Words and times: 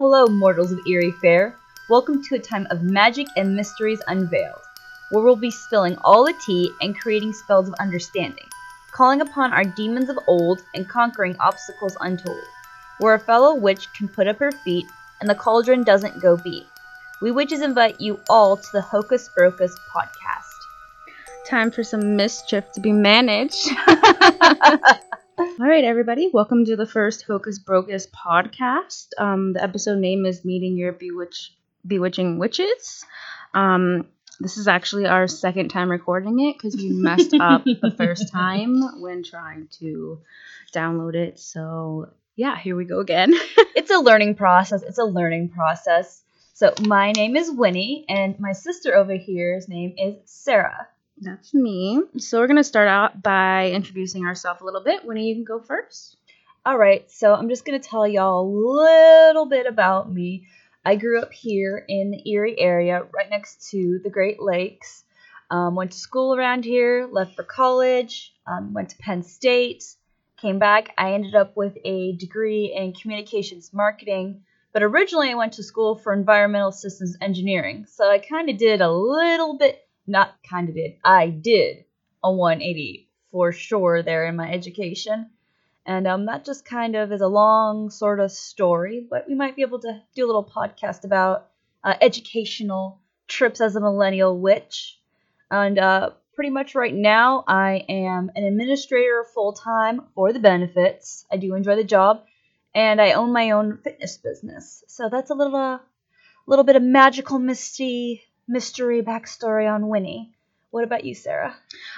Hello, 0.00 0.24
mortals 0.28 0.72
of 0.72 0.80
Erie 0.86 1.12
Fair. 1.20 1.54
Welcome 1.90 2.22
to 2.22 2.34
a 2.34 2.38
time 2.38 2.66
of 2.70 2.82
magic 2.82 3.26
and 3.36 3.54
mysteries 3.54 4.00
unveiled, 4.06 4.62
where 5.10 5.22
we'll 5.22 5.36
be 5.36 5.50
spilling 5.50 5.98
all 5.98 6.24
the 6.24 6.32
tea 6.46 6.72
and 6.80 6.98
creating 6.98 7.34
spells 7.34 7.68
of 7.68 7.74
understanding, 7.74 8.48
calling 8.92 9.20
upon 9.20 9.52
our 9.52 9.62
demons 9.62 10.08
of 10.08 10.18
old 10.26 10.62
and 10.74 10.88
conquering 10.88 11.36
obstacles 11.38 11.98
untold, 12.00 12.42
where 13.00 13.12
a 13.12 13.18
fellow 13.18 13.54
witch 13.54 13.92
can 13.92 14.08
put 14.08 14.26
up 14.26 14.38
her 14.38 14.52
feet 14.64 14.86
and 15.20 15.28
the 15.28 15.34
cauldron 15.34 15.84
doesn't 15.84 16.22
go 16.22 16.34
beat. 16.34 16.66
We 17.20 17.30
witches 17.30 17.60
invite 17.60 18.00
you 18.00 18.20
all 18.30 18.56
to 18.56 18.68
the 18.72 18.80
Hocus 18.80 19.28
Brocus 19.36 19.76
podcast. 19.94 21.44
Time 21.46 21.70
for 21.70 21.84
some 21.84 22.16
mischief 22.16 22.64
to 22.72 22.80
be 22.80 22.92
managed. 22.92 23.68
All 25.40 25.56
right, 25.58 25.84
everybody, 25.84 26.28
welcome 26.30 26.66
to 26.66 26.76
the 26.76 26.84
first 26.84 27.22
Hocus 27.22 27.58
Brocus 27.58 28.06
podcast. 28.06 29.06
Um, 29.16 29.54
the 29.54 29.62
episode 29.62 29.96
name 29.96 30.26
is 30.26 30.44
Meeting 30.44 30.76
Your 30.76 30.92
Bewitch- 30.92 31.56
Bewitching 31.86 32.38
Witches. 32.38 33.06
Um, 33.54 34.06
this 34.38 34.58
is 34.58 34.68
actually 34.68 35.06
our 35.06 35.26
second 35.26 35.70
time 35.70 35.90
recording 35.90 36.40
it 36.40 36.58
because 36.58 36.76
we 36.76 36.90
messed 36.90 37.32
up 37.40 37.64
the 37.64 37.94
first 37.96 38.30
time 38.30 39.00
when 39.00 39.22
trying 39.22 39.68
to 39.78 40.20
download 40.74 41.14
it. 41.14 41.38
So, 41.38 42.10
yeah, 42.36 42.58
here 42.58 42.76
we 42.76 42.84
go 42.84 43.00
again. 43.00 43.32
It's 43.74 43.90
a 43.90 43.98
learning 43.98 44.34
process. 44.34 44.82
It's 44.82 44.98
a 44.98 45.04
learning 45.04 45.48
process. 45.48 46.22
So, 46.52 46.74
my 46.82 47.12
name 47.12 47.34
is 47.34 47.50
Winnie, 47.50 48.04
and 48.10 48.38
my 48.38 48.52
sister 48.52 48.94
over 48.94 49.14
here's 49.14 49.68
name 49.68 49.94
is 49.96 50.16
Sarah. 50.26 50.86
That's 51.20 51.52
me. 51.52 52.02
So, 52.18 52.38
we're 52.38 52.46
going 52.46 52.56
to 52.56 52.64
start 52.64 52.88
out 52.88 53.22
by 53.22 53.70
introducing 53.70 54.24
ourselves 54.24 54.62
a 54.62 54.64
little 54.64 54.82
bit. 54.82 55.04
Winnie, 55.04 55.28
you 55.28 55.34
can 55.34 55.44
go 55.44 55.60
first. 55.60 56.16
All 56.64 56.76
right, 56.76 57.10
so 57.10 57.34
I'm 57.34 57.48
just 57.48 57.64
going 57.64 57.80
to 57.80 57.88
tell 57.88 58.06
y'all 58.06 58.42
a 58.42 58.50
little 58.50 59.46
bit 59.46 59.66
about 59.66 60.12
me. 60.12 60.46
I 60.84 60.96
grew 60.96 61.20
up 61.20 61.32
here 61.32 61.84
in 61.88 62.10
the 62.10 62.30
Erie 62.30 62.58
area, 62.58 63.02
right 63.14 63.28
next 63.28 63.70
to 63.70 64.00
the 64.02 64.10
Great 64.10 64.40
Lakes. 64.40 65.04
Um, 65.50 65.74
went 65.74 65.92
to 65.92 65.98
school 65.98 66.34
around 66.34 66.64
here, 66.64 67.08
left 67.10 67.34
for 67.34 67.42
college, 67.42 68.32
um, 68.46 68.72
went 68.72 68.90
to 68.90 68.98
Penn 68.98 69.22
State, 69.22 69.84
came 70.40 70.58
back. 70.58 70.94
I 70.96 71.14
ended 71.14 71.34
up 71.34 71.56
with 71.56 71.76
a 71.84 72.12
degree 72.12 72.74
in 72.74 72.92
communications 72.92 73.72
marketing, 73.72 74.42
but 74.72 74.82
originally 74.82 75.30
I 75.30 75.34
went 75.34 75.54
to 75.54 75.62
school 75.62 75.96
for 75.96 76.12
environmental 76.12 76.72
systems 76.72 77.16
engineering. 77.20 77.86
So 77.86 78.08
I 78.08 78.18
kind 78.18 78.48
of 78.48 78.56
did 78.56 78.80
a 78.80 78.92
little 78.92 79.58
bit, 79.58 79.80
not 80.10 80.34
kind 80.48 80.68
of 80.68 80.74
did, 80.74 80.96
I 81.04 81.28
did 81.28 81.84
a 82.22 82.32
180 82.32 83.08
for 83.30 83.52
sure 83.52 84.02
there 84.02 84.26
in 84.26 84.36
my 84.36 84.50
education. 84.50 85.30
And 85.86 86.06
um, 86.06 86.26
that 86.26 86.44
just 86.44 86.64
kind 86.64 86.94
of 86.94 87.12
is 87.12 87.20
a 87.20 87.28
long 87.28 87.90
sort 87.90 88.20
of 88.20 88.30
story, 88.30 89.06
but 89.08 89.26
we 89.28 89.34
might 89.34 89.56
be 89.56 89.62
able 89.62 89.80
to 89.80 90.02
do 90.14 90.24
a 90.24 90.28
little 90.28 90.44
podcast 90.44 91.04
about 91.04 91.48
uh, 91.82 91.94
educational 92.00 93.00
trips 93.26 93.60
as 93.60 93.76
a 93.76 93.80
millennial 93.80 94.38
witch. 94.38 94.98
And 95.50 95.78
uh, 95.78 96.10
pretty 96.34 96.50
much 96.50 96.74
right 96.74 96.94
now, 96.94 97.44
I 97.48 97.84
am 97.88 98.30
an 98.34 98.44
administrator 98.44 99.24
full 99.34 99.52
time 99.52 100.02
for 100.14 100.32
the 100.32 100.38
benefits. 100.38 101.24
I 101.32 101.38
do 101.38 101.54
enjoy 101.54 101.76
the 101.76 101.84
job, 101.84 102.24
and 102.74 103.00
I 103.00 103.12
own 103.12 103.32
my 103.32 103.52
own 103.52 103.78
fitness 103.82 104.18
business. 104.18 104.84
So 104.86 105.08
that's 105.08 105.30
a 105.30 105.34
little, 105.34 105.56
uh, 105.56 105.78
little 106.46 106.64
bit 106.64 106.76
of 106.76 106.82
magical 106.82 107.38
misty 107.38 108.22
mystery 108.50 109.00
backstory 109.02 109.72
on 109.72 109.88
Winnie. 109.88 110.32
What 110.70 110.84
about 110.84 111.04
you, 111.04 111.14
Sarah? 111.14 111.56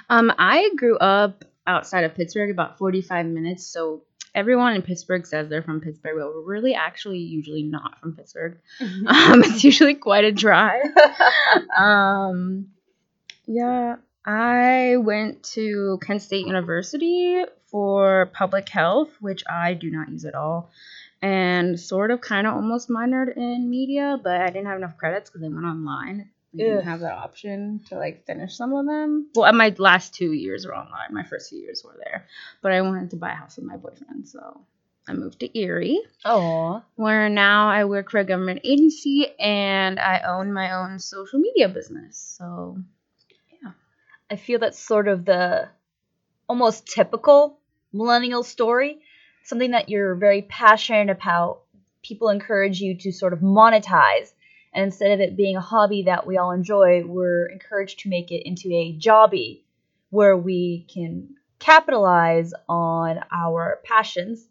Um, 0.08 0.33
I 0.39 0.70
grew 0.77 0.98
up 0.98 1.44
outside 1.67 2.05
of 2.05 2.14
Pittsburgh, 2.14 2.50
about 2.50 2.78
45 2.78 3.27
minutes. 3.27 3.67
So 3.67 4.03
everyone 4.34 4.75
in 4.75 4.83
Pittsburgh 4.83 5.27
says 5.27 5.48
they're 5.48 5.62
from 5.62 5.81
Pittsburgh, 5.81 6.17
but 6.19 6.27
we're 6.27 6.42
really 6.42 6.75
actually 6.75 7.19
usually 7.19 7.62
not 7.62 8.00
from 8.00 8.14
Pittsburgh. 8.14 8.59
Um, 8.81 9.42
it's 9.42 9.64
usually 9.64 9.94
quite 9.94 10.25
a 10.25 10.33
drive. 10.33 10.84
um, 11.77 12.69
yeah, 13.47 13.97
I 14.25 14.97
went 14.98 15.42
to 15.55 15.98
Kent 16.03 16.22
State 16.22 16.47
University 16.47 17.44
for 17.66 18.31
public 18.32 18.69
health, 18.69 19.10
which 19.21 19.43
I 19.48 19.75
do 19.75 19.91
not 19.91 20.10
use 20.10 20.25
at 20.25 20.34
all. 20.34 20.71
And 21.21 21.78
sort 21.78 22.10
of 22.10 22.21
kind 22.21 22.47
of 22.47 22.54
almost 22.54 22.88
minored 22.88 23.37
in 23.37 23.71
media, 23.71 24.19
but 24.22 24.41
I 24.41 24.47
didn't 24.48 24.66
have 24.66 24.78
enough 24.78 24.98
credits 24.98 25.31
because 25.31 25.44
I 25.44 25.48
went 25.48 25.66
online. 25.66 26.31
Didn't 26.55 26.79
Ugh. 26.79 26.85
have 26.85 27.01
that 27.01 27.15
option 27.15 27.81
to 27.89 27.97
like 27.97 28.27
finish 28.27 28.57
some 28.57 28.75
of 28.75 28.87
them. 28.87 29.29
Well, 29.35 29.53
my 29.55 29.75
last 29.79 30.15
two 30.15 30.33
years 30.33 30.67
were 30.67 30.77
online. 30.77 31.13
My 31.13 31.25
first 31.25 31.49
two 31.49 31.57
years 31.57 31.83
were 31.83 31.97
there, 32.05 32.27
but 32.61 32.73
I 32.73 32.83
wanted 32.83 33.11
to 33.11 33.17
buy 33.17 33.33
a 33.33 33.37
house 33.37 33.57
with 33.57 33.65
my 33.65 33.77
boyfriend, 33.77 34.29
so 34.29 34.61
I 35.09 35.15
moved 35.15 35.41
to 35.41 35.59
Erie, 35.59 36.01
Aw. 36.25 36.83
where 36.95 37.29
now 37.29 37.69
I 37.69 37.85
work 37.87 38.11
for 38.11 38.19
a 38.19 38.25
government 38.25 38.61
agency 38.65 39.27
and 39.39 39.99
I 39.99 40.21
own 40.21 40.53
my 40.53 40.73
own 40.75 40.99
social 41.01 41.41
media 41.41 41.69
business. 41.69 42.17
So 42.19 42.79
yeah. 43.63 43.73
I 44.31 44.37
feel 44.37 44.61
that's 44.61 44.79
sort 44.79 45.09
of 45.09 45.25
the 45.25 45.69
almost 46.49 46.87
typical 46.87 47.59
millennial 47.93 48.43
story. 48.45 49.01
Something 49.45 49.73
that 49.73 49.89
you're 49.89 50.15
very 50.15 50.43
passionate 50.43 51.11
about. 51.11 51.63
People 52.03 52.29
encourage 52.29 52.81
you 52.81 52.97
to 52.99 53.13
sort 53.13 53.33
of 53.33 53.41
monetize. 53.41 54.33
And 54.75 54.84
instead 54.84 55.12
of 55.12 55.21
it 55.21 55.37
being 55.37 55.56
a 55.56 55.60
hobby 55.60 56.05
that 56.05 56.27
we 56.27 56.38
all 56.38 56.53
enjoy, 56.53 57.05
we're 57.05 57.47
encouraged 57.47 58.00
to 58.00 58.09
make 58.09 58.31
it 58.31 58.47
into 58.47 58.69
a 58.72 58.97
jobby 58.99 59.62
where 60.10 60.37
we 60.37 60.87
can 60.93 61.37
capitalize 61.59 62.53
on 62.69 63.21
our 63.31 63.81
passions. 63.84 64.47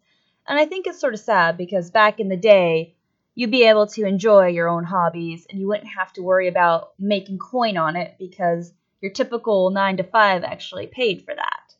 And 0.46 0.58
I 0.58 0.66
think 0.66 0.86
it's 0.86 1.00
sort 1.00 1.14
of 1.14 1.20
sad 1.20 1.56
because 1.56 1.90
back 1.90 2.20
in 2.20 2.28
the 2.28 2.36
day, 2.36 2.94
you'd 3.34 3.50
be 3.50 3.64
able 3.64 3.86
to 3.88 4.04
enjoy 4.04 4.48
your 4.48 4.68
own 4.68 4.84
hobbies 4.84 5.46
and 5.48 5.58
you 5.58 5.68
wouldn't 5.68 5.88
have 5.88 6.12
to 6.14 6.22
worry 6.22 6.48
about 6.48 6.92
making 6.98 7.38
coin 7.38 7.76
on 7.76 7.96
it 7.96 8.16
because 8.18 8.72
your 9.00 9.12
typical 9.12 9.70
nine 9.70 9.96
to 9.96 10.04
five 10.04 10.44
actually 10.44 10.86
paid 10.86 11.24
for 11.24 11.34
that. 11.34 11.74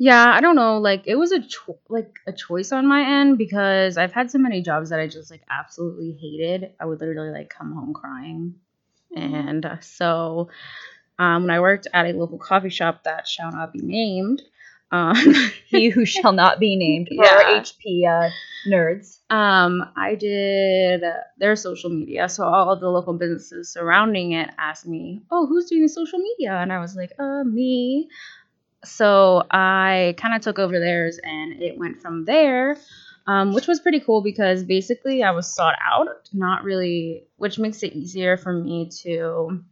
Yeah, 0.00 0.32
I 0.34 0.40
don't 0.40 0.56
know. 0.56 0.78
Like 0.78 1.02
it 1.06 1.16
was 1.16 1.30
a 1.30 1.40
cho- 1.42 1.78
like 1.90 2.16
a 2.26 2.32
choice 2.32 2.72
on 2.72 2.86
my 2.86 3.20
end 3.20 3.36
because 3.36 3.98
I've 3.98 4.12
had 4.12 4.30
so 4.30 4.38
many 4.38 4.62
jobs 4.62 4.88
that 4.90 4.98
I 4.98 5.06
just 5.06 5.30
like 5.30 5.42
absolutely 5.50 6.12
hated. 6.18 6.72
I 6.80 6.86
would 6.86 7.00
literally 7.00 7.32
like 7.32 7.50
come 7.50 7.72
home 7.74 7.92
crying, 7.92 8.54
and 9.14 9.66
uh, 9.66 9.80
so 9.80 10.48
um, 11.18 11.42
when 11.42 11.50
I 11.50 11.60
worked 11.60 11.86
at 11.92 12.06
a 12.06 12.12
local 12.12 12.38
coffee 12.38 12.70
shop 12.70 13.04
that 13.04 13.28
shall 13.28 13.52
not 13.52 13.72
be 13.74 13.80
named. 13.82 14.42
Um, 14.92 15.16
He 15.66 15.90
who 15.90 16.04
shall 16.06 16.32
not 16.32 16.58
be 16.58 16.76
named 16.76 17.08
for 17.14 17.24
Yeah. 17.24 17.60
HP 17.60 18.06
uh, 18.06 18.30
nerds. 18.68 19.18
Um, 19.30 19.84
I 19.96 20.14
did 20.16 21.02
their 21.38 21.56
social 21.56 21.90
media, 21.90 22.28
so 22.28 22.44
all 22.44 22.72
of 22.72 22.80
the 22.80 22.88
local 22.88 23.12
businesses 23.14 23.72
surrounding 23.72 24.32
it 24.32 24.50
asked 24.58 24.86
me, 24.86 25.22
"Oh, 25.30 25.46
who's 25.46 25.66
doing 25.66 25.82
the 25.82 25.88
social 25.88 26.18
media?" 26.18 26.54
And 26.56 26.72
I 26.72 26.80
was 26.80 26.96
like, 26.96 27.12
"Uh, 27.18 27.44
me." 27.44 28.08
So 28.84 29.44
I 29.50 30.14
kind 30.16 30.34
of 30.34 30.40
took 30.40 30.58
over 30.58 30.78
theirs, 30.78 31.18
and 31.22 31.62
it 31.62 31.78
went 31.78 32.00
from 32.00 32.24
there, 32.24 32.78
um, 33.26 33.52
which 33.52 33.66
was 33.66 33.80
pretty 33.80 34.00
cool 34.00 34.22
because 34.22 34.64
basically 34.64 35.22
I 35.22 35.32
was 35.32 35.52
sought 35.54 35.76
out, 35.84 36.08
not 36.32 36.64
really, 36.64 37.24
which 37.36 37.58
makes 37.58 37.82
it 37.82 37.92
easier 37.92 38.36
for 38.36 38.52
me 38.52 38.88
to 39.02 39.62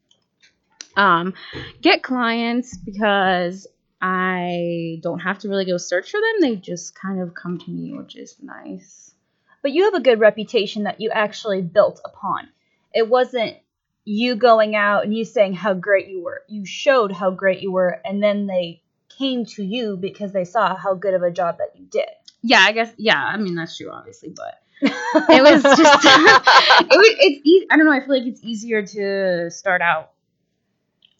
um, 0.96 1.34
get 1.80 2.02
clients 2.02 2.76
because 2.76 3.66
I 4.00 5.00
don't 5.02 5.20
have 5.20 5.38
to 5.40 5.48
really 5.48 5.64
go 5.64 5.78
search 5.78 6.10
for 6.10 6.20
them; 6.20 6.40
they 6.40 6.56
just 6.56 6.94
kind 6.94 7.20
of 7.20 7.34
come 7.34 7.58
to 7.58 7.70
me, 7.70 7.94
which 7.96 8.14
is 8.14 8.36
nice. 8.42 9.14
But 9.62 9.72
you 9.72 9.84
have 9.84 9.94
a 9.94 10.00
good 10.00 10.20
reputation 10.20 10.84
that 10.84 11.00
you 11.00 11.10
actually 11.10 11.62
built 11.62 12.00
upon. 12.04 12.48
It 12.94 13.08
wasn't 13.08 13.56
you 14.04 14.36
going 14.36 14.76
out 14.76 15.04
and 15.04 15.14
you 15.14 15.24
saying 15.24 15.54
how 15.54 15.74
great 15.74 16.08
you 16.08 16.22
were. 16.22 16.42
You 16.48 16.64
showed 16.64 17.12
how 17.12 17.30
great 17.30 17.60
you 17.60 17.72
were, 17.72 18.00
and 18.04 18.22
then 18.22 18.46
they 18.46 18.82
came 19.18 19.44
to 19.44 19.64
you 19.64 19.96
because 19.96 20.32
they 20.32 20.44
saw 20.44 20.76
how 20.76 20.94
good 20.94 21.14
of 21.14 21.22
a 21.22 21.30
job 21.30 21.58
that 21.58 21.72
you 21.76 21.86
did. 21.86 22.08
Yeah, 22.42 22.60
I 22.60 22.72
guess. 22.72 22.92
Yeah, 22.96 23.22
I 23.22 23.36
mean 23.36 23.54
that's 23.54 23.76
true, 23.76 23.90
obviously, 23.90 24.30
but 24.30 24.60
it 24.82 25.42
was 25.42 25.62
just 25.62 26.04
it 26.04 26.96
was 26.96 27.16
it's 27.20 27.40
easy. 27.44 27.66
I 27.70 27.76
don't 27.76 27.86
know. 27.86 27.92
I 27.92 28.00
feel 28.00 28.10
like 28.10 28.26
it's 28.26 28.42
easier 28.42 28.86
to 28.86 29.50
start 29.50 29.82
out 29.82 30.10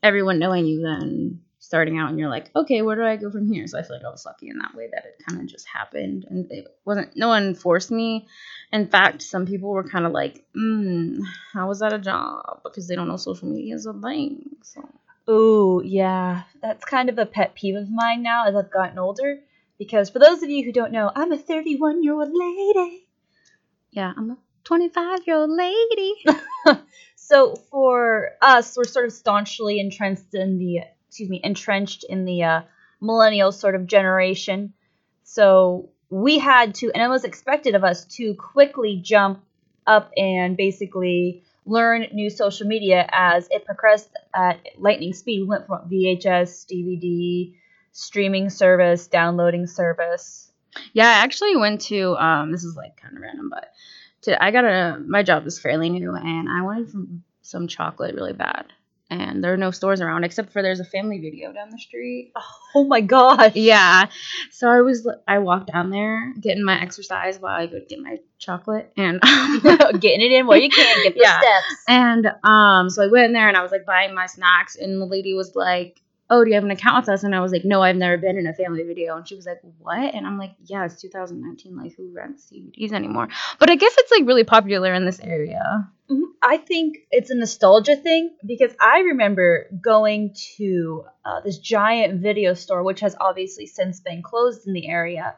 everyone 0.03 0.39
knowing 0.39 0.67
you 0.67 0.83
than 0.83 1.41
starting 1.59 1.99
out 1.99 2.09
and 2.09 2.19
you're 2.19 2.31
like, 2.31 2.51
okay, 2.57 2.81
where 2.83 2.97
do 2.97 3.03
I 3.05 3.17
go 3.17 3.31
from 3.31 3.53
here? 3.53 3.67
So 3.67 3.79
I 3.79 3.83
feel 3.83 3.97
like 3.97 4.05
I 4.05 4.11
was 4.11 4.25
lucky 4.25 4.49
in 4.49 4.59
that 4.59 4.75
way 4.75 4.89
that 4.91 5.05
it 5.05 5.23
kind 5.29 5.43
of 5.43 5.49
just 5.49 5.67
happened 5.69 6.25
and 6.31 6.51
it 6.51 6.67
wasn't. 6.85 7.17
No 7.17 7.29
one 7.29 7.55
forced 7.55 7.91
me. 7.91 8.27
In 8.73 8.89
fact, 8.89 9.23
some 9.23 9.45
people 9.45 9.71
were 9.71 9.89
kind 9.89 10.07
of 10.07 10.13
like, 10.13 10.45
mm, 10.57 11.19
how 11.53 11.69
was 11.69 11.81
that 11.81 11.93
a 11.93 11.99
job? 11.99 12.61
Because 12.65 12.89
they 12.89 12.95
don't 12.95 13.09
know 13.09 13.17
social 13.17 13.49
media 13.49 13.75
is 13.75 13.87
a 13.87 13.93
thing. 13.93 14.51
So 14.63 14.89
Ooh, 15.29 15.83
yeah. 15.85 16.43
That's 16.63 16.85
kind 16.85 17.09
of 17.09 17.19
a 17.19 17.27
pet 17.27 17.55
peeve 17.55 17.77
of 17.77 17.91
mine 17.91 18.23
now 18.23 18.47
as 18.47 18.57
I've 18.57 18.71
gotten 18.71 18.99
older. 18.99 19.41
Because 19.79 20.11
for 20.11 20.19
those 20.19 20.43
of 20.43 20.51
you 20.51 20.65
who 20.65 20.73
don't 20.73 20.93
know, 20.93 21.11
I'm 21.15 21.33
a 21.33 21.39
31 21.39 22.03
year 22.03 22.15
old 22.15 22.31
lady. 22.33 23.07
yeah, 23.91 24.13
I'm 24.17 24.33
a 24.33 24.39
25 24.65 25.21
year 25.27 25.37
old 25.37 25.51
lady. 25.51 26.15
So 27.29 27.57
for 27.57 28.31
us, 28.41 28.75
we're 28.75 28.85
sort 28.85 29.05
of 29.05 29.13
staunchly 29.13 29.81
entrenched 29.81 30.33
in 30.33 30.57
the 30.57 30.79
excuse 31.09 31.29
me 31.29 31.43
entrenched 31.45 32.05
in 32.09 32.25
the 32.25 32.43
uh, 32.43 32.63
millennial 33.03 33.53
sort 33.53 33.75
of 33.75 33.87
generation. 33.87 34.73
So 35.25 35.91
we 36.09 36.39
had 36.39 36.75
to, 36.77 36.91
and 36.91 37.03
it 37.03 37.09
was 37.09 37.25
expected 37.25 37.75
of 37.75 37.85
us 37.85 38.07
to 38.17 38.35
quickly 38.35 39.03
jump 39.05 39.45
up 39.87 40.11
and 40.17 40.57
basically 40.57 41.45
learn 41.69 42.07
new 42.13 42.31
social 42.31 42.67
media 42.67 43.09
as 43.13 43.49
it 43.51 43.65
progressed 43.65 44.11
at 44.35 44.59
lightning 44.79 45.13
speed. 45.13 45.41
We 45.41 45.47
went 45.47 45.67
from 45.67 45.89
VHS, 45.89 46.67
DVD, 46.67 47.55
streaming 47.93 48.51
service, 48.51 49.07
downloading 49.07 49.67
service. 49.67 50.51
Yeah, 50.93 51.07
I 51.07 51.25
actually 51.25 51.57
went 51.57 51.83
to 51.83 52.17
um 52.17 52.53
this 52.53 52.65
is 52.65 52.77
like 52.77 52.97
kind 52.97 53.17
of 53.17 53.23
random, 53.23 53.51
but 53.51 53.71
to 54.23 54.43
I 54.43 54.51
got 54.51 54.65
a 54.65 54.99
my 55.07 55.23
job 55.23 55.47
is 55.47 55.59
fairly 55.59 55.91
new 55.91 56.15
and 56.15 56.49
I 56.49 56.63
wanted 56.63 56.91
some, 56.91 57.23
some 57.43 57.69
chocolate 57.69 58.15
really 58.15 58.33
bad. 58.33 58.67
And 59.11 59.43
there 59.43 59.55
are 59.55 59.57
no 59.57 59.71
stores 59.71 60.03
around 60.03 60.25
except 60.25 60.53
for 60.53 60.61
there's 60.63 60.81
a 60.81 60.85
family 60.85 61.19
video 61.19 61.53
down 61.53 61.71
the 61.71 61.79
street. 61.79 62.33
Oh 62.75 62.85
my 62.85 63.01
gosh. 63.01 63.53
Yeah. 63.57 64.09
So 64.51 64.69
I 64.69 64.83
was 64.83 65.09
I 65.27 65.39
walked 65.39 65.73
down 65.73 65.89
there 65.89 66.35
getting 66.39 66.63
my 66.63 66.79
exercise 66.81 67.39
while 67.41 67.59
I 67.59 67.67
go 67.67 67.81
get 67.89 67.99
my 67.99 68.19
chocolate 68.39 68.93
and 68.97 69.21
Getting 70.01 70.21
it 70.21 70.33
in 70.33 70.47
while 70.47 70.59
you 70.59 70.69
can, 70.69 71.03
get 71.03 71.15
the 71.15 71.21
Yeah. 71.23 71.41
steps. 71.41 71.85
and 71.89 72.27
um 72.45 72.91
so 72.91 73.03
I 73.03 73.07
went 73.07 73.25
in 73.25 73.33
there 73.33 73.49
and 73.49 73.57
I 73.57 73.63
was 73.63 73.73
like 73.73 73.87
buying 73.87 74.15
my 74.15 74.27
snacks 74.27 74.77
and 74.77 75.01
the 75.01 75.07
lady 75.07 75.33
was 75.33 75.57
like, 75.57 76.01
"Oh, 76.29 76.45
do 76.45 76.51
you 76.51 76.55
have 76.57 76.65
an 76.65 76.71
account 76.71 77.07
with 77.07 77.15
us?" 77.15 77.25
And 77.25 77.35
I 77.35 77.41
was 77.41 77.51
like, 77.53 77.65
"No, 77.65 77.83
I've 77.83 77.97
never 77.97 78.19
been 78.19 78.37
in 78.37 78.47
a 78.47 78.53
family 78.53 78.83
video." 78.83 79.17
And 79.17 79.27
she 79.27 79.35
was 79.35 79.47
like, 79.47 79.61
"What?" 79.79 80.15
And 80.15 80.27
I'm 80.27 80.37
like, 80.39 80.53
"Yeah, 80.65 80.85
it's 80.85 81.01
2019. 81.01 81.75
Like 81.75 81.97
who 81.97 82.13
rents 82.15 82.51
DVDs 82.53 82.93
anymore?" 82.93 83.29
But 83.59 83.71
I 83.71 83.77
guess 83.77 83.95
it's 83.97 84.11
like 84.13 84.27
really 84.27 84.45
popular 84.45 84.93
in 84.93 85.07
this 85.07 85.21
area. 85.21 85.89
Mhm. 86.11 86.23
I 86.43 86.57
think 86.59 86.99
it's 87.11 87.31
a 87.31 87.35
nostalgia 87.35 87.97
thing 87.97 88.37
because 88.47 88.75
I 88.81 89.01
remember 89.01 89.69
going 89.83 90.35
to 90.57 91.05
uh, 91.25 91.41
this 91.41 91.59
giant 91.59 92.21
video 92.23 92.55
store, 92.55 92.83
which 92.83 93.01
has 93.01 93.15
obviously 93.21 93.67
since 93.67 94.01
been 94.01 94.23
closed 94.23 94.67
in 94.67 94.73
the 94.73 94.89
area, 94.89 95.37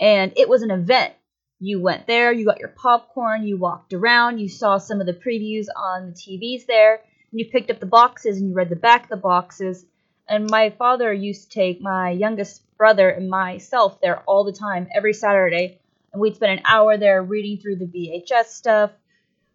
and 0.00 0.32
it 0.36 0.48
was 0.48 0.62
an 0.62 0.70
event. 0.70 1.14
You 1.60 1.80
went 1.80 2.06
there, 2.06 2.32
you 2.32 2.46
got 2.46 2.58
your 2.58 2.74
popcorn, 2.76 3.46
you 3.46 3.58
walked 3.58 3.92
around, 3.92 4.38
you 4.38 4.48
saw 4.48 4.78
some 4.78 5.00
of 5.00 5.06
the 5.06 5.12
previews 5.12 5.66
on 5.76 6.08
the 6.08 6.12
TVs 6.14 6.66
there, 6.66 6.94
and 7.30 7.38
you 7.40 7.46
picked 7.50 7.70
up 7.70 7.80
the 7.80 7.86
boxes 7.86 8.38
and 8.38 8.48
you 8.48 8.54
read 8.54 8.70
the 8.70 8.76
back 8.76 9.04
of 9.04 9.10
the 9.10 9.16
boxes. 9.16 9.84
And 10.28 10.50
my 10.50 10.70
father 10.70 11.12
used 11.12 11.50
to 11.50 11.54
take 11.60 11.80
my 11.80 12.10
youngest 12.10 12.62
brother 12.78 13.08
and 13.10 13.28
myself 13.28 14.00
there 14.00 14.20
all 14.26 14.44
the 14.44 14.52
time, 14.52 14.88
every 14.94 15.12
Saturday, 15.12 15.80
and 16.12 16.20
we'd 16.20 16.36
spend 16.36 16.58
an 16.58 16.64
hour 16.66 16.96
there 16.96 17.22
reading 17.22 17.58
through 17.58 17.76
the 17.76 17.86
VHS 17.86 18.46
stuff 18.54 18.90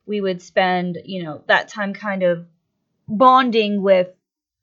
we 0.05 0.21
would 0.21 0.41
spend, 0.41 0.99
you 1.05 1.23
know, 1.23 1.43
that 1.47 1.67
time 1.67 1.93
kind 1.93 2.23
of 2.23 2.45
bonding 3.07 3.81
with 3.81 4.09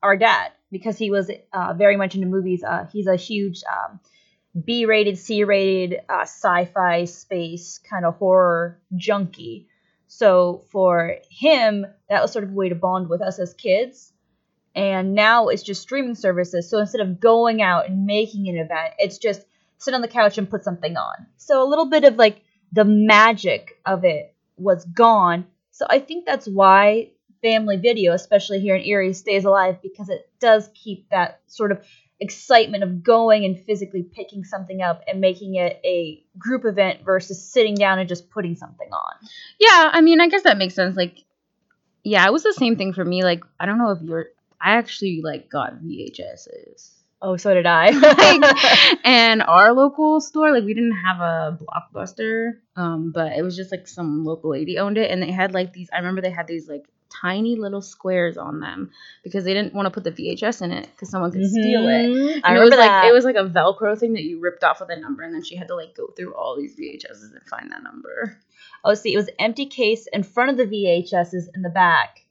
our 0.02 0.16
dad 0.16 0.52
because 0.70 0.98
he 0.98 1.10
was 1.10 1.30
uh, 1.52 1.74
very 1.74 1.96
much 1.96 2.14
into 2.14 2.26
movies. 2.26 2.64
Uh, 2.64 2.86
he's 2.92 3.06
a 3.06 3.16
huge 3.16 3.62
um, 3.70 4.00
B-rated, 4.64 5.18
C-rated 5.18 6.00
uh, 6.08 6.22
sci-fi 6.22 7.04
space 7.04 7.78
kind 7.78 8.04
of 8.04 8.16
horror 8.16 8.80
junkie. 8.96 9.68
So 10.06 10.64
for 10.70 11.16
him, 11.30 11.86
that 12.08 12.22
was 12.22 12.32
sort 12.32 12.44
of 12.44 12.50
a 12.50 12.54
way 12.54 12.68
to 12.68 12.74
bond 12.74 13.08
with 13.08 13.22
us 13.22 13.38
as 13.38 13.54
kids. 13.54 14.12
And 14.74 15.14
now 15.14 15.48
it's 15.48 15.62
just 15.62 15.82
streaming 15.82 16.14
services. 16.14 16.68
So 16.68 16.78
instead 16.78 17.00
of 17.00 17.20
going 17.20 17.62
out 17.62 17.88
and 17.88 18.06
making 18.06 18.48
an 18.48 18.56
event, 18.56 18.94
it's 18.98 19.18
just 19.18 19.42
sit 19.78 19.94
on 19.94 20.00
the 20.00 20.08
couch 20.08 20.38
and 20.38 20.48
put 20.48 20.64
something 20.64 20.96
on. 20.96 21.26
So 21.36 21.62
a 21.62 21.68
little 21.68 21.86
bit 21.86 22.04
of 22.04 22.16
like 22.16 22.42
the 22.72 22.84
magic 22.84 23.78
of 23.84 24.04
it 24.04 24.31
was 24.62 24.84
gone. 24.84 25.46
So 25.70 25.86
I 25.88 25.98
think 25.98 26.26
that's 26.26 26.46
why 26.46 27.10
family 27.42 27.76
video, 27.76 28.12
especially 28.12 28.60
here 28.60 28.76
in 28.76 28.84
Erie, 28.84 29.12
stays 29.12 29.44
alive 29.44 29.82
because 29.82 30.08
it 30.08 30.28
does 30.40 30.70
keep 30.74 31.08
that 31.10 31.40
sort 31.46 31.72
of 31.72 31.84
excitement 32.20 32.84
of 32.84 33.02
going 33.02 33.44
and 33.44 33.58
physically 33.64 34.02
picking 34.02 34.44
something 34.44 34.80
up 34.80 35.02
and 35.08 35.20
making 35.20 35.56
it 35.56 35.80
a 35.84 36.22
group 36.38 36.64
event 36.64 37.00
versus 37.04 37.42
sitting 37.42 37.74
down 37.74 37.98
and 37.98 38.08
just 38.08 38.30
putting 38.30 38.54
something 38.54 38.88
on. 38.92 39.28
Yeah, 39.58 39.90
I 39.92 40.00
mean, 40.00 40.20
I 40.20 40.28
guess 40.28 40.42
that 40.44 40.56
makes 40.56 40.74
sense. 40.74 40.96
Like, 40.96 41.24
yeah, 42.04 42.24
it 42.24 42.32
was 42.32 42.44
the 42.44 42.52
same 42.52 42.76
thing 42.76 42.92
for 42.92 43.04
me. 43.04 43.24
Like, 43.24 43.42
I 43.58 43.66
don't 43.66 43.78
know 43.78 43.90
if 43.90 44.00
you're. 44.02 44.26
I 44.60 44.76
actually 44.76 45.20
like 45.22 45.50
got 45.50 45.82
VHSs. 45.82 47.01
Oh, 47.24 47.36
so 47.36 47.54
did 47.54 47.66
I. 47.66 47.90
like, 47.90 48.98
and 49.04 49.42
our 49.42 49.72
local 49.72 50.20
store, 50.20 50.50
like 50.52 50.64
we 50.64 50.74
didn't 50.74 50.96
have 51.06 51.20
a 51.20 51.56
blockbuster, 51.62 52.54
um, 52.76 53.12
but 53.12 53.32
it 53.32 53.42
was 53.42 53.56
just 53.56 53.70
like 53.70 53.86
some 53.86 54.24
local 54.24 54.50
lady 54.50 54.78
owned 54.78 54.98
it, 54.98 55.10
and 55.10 55.22
they 55.22 55.30
had 55.30 55.54
like 55.54 55.72
these. 55.72 55.88
I 55.92 55.98
remember 55.98 56.20
they 56.20 56.30
had 56.30 56.48
these 56.48 56.68
like 56.68 56.84
tiny 57.20 57.56
little 57.56 57.82
squares 57.82 58.36
on 58.38 58.58
them 58.58 58.90
because 59.22 59.44
they 59.44 59.52
didn't 59.52 59.74
want 59.74 59.84
to 59.86 59.90
put 59.90 60.02
the 60.02 60.10
VHS 60.10 60.62
in 60.62 60.72
it 60.72 60.88
because 60.90 61.10
someone 61.10 61.30
could 61.30 61.44
steal 61.46 61.86
it. 61.86 62.08
Mhm. 62.08 62.34
And 62.36 62.44
I 62.44 62.50
it 62.50 62.54
remember 62.54 62.62
was 62.62 62.70
that. 62.70 63.02
like 63.02 63.08
it 63.10 63.12
was 63.12 63.24
like 63.24 63.36
a 63.36 63.48
Velcro 63.48 63.96
thing 63.96 64.14
that 64.14 64.22
you 64.24 64.40
ripped 64.40 64.64
off 64.64 64.80
with 64.80 64.90
a 64.90 64.96
number, 64.96 65.22
and 65.22 65.32
then 65.34 65.44
she 65.44 65.54
had 65.54 65.68
to 65.68 65.76
like 65.76 65.94
go 65.94 66.08
through 66.08 66.34
all 66.34 66.56
these 66.56 66.74
VHSs 66.74 67.32
and 67.32 67.42
find 67.48 67.70
that 67.70 67.82
number. 67.84 68.36
Oh, 68.84 68.94
see, 68.94 69.14
it 69.14 69.16
was 69.16 69.30
empty 69.38 69.66
case 69.66 70.08
in 70.12 70.24
front 70.24 70.50
of 70.50 70.56
the 70.56 70.64
VHSs 70.66 71.48
in 71.54 71.62
the 71.62 71.70
back, 71.70 72.21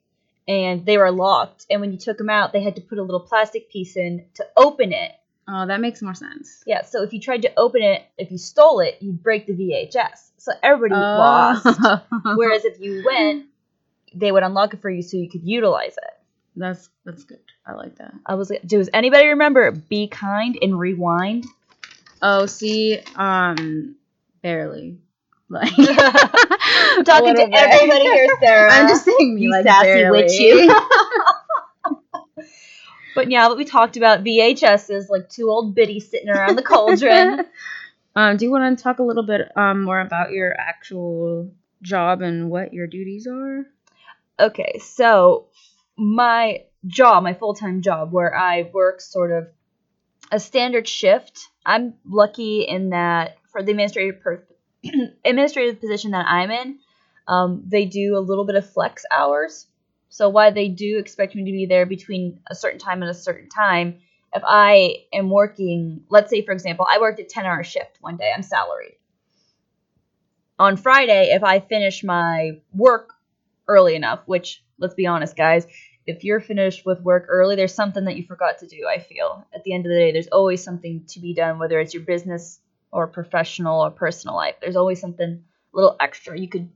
and 0.47 0.85
they 0.85 0.97
were 0.97 1.11
locked. 1.11 1.65
And 1.69 1.81
when 1.81 1.91
you 1.91 1.97
took 1.97 2.17
them 2.17 2.29
out, 2.29 2.53
they 2.53 2.61
had 2.61 2.75
to 2.75 2.81
put 2.81 2.97
a 2.97 3.03
little 3.03 3.19
plastic 3.19 3.69
piece 3.69 3.95
in 3.95 4.25
to 4.35 4.45
open 4.57 4.93
it. 4.93 5.11
Oh, 5.47 5.65
that 5.67 5.81
makes 5.81 6.01
more 6.01 6.13
sense. 6.13 6.63
Yeah, 6.65 6.83
so 6.83 7.03
if 7.03 7.13
you 7.13 7.19
tried 7.19 7.41
to 7.43 7.51
open 7.57 7.81
it, 7.81 8.03
if 8.17 8.31
you 8.31 8.37
stole 8.37 8.79
it, 8.79 8.97
you'd 9.01 9.21
break 9.21 9.47
the 9.47 9.53
VHS. 9.53 10.31
So 10.37 10.53
everybody 10.63 11.01
lost. 11.01 11.65
Oh. 11.65 12.01
Whereas 12.37 12.63
if 12.63 12.79
you 12.79 13.03
went, 13.05 13.47
they 14.13 14.31
would 14.31 14.43
unlock 14.43 14.73
it 14.73 14.81
for 14.81 14.89
you 14.89 15.01
so 15.01 15.17
you 15.17 15.29
could 15.29 15.43
utilize 15.43 15.97
it. 15.97 16.19
that's 16.55 16.89
that's 17.05 17.23
good. 17.23 17.39
I 17.65 17.73
like 17.73 17.95
that. 17.97 18.13
I 18.25 18.35
was 18.35 18.49
like, 18.49 18.65
does 18.65 18.89
anybody 18.93 19.27
remember 19.27 19.71
Be 19.71 20.07
Kind 20.07 20.57
and 20.61 20.77
Rewind? 20.79 21.45
Oh, 22.21 22.45
see, 22.45 22.99
um, 23.15 23.95
barely. 24.41 24.97
Like 25.51 25.75
talking 25.75 27.35
to 27.35 27.47
bit. 27.47 27.53
everybody 27.53 28.03
here, 28.03 28.27
Sarah. 28.41 28.71
I'm 28.73 28.87
just 28.87 29.05
saying, 29.05 29.35
me 29.35 29.41
You 29.43 29.51
like 29.51 29.65
sassy 29.65 29.83
barely. 29.87 30.23
witch, 30.23 30.39
you. 30.39 30.75
But 33.13 33.29
yeah, 33.29 33.49
but 33.49 33.57
we 33.57 33.65
talked 33.65 33.97
about 33.97 34.23
VHSs, 34.23 35.09
like 35.09 35.29
two 35.29 35.49
old 35.49 35.75
biddies 35.75 36.09
sitting 36.09 36.29
around 36.29 36.55
the 36.55 36.61
cauldron. 36.63 37.41
um, 38.15 38.37
do 38.37 38.45
you 38.45 38.51
want 38.51 38.77
to 38.77 38.81
talk 38.81 38.99
a 38.99 39.03
little 39.03 39.23
bit 39.25 39.55
um 39.57 39.83
more 39.83 39.99
about 39.99 40.31
your 40.31 40.55
actual 40.57 41.51
job 41.81 42.21
and 42.21 42.49
what 42.49 42.73
your 42.73 42.87
duties 42.87 43.27
are? 43.27 43.65
okay, 44.39 44.79
so 44.79 45.47
my 45.97 46.63
job, 46.87 47.23
my 47.23 47.33
full 47.33 47.53
time 47.53 47.81
job, 47.81 48.13
where 48.13 48.33
I 48.35 48.69
work 48.73 49.01
sort 49.01 49.31
of 49.31 49.47
a 50.31 50.39
standard 50.39 50.87
shift. 50.87 51.49
I'm 51.65 51.95
lucky 52.05 52.61
in 52.61 52.91
that 52.91 53.35
for 53.51 53.61
the 53.61 53.71
administrative 53.71 54.21
per- 54.21 54.45
administrative 55.25 55.79
position 55.79 56.11
that 56.11 56.25
I'm 56.27 56.51
in, 56.51 56.79
um, 57.27 57.63
they 57.67 57.85
do 57.85 58.17
a 58.17 58.19
little 58.19 58.45
bit 58.45 58.55
of 58.55 58.69
flex 58.69 59.05
hours. 59.11 59.67
So 60.09 60.29
why 60.29 60.51
they 60.51 60.67
do 60.67 60.97
expect 60.97 61.35
me 61.35 61.45
to 61.45 61.51
be 61.51 61.65
there 61.65 61.85
between 61.85 62.39
a 62.47 62.55
certain 62.55 62.79
time 62.79 63.01
and 63.01 63.09
a 63.09 63.13
certain 63.13 63.49
time, 63.49 63.99
if 64.33 64.43
I 64.45 65.05
am 65.13 65.29
working, 65.29 66.03
let's 66.09 66.29
say 66.29 66.41
for 66.41 66.51
example, 66.51 66.85
I 66.89 66.99
worked 66.99 67.19
a 67.19 67.23
10 67.23 67.45
hour 67.45 67.63
shift 67.63 67.97
one 68.01 68.17
day, 68.17 68.31
I'm 68.35 68.43
salaried. 68.43 68.95
On 70.59 70.77
Friday, 70.77 71.31
if 71.33 71.43
I 71.43 71.59
finish 71.59 72.03
my 72.03 72.59
work 72.73 73.13
early 73.67 73.95
enough, 73.95 74.21
which 74.25 74.63
let's 74.77 74.93
be 74.95 75.07
honest, 75.07 75.35
guys, 75.35 75.65
if 76.05 76.23
you're 76.23 76.39
finished 76.39 76.85
with 76.85 77.01
work 77.01 77.25
early, 77.29 77.55
there's 77.55 77.73
something 77.73 78.05
that 78.05 78.17
you 78.17 78.23
forgot 78.23 78.59
to 78.59 78.67
do, 78.67 78.87
I 78.87 78.99
feel. 78.99 79.45
At 79.53 79.63
the 79.63 79.73
end 79.73 79.85
of 79.85 79.91
the 79.91 79.97
day, 79.97 80.11
there's 80.11 80.27
always 80.27 80.63
something 80.63 81.05
to 81.09 81.19
be 81.19 81.33
done, 81.33 81.59
whether 81.59 81.79
it's 81.79 81.93
your 81.93 82.03
business 82.03 82.59
or 82.91 83.07
professional 83.07 83.81
or 83.81 83.91
personal 83.91 84.35
life. 84.35 84.55
There's 84.61 84.75
always 84.75 84.99
something 84.99 85.43
a 85.73 85.77
little 85.77 85.95
extra 85.99 86.37
you 86.37 86.47
could 86.47 86.69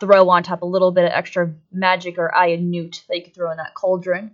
throw 0.00 0.28
on 0.30 0.42
top, 0.42 0.62
a 0.62 0.66
little 0.66 0.90
bit 0.90 1.04
of 1.04 1.12
extra 1.12 1.54
magic 1.70 2.18
or 2.18 2.32
newt 2.58 3.04
that 3.08 3.16
you 3.16 3.22
could 3.22 3.34
throw 3.34 3.50
in 3.50 3.58
that 3.58 3.74
cauldron. 3.74 4.32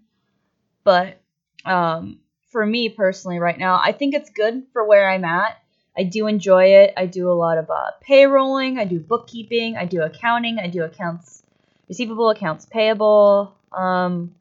But 0.82 1.20
um, 1.64 2.20
for 2.50 2.64
me 2.64 2.88
personally, 2.88 3.38
right 3.38 3.58
now, 3.58 3.80
I 3.82 3.92
think 3.92 4.14
it's 4.14 4.30
good 4.30 4.64
for 4.72 4.86
where 4.86 5.10
I'm 5.10 5.24
at. 5.24 5.58
I 5.96 6.04
do 6.04 6.26
enjoy 6.26 6.64
it. 6.76 6.94
I 6.96 7.06
do 7.06 7.30
a 7.30 7.34
lot 7.34 7.58
of 7.58 7.68
uh, 7.68 7.90
payrolling, 8.08 8.78
I 8.78 8.84
do 8.84 9.00
bookkeeping, 9.00 9.76
I 9.76 9.84
do 9.84 10.02
accounting, 10.02 10.58
I 10.58 10.68
do 10.68 10.84
accounts 10.84 11.42
receivable, 11.88 12.30
accounts 12.30 12.66
payable, 12.66 13.54
um, 13.72 14.34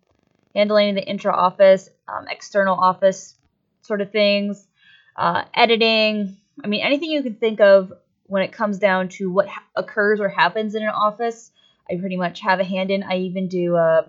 handling 0.55 0.95
the 0.95 1.03
intra 1.03 1.33
office, 1.33 1.89
um, 2.07 2.27
external 2.29 2.77
office 2.79 3.35
sort 3.81 4.01
of 4.01 4.11
things, 4.11 4.67
uh, 5.15 5.43
editing. 5.53 6.37
I 6.63 6.67
mean, 6.67 6.81
anything 6.81 7.11
you 7.11 7.23
can 7.23 7.35
think 7.35 7.59
of 7.59 7.93
when 8.25 8.43
it 8.43 8.51
comes 8.51 8.79
down 8.79 9.09
to 9.09 9.31
what 9.31 9.47
ha- 9.47 9.63
occurs 9.75 10.19
or 10.19 10.29
happens 10.29 10.75
in 10.75 10.83
an 10.83 10.89
office, 10.89 11.51
I 11.89 11.95
pretty 11.95 12.17
much 12.17 12.41
have 12.41 12.59
a 12.59 12.63
hand 12.63 12.91
in. 12.91 13.03
I 13.03 13.19
even 13.19 13.47
do 13.47 13.75
uh, 13.75 14.07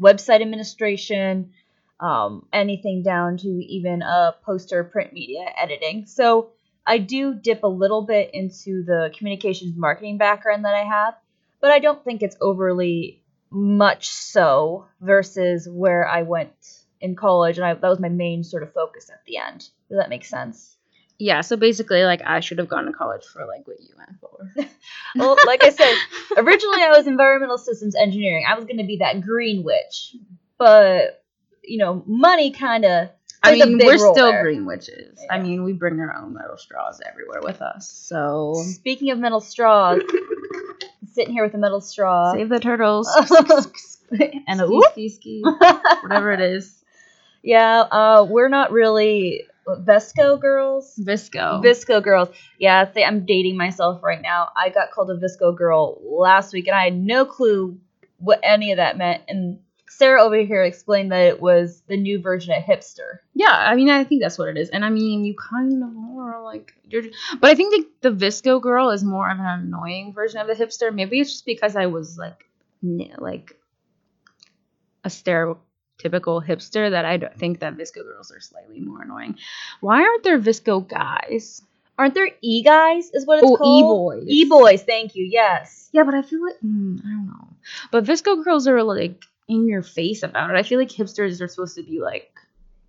website 0.00 0.40
administration, 0.40 1.52
um, 1.98 2.46
anything 2.52 3.02
down 3.02 3.36
to 3.38 3.48
even 3.48 4.02
uh, 4.02 4.32
poster 4.44 4.84
print 4.84 5.12
media 5.12 5.44
editing. 5.56 6.06
So 6.06 6.50
I 6.86 6.98
do 6.98 7.34
dip 7.34 7.62
a 7.62 7.68
little 7.68 8.02
bit 8.02 8.30
into 8.32 8.82
the 8.84 9.12
communications 9.16 9.76
marketing 9.76 10.16
background 10.16 10.64
that 10.64 10.74
I 10.74 10.84
have, 10.84 11.14
but 11.60 11.70
I 11.70 11.78
don't 11.78 12.02
think 12.02 12.22
it's 12.22 12.36
overly 12.40 13.22
much 13.50 14.08
so 14.08 14.86
versus 15.00 15.68
where 15.68 16.08
I 16.08 16.22
went 16.22 16.52
in 17.00 17.16
college, 17.16 17.58
and 17.58 17.66
I, 17.66 17.74
that 17.74 17.88
was 17.88 17.98
my 17.98 18.08
main 18.08 18.44
sort 18.44 18.62
of 18.62 18.72
focus 18.72 19.10
at 19.10 19.24
the 19.26 19.38
end. 19.38 19.68
Does 19.88 19.98
that 19.98 20.08
make 20.08 20.24
sense? 20.24 20.76
Yeah, 21.20 21.42
so 21.42 21.56
basically, 21.56 22.02
like, 22.04 22.22
I 22.24 22.40
should 22.40 22.58
have 22.58 22.68
gone 22.68 22.86
to 22.86 22.92
college 22.92 23.24
for, 23.24 23.44
like, 23.46 23.68
what 23.68 23.78
you 23.80 23.94
went 23.96 24.18
for. 24.20 24.66
Well, 25.16 25.36
like 25.44 25.64
I 25.64 25.70
said, 25.70 25.92
originally 26.36 26.82
I 26.82 26.90
was 26.96 27.08
environmental 27.08 27.58
systems 27.58 27.96
engineering. 27.96 28.44
I 28.48 28.54
was 28.54 28.64
going 28.64 28.78
to 28.78 28.84
be 28.84 28.98
that 28.98 29.20
green 29.20 29.64
witch, 29.64 30.14
but 30.56 31.20
you 31.64 31.78
know, 31.78 32.02
money 32.06 32.50
kind 32.50 32.84
of. 32.84 33.08
I 33.42 33.54
mean, 33.54 33.78
we're 33.78 33.96
still 33.96 34.30
there. 34.30 34.42
green 34.42 34.66
witches. 34.66 35.18
I 35.30 35.40
mean, 35.40 35.64
we 35.64 35.72
bring 35.72 35.98
our 35.98 36.14
own 36.14 36.34
metal 36.34 36.58
straws 36.58 37.00
everywhere 37.04 37.40
with 37.42 37.62
us. 37.62 37.90
So 37.90 38.54
Speaking 38.74 39.10
of 39.10 39.18
metal 39.18 39.40
straws, 39.40 40.02
sitting 41.12 41.32
here 41.32 41.44
with 41.44 41.54
a 41.54 41.58
metal 41.58 41.80
straw. 41.80 42.34
save 42.34 42.50
the 42.50 42.60
turtles. 42.60 43.08
and 44.46 44.60
a 44.60 44.66
ski, 44.66 45.08
ski, 45.08 45.08
ski, 45.08 45.42
whatever 46.02 46.32
it 46.32 46.40
is. 46.40 46.84
yeah, 47.42 47.80
uh, 47.80 48.26
we're 48.28 48.48
not 48.48 48.72
really 48.72 49.44
Vesco 49.66 50.40
girls. 50.40 50.94
VSCO. 50.98 51.62
VSCO 51.62 52.02
girls. 52.02 52.28
Yeah, 52.58 52.90
see, 52.92 53.04
I'm 53.04 53.24
dating 53.26 53.56
myself 53.56 54.02
right 54.02 54.20
now. 54.20 54.48
I 54.56 54.70
got 54.70 54.90
called 54.90 55.10
a 55.10 55.16
VSCO 55.16 55.56
girl 55.56 56.00
last 56.02 56.52
week, 56.52 56.66
and 56.66 56.76
I 56.76 56.84
had 56.84 56.96
no 56.96 57.24
clue 57.24 57.78
what 58.18 58.40
any 58.42 58.72
of 58.72 58.76
that 58.76 58.96
meant. 58.96 59.22
And 59.28 59.60
Sarah 59.88 60.22
over 60.22 60.36
here 60.36 60.62
explained 60.62 61.12
that 61.12 61.26
it 61.26 61.40
was 61.40 61.82
the 61.88 61.96
new 61.96 62.20
version 62.20 62.54
of 62.54 62.62
hipster. 62.62 63.18
yeah, 63.34 63.52
I 63.52 63.74
mean, 63.74 63.90
I 63.90 64.04
think 64.04 64.22
that's 64.22 64.38
what 64.38 64.48
it 64.48 64.56
is. 64.56 64.70
And 64.70 64.84
I 64.84 64.90
mean, 64.90 65.24
you 65.24 65.34
kind 65.34 65.82
of 65.82 65.90
are 66.18 66.42
like, 66.42 66.72
you're, 66.88 67.02
but 67.40 67.50
I 67.50 67.54
think 67.54 67.92
the, 68.00 68.10
the 68.10 68.26
VSCO 68.26 68.62
girl 68.62 68.90
is 68.90 69.02
more 69.02 69.30
of 69.30 69.38
an 69.38 69.44
annoying 69.44 70.12
version 70.14 70.40
of 70.40 70.46
the 70.46 70.54
hipster. 70.54 70.94
Maybe 70.94 71.20
it's 71.20 71.32
just 71.32 71.46
because 71.46 71.76
I 71.76 71.86
was 71.86 72.16
like, 72.16 72.44
like 72.82 73.58
a 75.04 75.08
stereotypical 76.08 76.44
hipster 76.46 76.90
that 76.90 77.04
I 77.04 77.16
don't 77.16 77.36
think 77.36 77.60
that 77.60 77.76
VSCO 77.76 78.02
girls 78.04 78.30
are 78.32 78.40
slightly 78.40 78.80
more 78.80 79.02
annoying. 79.02 79.36
Why 79.80 80.02
aren't 80.02 80.24
there 80.24 80.38
VSCO 80.38 80.88
guys? 80.88 81.62
Aren't 81.98 82.14
there 82.14 82.30
e 82.40 82.62
guys? 82.62 83.10
Is 83.12 83.26
what 83.26 83.38
it's 83.38 83.50
Oh, 83.50 83.56
called? 83.56 84.16
e-boys. 84.18 84.28
E 84.28 84.44
boys. 84.46 84.82
Thank 84.82 85.14
you. 85.16 85.24
Yes. 85.30 85.88
Yeah, 85.92 86.04
but 86.04 86.14
I 86.14 86.22
feel 86.22 86.42
like 86.44 86.56
mm, 86.64 86.98
I 87.00 87.08
don't 87.10 87.26
know. 87.26 87.48
But 87.90 88.04
VSCO 88.04 88.42
girls 88.44 88.66
are 88.68 88.82
like 88.82 89.22
in 89.48 89.68
your 89.68 89.82
face 89.82 90.22
about 90.22 90.50
it. 90.50 90.56
I 90.56 90.62
feel 90.62 90.78
like 90.78 90.88
hipsters 90.88 91.40
are 91.40 91.48
supposed 91.48 91.76
to 91.76 91.82
be 91.82 92.00
like 92.00 92.30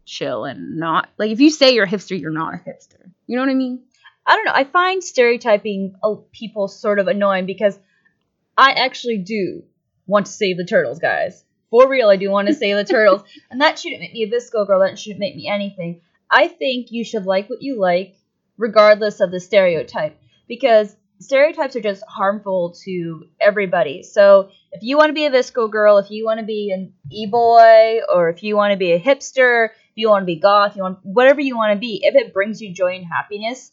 chill 0.05 0.45
and 0.45 0.77
not 0.77 1.09
like 1.17 1.31
if 1.31 1.39
you 1.39 1.49
say 1.49 1.71
you're 1.73 1.85
a 1.85 1.89
hipster, 1.89 2.19
you're 2.19 2.31
not 2.31 2.53
a 2.53 2.57
hipster. 2.57 3.09
You 3.27 3.35
know 3.35 3.43
what 3.43 3.49
I 3.51 3.55
mean? 3.55 3.81
I 4.25 4.35
don't 4.35 4.45
know. 4.45 4.51
I 4.53 4.63
find 4.63 5.03
stereotyping 5.03 5.95
uh, 6.03 6.15
people 6.31 6.67
sort 6.67 6.99
of 6.99 7.07
annoying 7.07 7.45
because 7.47 7.77
I 8.57 8.71
actually 8.73 9.17
do 9.17 9.63
want 10.05 10.27
to 10.27 10.31
save 10.31 10.57
the 10.57 10.65
turtles, 10.65 10.99
guys. 10.99 11.43
For 11.71 11.87
real, 11.87 12.09
I 12.09 12.17
do 12.17 12.29
want 12.29 12.49
to 12.49 12.53
say 12.53 12.73
the 12.73 12.83
turtles. 12.83 13.23
And 13.49 13.61
that 13.61 13.79
shouldn't 13.79 14.01
make 14.01 14.13
me 14.13 14.23
a 14.23 14.29
VSCO 14.29 14.67
girl. 14.67 14.81
That 14.81 14.99
shouldn't 14.99 15.19
make 15.19 15.35
me 15.35 15.47
anything. 15.47 16.01
I 16.29 16.47
think 16.47 16.91
you 16.91 17.03
should 17.03 17.25
like 17.25 17.49
what 17.49 17.61
you 17.61 17.79
like, 17.79 18.15
regardless 18.57 19.21
of 19.21 19.31
the 19.31 19.39
stereotype. 19.39 20.17
Because 20.47 20.95
stereotypes 21.19 21.75
are 21.75 21.81
just 21.81 22.03
harmful 22.07 22.75
to 22.83 23.27
everybody. 23.39 24.03
So 24.03 24.49
if 24.71 24.83
you 24.83 24.97
want 24.97 25.09
to 25.09 25.13
be 25.13 25.25
a 25.25 25.31
VSCO 25.31 25.71
girl, 25.71 25.97
if 25.97 26.11
you 26.11 26.25
want 26.25 26.39
to 26.39 26.45
be 26.45 26.71
an 26.71 26.93
e-boy, 27.09 28.01
or 28.13 28.29
if 28.29 28.43
you 28.43 28.55
want 28.57 28.71
to 28.71 28.77
be 28.77 28.91
a 28.91 28.99
hipster, 28.99 29.69
if 29.69 29.95
you 29.95 30.09
want 30.09 30.23
to 30.23 30.25
be 30.25 30.37
goth, 30.37 30.75
you 30.75 30.83
want 30.83 30.99
whatever 31.03 31.39
you 31.39 31.55
want 31.55 31.73
to 31.73 31.79
be, 31.79 32.01
if 32.03 32.15
it 32.15 32.33
brings 32.33 32.61
you 32.61 32.73
joy 32.73 32.95
and 32.95 33.05
happiness, 33.05 33.71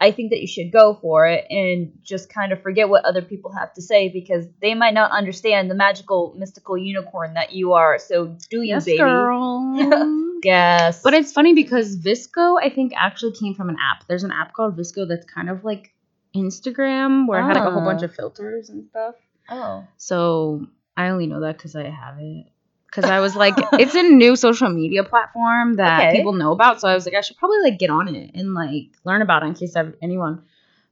I 0.00 0.12
think 0.12 0.30
that 0.30 0.40
you 0.40 0.46
should 0.46 0.70
go 0.70 0.94
for 1.02 1.26
it 1.26 1.44
and 1.50 1.98
just 2.02 2.28
kind 2.32 2.52
of 2.52 2.62
forget 2.62 2.88
what 2.88 3.04
other 3.04 3.20
people 3.22 3.50
have 3.52 3.72
to 3.74 3.82
say 3.82 4.08
because 4.08 4.44
they 4.62 4.74
might 4.74 4.94
not 4.94 5.10
understand 5.10 5.68
the 5.70 5.74
magical, 5.74 6.34
mystical 6.38 6.78
unicorn 6.78 7.34
that 7.34 7.52
you 7.52 7.72
are. 7.72 7.98
So 7.98 8.36
do 8.48 8.58
you, 8.62 8.74
Yes, 8.74 8.84
baby? 8.84 8.98
girl. 8.98 10.24
Yes. 10.44 11.02
but 11.02 11.14
it's 11.14 11.32
funny 11.32 11.52
because 11.52 11.96
VSCO, 11.98 12.60
I 12.62 12.70
think, 12.70 12.92
actually 12.96 13.32
came 13.32 13.54
from 13.54 13.70
an 13.70 13.76
app. 13.82 14.06
There's 14.06 14.22
an 14.22 14.30
app 14.30 14.52
called 14.52 14.76
VSCO 14.76 15.08
that's 15.08 15.26
kind 15.26 15.50
of 15.50 15.64
like 15.64 15.92
Instagram, 16.36 17.26
where 17.26 17.40
it 17.40 17.44
had 17.44 17.56
like 17.56 17.66
a 17.66 17.70
whole 17.72 17.82
Ah. 17.82 17.84
bunch 17.84 18.02
of 18.02 18.14
filters 18.14 18.68
and 18.70 18.86
stuff. 18.86 19.16
oh. 19.50 19.84
So 19.96 20.66
I 20.96 21.08
only 21.08 21.26
know 21.26 21.40
that 21.40 21.56
because 21.56 21.74
I 21.74 21.88
have 21.90 22.18
it. 22.20 22.46
Because 22.90 23.04
I 23.04 23.20
was 23.20 23.36
like, 23.36 23.54
it's 23.74 23.94
a 23.94 24.02
new 24.02 24.34
social 24.36 24.68
media 24.70 25.04
platform 25.04 25.76
that 25.76 26.00
Okay. 26.08 26.18
people 26.18 26.32
know 26.32 26.52
about. 26.52 26.80
So 26.80 26.88
I 26.88 26.94
was 26.94 27.04
like, 27.06 27.14
I 27.14 27.20
should 27.20 27.36
probably 27.36 27.60
like 27.62 27.78
get 27.78 27.90
on 27.90 28.14
it 28.14 28.30
and 28.34 28.54
like 28.54 28.88
learn 29.04 29.22
about 29.22 29.42
it 29.42 29.46
in 29.46 29.54
case 29.54 29.76
I've, 29.76 29.94
anyone. 30.02 30.42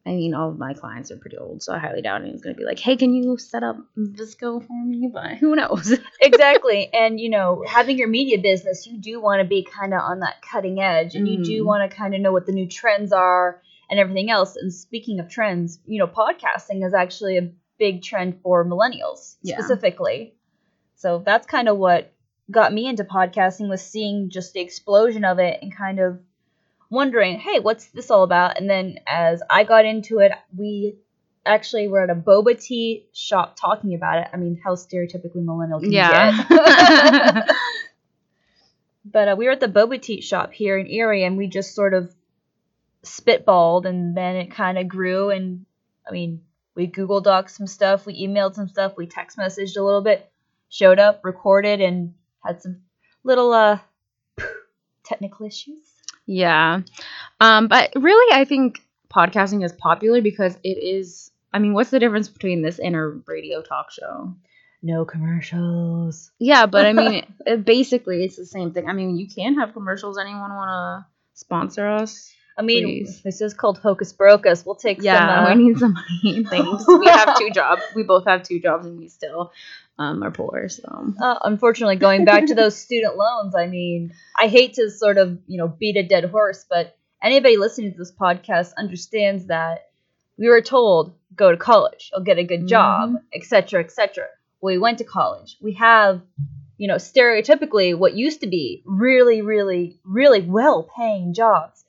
I 0.04 0.10
mean, 0.10 0.34
all 0.34 0.50
of 0.50 0.58
my 0.58 0.72
clients 0.72 1.10
are 1.10 1.16
pretty 1.16 1.36
old, 1.36 1.64
so 1.64 1.72
I 1.74 1.78
highly 1.80 2.00
doubt 2.00 2.20
anyone's 2.20 2.40
gonna 2.40 2.54
be 2.54 2.64
like, 2.64 2.78
"Hey, 2.78 2.94
can 2.94 3.12
you 3.12 3.36
set 3.38 3.64
up 3.64 3.76
VSCO 3.98 4.64
for 4.64 4.84
me?" 4.84 5.10
But 5.12 5.38
who 5.38 5.56
knows? 5.56 5.98
exactly. 6.20 6.88
And 6.94 7.18
you 7.18 7.28
know, 7.28 7.64
having 7.66 7.98
your 7.98 8.06
media 8.06 8.38
business, 8.38 8.86
you 8.86 8.98
do 9.00 9.20
want 9.20 9.40
to 9.40 9.44
be 9.44 9.64
kind 9.64 9.92
of 9.92 10.00
on 10.00 10.20
that 10.20 10.42
cutting 10.42 10.80
edge, 10.80 11.16
and 11.16 11.26
you 11.26 11.42
do 11.44 11.64
Mm. 11.64 11.66
want 11.66 11.90
to 11.90 11.96
kind 11.96 12.14
of 12.14 12.20
know 12.20 12.30
what 12.30 12.46
the 12.46 12.52
new 12.52 12.68
trends 12.68 13.12
are 13.12 13.60
and 13.90 13.98
everything 13.98 14.30
else. 14.30 14.54
And 14.54 14.72
speaking 14.72 15.18
of 15.18 15.28
trends, 15.28 15.80
you 15.86 15.98
know, 15.98 16.06
podcasting 16.06 16.86
is 16.86 16.94
actually 16.94 17.38
a 17.38 17.50
big 17.76 18.02
trend 18.04 18.40
for 18.44 18.64
millennials 18.64 19.34
Yeah. 19.42 19.56
specifically. 19.56 20.35
So 20.96 21.22
that's 21.24 21.46
kind 21.46 21.68
of 21.68 21.76
what 21.76 22.12
got 22.50 22.72
me 22.72 22.86
into 22.86 23.04
podcasting 23.04 23.68
was 23.68 23.82
seeing 23.82 24.30
just 24.30 24.52
the 24.52 24.60
explosion 24.60 25.24
of 25.24 25.38
it 25.38 25.58
and 25.62 25.76
kind 25.76 26.00
of 26.00 26.20
wondering, 26.90 27.38
hey, 27.38 27.60
what's 27.60 27.86
this 27.86 28.10
all 28.10 28.22
about? 28.22 28.58
And 28.58 28.68
then 28.68 29.00
as 29.06 29.42
I 29.48 29.64
got 29.64 29.84
into 29.84 30.20
it, 30.20 30.32
we 30.56 30.96
actually 31.44 31.88
were 31.88 32.02
at 32.02 32.10
a 32.10 32.14
boba 32.14 32.60
tea 32.60 33.06
shop 33.12 33.56
talking 33.60 33.94
about 33.94 34.18
it. 34.18 34.28
I 34.32 34.36
mean, 34.36 34.60
how 34.62 34.74
stereotypically 34.74 35.44
millennial 35.44 35.80
can 35.80 35.92
you 35.92 35.98
get? 35.98 36.12
yeah. 36.50 37.46
But 39.08 39.28
uh, 39.28 39.36
we 39.38 39.46
were 39.46 39.52
at 39.52 39.60
the 39.60 39.68
boba 39.68 40.02
tea 40.02 40.20
shop 40.20 40.52
here 40.52 40.76
in 40.76 40.88
Erie, 40.88 41.24
and 41.24 41.36
we 41.36 41.46
just 41.46 41.74
sort 41.74 41.94
of 41.94 42.12
spitballed, 43.04 43.84
and 43.84 44.16
then 44.16 44.36
it 44.36 44.50
kind 44.50 44.78
of 44.78 44.88
grew. 44.88 45.30
And 45.30 45.64
I 46.06 46.10
mean, 46.10 46.42
we 46.74 46.88
Google 46.88 47.20
Docs 47.20 47.56
some 47.56 47.68
stuff, 47.68 48.04
we 48.04 48.26
emailed 48.26 48.54
some 48.54 48.68
stuff, 48.68 48.96
we 48.96 49.06
text 49.06 49.38
messaged 49.38 49.76
a 49.76 49.82
little 49.82 50.02
bit, 50.02 50.28
showed 50.68 50.98
up, 50.98 51.20
recorded, 51.24 51.80
and 51.80 52.14
had 52.44 52.62
some 52.62 52.82
little 53.24 53.52
uh 53.52 53.78
technical 55.04 55.46
issues. 55.46 55.80
Yeah. 56.26 56.80
Um, 57.40 57.68
but 57.68 57.92
really, 57.94 58.34
I 58.34 58.44
think 58.44 58.82
podcasting 59.08 59.64
is 59.64 59.72
popular 59.72 60.20
because 60.20 60.56
it 60.62 60.78
is. 60.78 61.30
I 61.52 61.58
mean, 61.58 61.72
what's 61.72 61.90
the 61.90 62.00
difference 62.00 62.28
between 62.28 62.62
this 62.62 62.78
and 62.78 62.94
a 62.94 63.06
radio 63.26 63.62
talk 63.62 63.90
show? 63.90 64.34
No 64.82 65.04
commercials. 65.04 66.30
Yeah, 66.38 66.66
but 66.66 66.84
I 66.84 66.92
mean, 66.92 67.26
it, 67.46 67.64
basically, 67.64 68.24
it's 68.24 68.36
the 68.36 68.44
same 68.44 68.72
thing. 68.72 68.88
I 68.88 68.92
mean, 68.92 69.16
you 69.16 69.26
can 69.28 69.54
have 69.54 69.72
commercials. 69.72 70.18
Anyone 70.18 70.54
want 70.54 70.68
to 70.68 71.06
sponsor 71.34 71.86
us? 71.88 72.30
I 72.58 72.62
mean, 72.62 72.84
Please. 72.84 73.20
this 73.22 73.40
is 73.40 73.52
called 73.52 73.78
Hocus 73.78 74.12
Brocus. 74.12 74.64
We'll 74.64 74.76
take 74.76 75.02
Yeah, 75.02 75.18
some. 75.18 75.28
Uh, 75.28 75.54
we 75.54 75.64
need 75.64 75.78
some 75.78 75.92
money. 75.92 76.44
Thanks. 76.50 76.84
we 76.88 77.06
have 77.06 77.38
two 77.38 77.50
jobs. 77.50 77.82
We 77.94 78.02
both 78.02 78.24
have 78.26 78.42
two 78.42 78.60
jobs, 78.60 78.86
and 78.86 78.98
we 78.98 79.08
still 79.08 79.52
um, 79.98 80.22
are 80.22 80.30
poor. 80.30 80.68
So 80.68 81.12
Uh, 81.20 81.38
unfortunately, 81.44 81.96
going 81.96 82.24
back 82.24 82.46
to 82.46 82.54
those 82.54 82.76
student 82.86 83.16
loans, 83.16 83.54
I 83.54 83.66
mean, 83.66 84.14
I 84.36 84.48
hate 84.48 84.74
to 84.74 84.90
sort 84.90 85.18
of, 85.18 85.38
you 85.46 85.58
know, 85.58 85.68
beat 85.68 85.96
a 85.96 86.02
dead 86.02 86.24
horse, 86.24 86.64
but 86.68 86.96
anybody 87.22 87.56
listening 87.56 87.92
to 87.92 87.98
this 87.98 88.12
podcast 88.12 88.72
understands 88.78 89.46
that 89.46 89.88
we 90.38 90.48
were 90.48 90.60
told 90.60 91.14
go 91.34 91.50
to 91.50 91.56
college, 91.56 92.10
you'll 92.12 92.24
get 92.24 92.38
a 92.38 92.44
good 92.44 92.66
job, 92.68 93.16
etc., 93.34 93.80
etc. 93.80 94.26
We 94.62 94.78
went 94.78 94.98
to 94.98 95.04
college. 95.04 95.56
We 95.60 95.74
have, 95.74 96.20
you 96.78 96.88
know, 96.88 96.96
stereotypically 96.96 97.96
what 97.98 98.14
used 98.14 98.40
to 98.40 98.46
be 98.46 98.82
really, 98.86 99.42
really, 99.42 99.98
really 100.04 100.40
well-paying 100.42 101.34
jobs, 101.34 101.84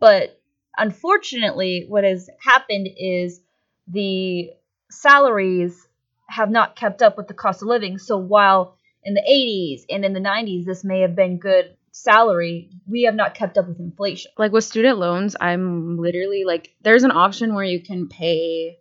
but 0.00 0.40
unfortunately, 0.76 1.86
what 1.88 2.04
has 2.04 2.28
happened 2.40 2.88
is 2.96 3.40
the 3.86 4.50
salaries 4.90 5.86
have 6.28 6.50
not 6.50 6.76
kept 6.76 7.02
up 7.02 7.16
with 7.16 7.28
the 7.28 7.34
cost 7.34 7.62
of 7.62 7.68
living. 7.68 7.98
So 7.98 8.18
while 8.18 8.76
in 9.02 9.14
the 9.14 9.22
80s 9.22 9.84
and 9.90 10.04
in 10.04 10.12
the 10.12 10.20
90s 10.20 10.64
this 10.64 10.84
may 10.84 11.00
have 11.00 11.16
been 11.16 11.38
good 11.38 11.76
salary, 11.90 12.70
we 12.86 13.04
have 13.04 13.14
not 13.14 13.34
kept 13.34 13.58
up 13.58 13.66
with 13.66 13.80
inflation. 13.80 14.30
like 14.38 14.52
with 14.52 14.64
student 14.64 14.98
loans, 14.98 15.36
I'm 15.40 15.98
literally 15.98 16.44
like, 16.44 16.74
there's 16.82 17.04
an 17.04 17.10
option 17.10 17.54
where 17.54 17.64
you 17.64 17.82
can 17.82 18.08
pay, 18.08 18.78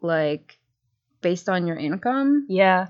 like, 0.00 0.58
based 1.20 1.48
on 1.48 1.66
your 1.66 1.76
income. 1.76 2.46
Yeah. 2.48 2.88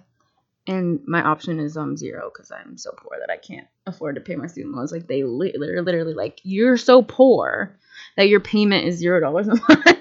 And 0.69 1.01
my 1.07 1.23
option 1.23 1.59
is 1.59 1.77
um 1.77 1.97
zero 1.97 2.31
because 2.33 2.53
I'm 2.53 2.77
so 2.77 2.93
poor 2.97 3.19
that 3.19 3.33
I 3.33 3.37
can't 3.39 3.67
afford 3.87 4.15
to 4.15 4.21
pay 4.21 4.37
my 4.37 4.47
student 4.47 4.75
loans. 4.77 4.93
Like 4.93 5.09
they 5.09 5.25
li- 5.25 5.57
they're 5.59 5.83
literally 5.83 6.15
like 6.15 6.41
you're 6.45 6.77
so 6.77 7.03
poor 7.03 7.77
that 8.17 8.29
your 8.29 8.41
payment 8.41 8.87
is 8.87 8.97
zero 8.99 9.19
dollars 9.21 9.49
a 9.49 9.55
month. 9.69 9.99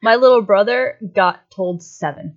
My 0.00 0.14
little 0.14 0.42
brother 0.42 0.96
got 1.12 1.50
told 1.50 1.82
7. 1.82 2.36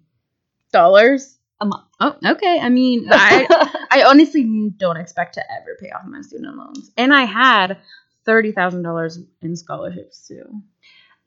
Dollars 0.73 1.37
A 1.59 1.65
month. 1.65 1.83
Oh, 1.99 2.15
okay. 2.25 2.59
I 2.59 2.69
mean, 2.69 3.07
I 3.11 3.85
I 3.91 4.03
honestly 4.03 4.71
don't 4.77 4.97
expect 4.97 5.35
to 5.35 5.41
ever 5.41 5.77
pay 5.79 5.91
off 5.91 6.05
my 6.05 6.21
student 6.21 6.57
loans, 6.57 6.91
and 6.97 7.13
I 7.13 7.23
had 7.25 7.77
thirty 8.25 8.51
thousand 8.53 8.83
dollars 8.83 9.19
in 9.41 9.55
scholarships 9.55 10.27
too. 10.27 10.61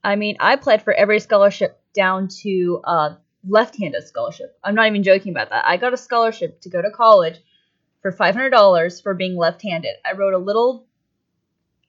I 0.02 0.16
mean, 0.16 0.37
I 0.40 0.54
applied 0.54 0.82
for 0.82 0.92
every 0.94 1.20
scholarship 1.20 1.78
down 1.94 2.28
to 2.42 2.80
uh, 2.84 3.14
left-handed 3.48 4.06
scholarship. 4.06 4.58
I'm 4.62 4.74
not 4.74 4.86
even 4.86 5.02
joking 5.02 5.32
about 5.32 5.50
that. 5.50 5.66
I 5.66 5.76
got 5.76 5.94
a 5.94 5.98
scholarship 5.98 6.60
to 6.62 6.68
go 6.68 6.80
to 6.82 6.90
college 6.90 7.36
for 8.02 8.12
$500 8.12 9.02
for 9.02 9.14
being 9.14 9.36
left-handed. 9.36 9.94
I 10.04 10.12
wrote 10.12 10.34
a 10.34 10.38
little 10.38 10.86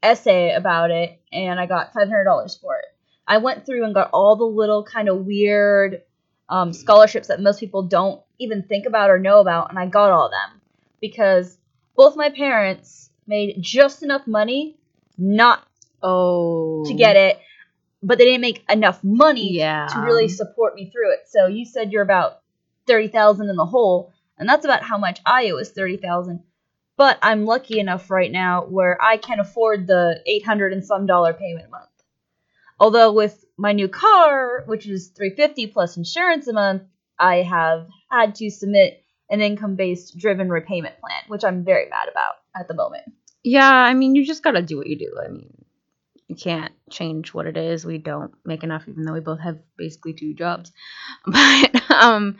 essay 0.01 0.53
about 0.53 0.91
it 0.91 1.19
and 1.31 1.59
I 1.59 1.65
got 1.65 1.93
$500 1.93 2.61
for 2.61 2.77
it. 2.77 2.85
I 3.27 3.39
went 3.39 3.65
through 3.65 3.83
and 3.85 3.93
got 3.93 4.11
all 4.13 4.35
the 4.35 4.45
little 4.45 4.83
kind 4.83 5.09
of 5.09 5.25
weird 5.25 6.03
um, 6.47 6.73
scholarships 6.73 7.27
that 7.29 7.41
most 7.41 7.59
people 7.59 7.83
don't 7.83 8.21
even 8.37 8.63
think 8.63 8.85
about 8.85 9.09
or 9.09 9.17
know 9.17 9.39
about, 9.39 9.69
and 9.69 9.79
I 9.79 9.87
got 9.87 10.11
all 10.11 10.27
of 10.27 10.31
them 10.31 10.61
because 11.01 11.57
both 11.95 12.15
my 12.15 12.29
parents 12.29 13.09
made 13.25 13.57
just 13.61 14.03
enough 14.03 14.27
money 14.27 14.77
not 15.17 15.65
Oh. 16.03 16.83
to 16.85 16.93
get 16.93 17.15
it, 17.15 17.39
but 18.05 18.17
they 18.17 18.25
didn't 18.25 18.41
make 18.41 18.63
enough 18.69 19.03
money 19.03 19.53
Yeah. 19.53 19.87
to 19.87 19.99
really 19.99 20.27
support 20.27 20.75
me 20.75 20.89
through 20.89 21.13
it. 21.13 21.27
So 21.27 21.47
you 21.47 21.65
said 21.65 21.91
you're 21.91 22.03
about 22.03 22.41
thirty 22.87 23.07
thousand 23.07 23.49
in 23.49 23.55
the 23.55 23.65
hole, 23.65 24.13
and 24.37 24.47
that's 24.47 24.63
about 24.65 24.83
how 24.83 24.97
much 24.97 25.19
I 25.25 25.49
owe 25.49 25.57
is 25.57 25.71
thirty 25.71 25.97
thousand. 25.97 26.43
But 26.97 27.17
I'm 27.21 27.45
lucky 27.45 27.79
enough 27.79 28.09
right 28.09 28.31
now 28.31 28.63
where 28.65 29.01
I 29.01 29.17
can 29.17 29.39
afford 29.39 29.87
the 29.87 30.21
eight 30.25 30.45
hundred 30.45 30.71
and 30.71 30.85
some 30.85 31.05
dollar 31.05 31.33
payment 31.33 31.65
a 31.67 31.69
month. 31.69 31.89
Although 32.79 33.11
with 33.13 33.43
my 33.57 33.71
new 33.71 33.87
car, 33.87 34.63
which 34.65 34.85
is 34.85 35.07
three 35.07 35.31
fifty 35.31 35.67
plus 35.67 35.97
insurance 35.97 36.47
a 36.47 36.53
month, 36.53 36.83
I 37.17 37.37
have 37.37 37.87
had 38.11 38.35
to 38.35 38.49
submit 38.49 39.01
an 39.29 39.41
income 39.41 39.75
based 39.75 40.17
driven 40.17 40.49
repayment 40.49 40.99
plan, 40.99 41.23
which 41.27 41.43
I'm 41.43 41.63
very 41.65 41.89
mad 41.89 42.07
about 42.11 42.35
at 42.55 42.67
the 42.67 42.75
moment. 42.75 43.03
Yeah, 43.43 43.69
I 43.71 43.93
mean, 43.93 44.15
you 44.15 44.25
just 44.25 44.43
gotta 44.43 44.61
do 44.61 44.77
what 44.77 44.87
you 44.87 44.97
do. 44.97 45.11
I 45.23 45.29
mean, 45.29 45.64
you 46.27 46.35
can't 46.35 46.73
change 46.89 47.33
what 47.33 47.45
it 47.45 47.57
is. 47.57 47.85
We 47.85 47.97
don't 47.97 48.33
make 48.43 48.63
enough, 48.63 48.87
even 48.87 49.03
though 49.03 49.13
we 49.13 49.19
both 49.19 49.41
have 49.41 49.59
basically 49.77 50.13
two 50.13 50.33
jobs. 50.33 50.71
But 51.25 51.91
um, 51.91 52.37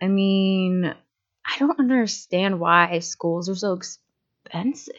I 0.00 0.08
mean, 0.08 0.84
I 1.44 1.58
don't 1.58 1.80
understand 1.80 2.60
why 2.60 3.00
schools 3.00 3.48
are 3.48 3.54
so 3.54 3.72
expensive. 3.72 4.94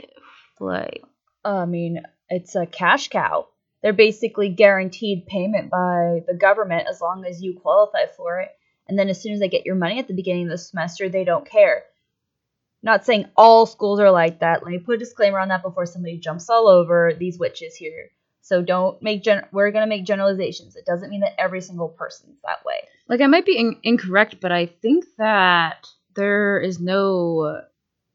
Like, 0.60 1.04
I 1.46 1.66
mean, 1.66 2.02
it's 2.30 2.56
a 2.56 2.66
cash 2.66 3.08
cow. 3.08 3.48
They're 3.82 3.94
basically 3.94 4.50
guaranteed 4.50 5.26
payment 5.26 5.70
by 5.70 6.22
the 6.28 6.38
government 6.38 6.88
as 6.90 7.00
long 7.00 7.26
as 7.26 7.42
you 7.42 7.58
qualify 7.58 8.08
for 8.18 8.42
it. 8.42 8.50
And 8.88 9.00
then 9.00 9.08
as 9.08 9.22
soon 9.22 9.34
as 9.34 9.40
they 9.40 9.48
get 9.48 9.66
your 9.66 9.76
money 9.76 10.00
at 10.00 10.08
the 10.08 10.16
beginning 10.16 10.46
of 10.46 10.50
the 10.50 10.58
semester, 10.58 11.08
they 11.08 11.24
don't 11.24 11.50
care. 11.50 11.84
Not 12.82 13.06
saying 13.06 13.26
all 13.36 13.66
schools 13.66 14.00
are 14.00 14.12
like 14.12 14.40
that. 14.40 14.64
Let 14.64 14.72
me 14.72 14.80
put 14.80 14.96
a 14.96 15.00
disclaimer 15.00 15.40
on 15.40 15.50
that 15.50 15.64
before 15.64 15.86
somebody 15.86 16.18
jumps 16.18 16.50
all 16.50 16.68
over 16.68 17.14
these 17.18 17.38
witches 17.38 17.76
here. 17.76 18.10
So 18.42 18.62
don't 18.62 19.02
make 19.02 19.22
gen- 19.24 19.46
we're 19.52 19.72
going 19.72 19.84
to 19.84 19.90
make 19.90 20.06
generalizations. 20.06 20.76
It 20.76 20.86
doesn't 20.86 21.10
mean 21.10 21.22
that 21.22 21.40
every 21.40 21.62
single 21.62 21.90
person's 21.90 22.38
that 22.46 22.66
way. 22.66 22.82
like 23.08 23.22
I 23.22 23.28
might 23.28 23.46
be 23.46 23.58
in- 23.58 23.80
incorrect, 23.84 24.38
but 24.42 24.52
I 24.52 24.66
think 24.66 25.06
that 25.18 25.88
there 26.16 26.60
is 26.60 26.80
no 26.80 27.62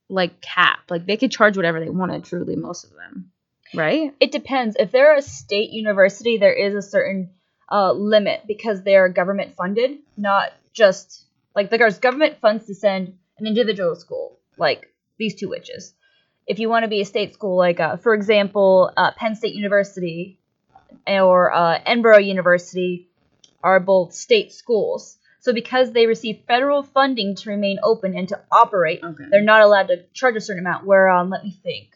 like 0.09 0.41
cap. 0.41 0.81
Like 0.91 1.07
they 1.07 1.17
could 1.17 1.31
charge 1.31 1.57
whatever 1.57 1.81
they 1.81 1.91
wanted. 1.91 2.25
Truly, 2.25 2.57
most 2.57 2.85
of 2.85 2.91
them, 2.91 3.31
right? 3.75 4.15
It 4.21 4.33
depends. 4.33 4.77
If 4.79 4.91
they're 4.93 5.17
a 5.17 5.23
state 5.23 5.71
university, 5.71 6.39
there 6.39 6.53
is 6.55 6.75
a 6.75 6.83
certain 6.83 7.31
uh, 7.71 7.93
limit 7.93 8.43
because 8.47 8.83
they're 8.83 9.09
government 9.09 9.55
funded, 9.57 9.99
not 10.17 10.53
just 10.73 11.25
like 11.55 11.71
the 11.71 11.79
government 12.01 12.39
funds 12.41 12.67
to 12.67 12.75
send 12.75 13.17
an 13.39 13.47
individual 13.47 13.95
school, 13.95 14.39
like 14.59 14.93
these 15.19 15.35
two 15.35 15.49
witches. 15.49 15.95
If 16.47 16.59
you 16.59 16.69
want 16.69 16.83
to 16.85 16.89
be 16.89 17.01
a 17.01 17.05
state 17.05 17.33
school, 17.35 17.57
like 17.57 17.81
uh, 17.81 17.97
for 17.97 18.15
example, 18.15 18.91
uh, 18.97 19.13
Penn 19.13 19.35
State 19.35 19.55
University 19.55 20.39
or 21.07 21.53
uh, 21.53 21.79
Edinboro 21.81 22.25
University 22.25 23.09
are 23.63 23.81
both 23.81 24.13
state 24.15 24.53
schools. 24.53 25.17
So 25.41 25.53
because 25.53 25.93
they 25.93 26.07
receive 26.07 26.41
federal 26.47 26.83
funding 26.83 27.35
to 27.37 27.51
remain 27.51 27.79
open 27.83 28.17
and 28.17 28.29
to 28.29 28.41
operate, 28.51 29.01
Okay. 29.03 29.25
they're 29.31 29.43
not 29.43 29.63
allowed 29.63 29.89
to 29.89 30.05
charge 30.13 30.37
a 30.37 30.41
certain 30.41 30.65
amount. 30.67 30.87
Where 30.87 31.09
um, 31.09 31.31
let 31.31 31.45
me 31.45 31.51
think, 31.63 31.89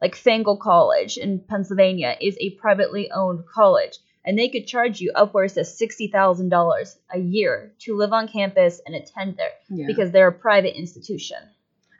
like 0.00 0.14
Fangle 0.16 0.58
College 0.58 1.16
in 1.18 1.38
Pennsylvania 1.40 2.16
is 2.20 2.36
a 2.40 2.50
privately 2.50 3.10
owned 3.10 3.44
college, 3.46 3.98
and 4.24 4.38
they 4.38 4.48
could 4.48 4.66
charge 4.66 5.00
you 5.00 5.12
upwards 5.14 5.56
of 5.58 5.66
sixty 5.66 6.08
thousand 6.08 6.48
dollars 6.48 6.96
a 7.10 7.18
year 7.18 7.72
to 7.80 7.96
live 7.96 8.12
on 8.14 8.26
campus 8.28 8.80
and 8.86 8.94
attend 8.94 9.36
there 9.36 9.52
Yeah. 9.70 9.86
because 9.86 10.10
they're 10.10 10.28
a 10.28 10.32
private 10.32 10.76
institution. 10.78 11.36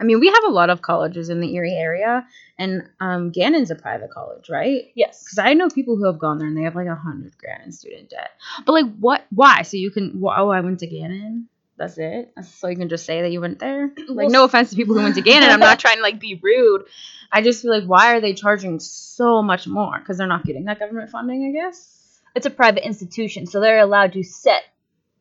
I 0.04 0.06
mean, 0.06 0.20
we 0.20 0.26
have 0.28 0.44
a 0.46 0.50
lot 0.50 0.68
of 0.68 0.82
colleges 0.82 1.30
in 1.30 1.40
the 1.40 1.54
Erie 1.54 1.72
area, 1.72 2.26
and 2.58 2.82
um, 3.00 3.30
Gannon's 3.30 3.70
a 3.70 3.74
private 3.74 4.10
college, 4.10 4.50
right? 4.50 4.82
Yes, 4.94 5.24
Because 5.24 5.38
I 5.38 5.54
know 5.54 5.70
people 5.70 5.96
who 5.96 6.04
have 6.04 6.18
gone 6.18 6.36
there 6.36 6.46
and 6.46 6.54
they 6.54 6.64
have 6.64 6.74
like 6.76 6.88
a 6.88 6.94
hundred 6.94 7.38
grand 7.38 7.62
in 7.64 7.72
student 7.72 8.10
debt. 8.10 8.28
But 8.66 8.72
like, 8.72 8.94
what? 8.98 9.24
Why? 9.30 9.62
So 9.62 9.78
you 9.78 9.90
can? 9.90 10.22
Oh, 10.22 10.50
I 10.50 10.60
went 10.60 10.80
to 10.80 10.86
Gannon. 10.86 11.48
That's 11.78 11.96
it. 11.96 12.34
So 12.42 12.68
you 12.68 12.76
can 12.76 12.90
just 12.90 13.06
say 13.06 13.22
that 13.22 13.32
you 13.32 13.40
went 13.40 13.60
there. 13.60 13.90
Like, 14.08 14.28
no 14.28 14.44
offense 14.44 14.70
to 14.70 14.76
people 14.76 14.94
who 14.94 15.02
went 15.02 15.14
to 15.14 15.22
Gannon. 15.22 15.48
I'm 15.48 15.58
not 15.58 15.78
trying 15.84 15.96
to 15.96 16.02
like 16.02 16.20
be 16.20 16.38
rude. 16.42 16.84
I 17.32 17.40
just 17.40 17.62
feel 17.62 17.70
like, 17.70 17.88
why 17.88 18.14
are 18.14 18.20
they 18.20 18.34
charging 18.34 18.78
so 18.80 19.42
much 19.42 19.66
more? 19.66 19.98
Because 19.98 20.18
they're 20.18 20.26
not 20.26 20.44
getting 20.44 20.66
that 20.66 20.78
government 20.78 21.08
funding, 21.10 21.48
I 21.48 21.52
guess. 21.58 22.20
it's 22.34 22.44
a 22.46 22.50
private 22.50 22.84
institution, 22.86 23.46
so 23.46 23.60
they're 23.60 23.78
allowed 23.80 24.12
to 24.12 24.22
set 24.22 24.64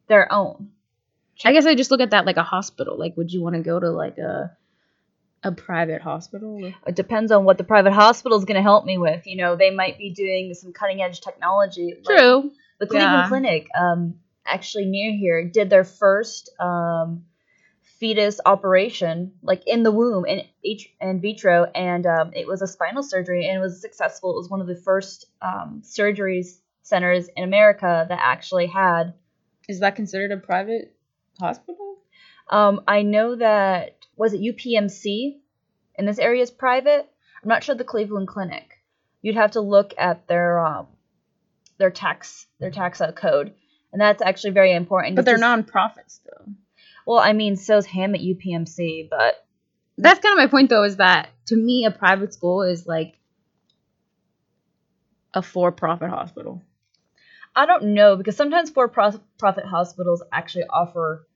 their 0.07 0.29
own. 0.31 0.71
I 1.45 1.53
guess 1.53 1.65
I 1.65 1.75
just 1.75 1.89
look 1.89 2.01
at 2.01 2.11
that 2.11 2.25
like 2.25 2.37
a 2.37 2.43
hospital. 2.43 2.97
Like, 2.99 3.17
would 3.17 3.31
you 3.31 3.41
want 3.41 3.55
to 3.55 3.61
go 3.61 3.79
to 3.79 3.89
like 3.89 4.17
a 4.17 4.55
a 5.43 5.51
private 5.51 6.01
hospital? 6.01 6.73
It 6.87 6.95
depends 6.95 7.31
on 7.31 7.45
what 7.45 7.57
the 7.57 7.63
private 7.63 7.93
hospital 7.93 8.37
is 8.37 8.45
going 8.45 8.55
to 8.55 8.61
help 8.61 8.85
me 8.85 8.97
with. 8.97 9.25
You 9.27 9.37
know, 9.37 9.55
they 9.55 9.71
might 9.71 9.97
be 9.97 10.11
doing 10.11 10.53
some 10.53 10.73
cutting 10.73 11.01
edge 11.01 11.21
technology. 11.21 11.93
like- 12.05 12.17
True. 12.17 12.51
The 12.79 12.87
Cleveland 12.87 13.13
Yeah. 13.13 13.27
Clinic, 13.29 13.67
um, 13.77 14.15
actually 14.45 14.85
near 14.85 15.11
here, 15.13 15.45
did 15.47 15.69
their 15.69 15.83
first 15.85 16.49
um, 16.59 17.25
fetus 17.99 18.41
operation, 18.45 19.33
like 19.41 19.63
in 19.67 19.83
the 19.83 19.91
womb, 19.91 20.25
in, 20.25 20.41
in 20.99 21.21
vitro, 21.21 21.65
and 21.75 22.05
um, 22.05 22.31
it 22.33 22.47
was 22.47 22.61
a 22.61 22.67
spinal 22.67 23.03
surgery, 23.03 23.47
and 23.47 23.57
it 23.57 23.61
was 23.61 23.79
successful. 23.79 24.31
It 24.31 24.37
was 24.37 24.49
one 24.49 24.59
of 24.61 24.67
the 24.67 24.75
first 24.75 25.27
um, 25.41 25.81
surgeries 25.85 26.57
centers 26.81 27.29
in 27.37 27.43
America 27.43 28.05
that 28.09 28.19
actually 28.21 28.67
had. 28.67 29.13
Is 29.69 29.79
that 29.79 29.95
considered 29.95 30.31
a 30.31 30.37
private 30.37 30.93
hospital? 31.39 31.97
Um, 32.49 32.81
I 32.87 33.03
know 33.03 33.35
that 33.37 34.02
was 34.15 34.33
it 34.33 34.41
UPMC 34.41 35.37
in 35.95 36.05
this 36.05 36.19
area 36.19 36.41
is 36.41 36.51
private. 36.51 37.09
I'm 37.41 37.49
not 37.49 37.63
sure 37.63 37.75
the 37.75 37.83
Cleveland 37.83 38.27
Clinic. 38.27 38.79
You'd 39.21 39.35
have 39.35 39.51
to 39.51 39.61
look 39.61 39.93
at 39.97 40.27
their 40.27 40.59
um, 40.59 40.87
their 41.77 41.91
tax 41.91 42.45
their 42.59 42.71
tax 42.71 43.01
uh, 43.01 43.11
code, 43.11 43.53
and 43.91 44.01
that's 44.01 44.21
actually 44.21 44.51
very 44.51 44.73
important. 44.73 45.15
But 45.15 45.25
they're 45.25 45.35
just- 45.35 45.41
non-profits 45.41 46.19
though. 46.25 46.51
Well, 47.05 47.19
I 47.19 47.33
mean, 47.33 47.57
so's 47.57 47.85
Hamot 47.87 48.21
UPMC, 48.23 49.09
but 49.09 49.45
That's 49.97 50.19
kind 50.21 50.33
of 50.33 50.43
my 50.43 50.47
point 50.49 50.69
though, 50.69 50.83
is 50.83 50.97
that 50.97 51.29
to 51.47 51.55
me 51.55 51.85
a 51.85 51.91
private 51.91 52.33
school 52.33 52.63
is 52.63 52.87
like 52.87 53.19
a 55.33 55.41
for-profit 55.41 56.09
hospital. 56.09 56.61
I 57.55 57.65
don't 57.65 57.93
know 57.93 58.15
because 58.15 58.35
sometimes 58.35 58.69
for-profit 58.71 59.65
hospitals 59.65 60.23
actually 60.31 60.65
offer 60.69 61.27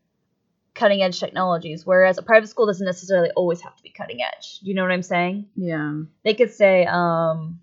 cutting 0.77 1.01
edge 1.01 1.19
technologies, 1.19 1.85
whereas 1.85 2.17
a 2.17 2.21
private 2.21 2.47
school 2.47 2.67
doesn't 2.67 2.85
necessarily 2.85 3.31
always 3.31 3.61
have 3.61 3.75
to 3.75 3.83
be 3.83 3.89
cutting 3.89 4.21
edge. 4.21 4.59
You 4.61 4.75
know 4.75 4.83
what 4.83 4.91
I'm 4.91 5.03
saying? 5.03 5.47
Yeah. 5.55 6.03
They 6.23 6.35
could 6.35 6.51
say, 6.51 6.85
um, 6.85 7.59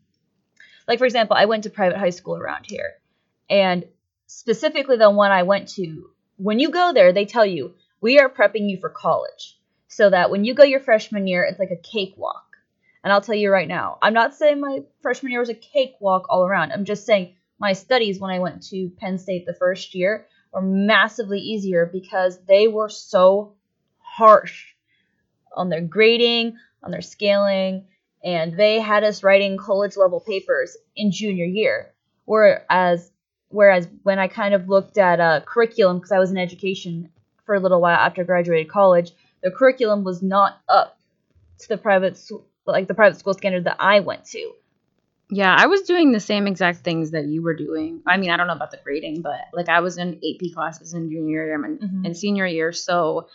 like 0.89 0.99
for 0.99 1.07
example, 1.07 1.37
I 1.37 1.47
went 1.47 1.63
to 1.65 1.71
private 1.71 1.99
high 1.99 2.11
school 2.11 2.37
around 2.37 2.67
here, 2.69 2.95
and 3.49 3.87
specifically 4.27 4.97
the 4.97 5.11
one 5.11 5.31
I 5.31 5.45
went 5.45 5.69
to, 5.77 6.11
when 6.37 6.59
you 6.59 6.71
go 6.71 6.93
there, 6.93 7.13
they 7.13 7.25
tell 7.25 7.47
you 7.47 7.75
we 8.01 8.19
are 8.19 8.29
prepping 8.29 8.69
you 8.69 8.79
for 8.79 8.91
college, 8.91 9.59
so 9.89 10.11
that 10.11 10.31
when 10.31 10.45
you 10.45 10.55
go 10.55 10.65
your 10.65 10.81
freshman 10.81 11.27
year, 11.27 11.45
it's 11.45 11.61
like 11.61 11.71
a 11.71 11.77
cakewalk. 11.77 12.45
And 13.05 13.13
I'll 13.13 13.21
tell 13.21 13.35
you 13.35 13.51
right 13.51 13.69
now, 13.69 13.99
I'm 14.03 14.15
not 14.15 14.35
saying 14.35 14.61
my 14.61 14.81
freshman 15.03 15.31
year 15.31 15.41
was 15.41 15.51
a 15.51 15.55
cakewalk 15.55 16.27
all 16.29 16.45
around. 16.45 16.73
I'm 16.73 16.85
just 16.85 17.07
saying 17.07 17.35
my 17.59 17.75
studies 17.75 18.19
when 18.19 18.31
I 18.31 18.41
went 18.41 18.67
to 18.71 18.91
Penn 18.99 19.19
State 19.19 19.47
the 19.47 19.55
first 19.55 19.95
year 19.95 20.27
were 20.55 20.63
massively 20.63 21.41
easier 21.41 21.87
because 21.87 22.39
they 22.47 22.69
were 22.69 22.89
so 22.89 23.55
harsh 23.99 24.75
on 25.55 25.69
their 25.69 25.81
grading, 25.81 26.57
on 26.83 26.91
their 26.91 27.03
scaling, 27.03 27.87
and 28.23 28.57
they 28.57 28.81
had 28.81 29.05
us 29.05 29.23
writing 29.23 29.57
college 29.57 29.97
level 29.97 30.21
papers 30.21 30.77
in 30.97 31.11
junior 31.11 31.45
year. 31.45 31.93
Whereas 32.25 33.11
whereas 33.49 33.89
when 34.03 34.19
I 34.19 34.29
kind 34.29 34.55
of 34.55 34.69
looked 34.69 34.99
at 34.99 35.21
uh, 35.21 35.41
curriculum 35.45 35.99
because 35.99 36.13
I 36.13 36.19
was 36.19 36.31
in 36.31 36.39
education 36.39 37.11
for 37.45 37.55
a 37.55 37.61
little 37.61 37.81
while 37.81 37.99
after 37.99 38.23
I 38.23 38.25
graduated 38.25 38.71
college, 38.71 39.13
the 39.43 39.51
curriculum 39.51 40.05
was 40.05 40.23
not 40.23 40.61
up 40.69 40.99
to 41.61 41.69
the 41.69 41.77
private 41.77 42.19
like 42.67 42.89
the 42.89 42.95
private 42.95 43.19
school 43.19 43.35
standard 43.35 43.65
that 43.65 43.77
I 43.79 44.01
went 44.01 44.25
to. 44.27 44.53
Yeah, 45.31 45.55
I 45.59 45.67
was 45.67 45.83
doing 45.83 46.13
the 46.13 46.21
same 46.21 46.47
exact 46.47 46.81
things 46.85 47.13
that 47.13 47.25
you 47.27 47.43
were 47.43 47.55
doing. 47.55 48.03
I 48.07 48.17
mean, 48.19 48.31
I 48.31 48.37
don't 48.37 48.47
know 48.47 48.53
about 48.55 48.71
the 48.71 48.81
grading, 48.83 49.23
but 49.23 49.41
like 49.53 49.69
I 49.69 49.81
was 49.81 49.97
in 49.99 50.15
AP 50.23 50.53
classes 50.53 50.93
in 50.95 51.09
junior 51.11 51.45
year 51.47 51.65
and, 51.65 51.81
Mhm. 51.81 52.05
and 52.07 52.17
senior 52.17 52.47
year. 52.47 52.73
So 52.73 53.29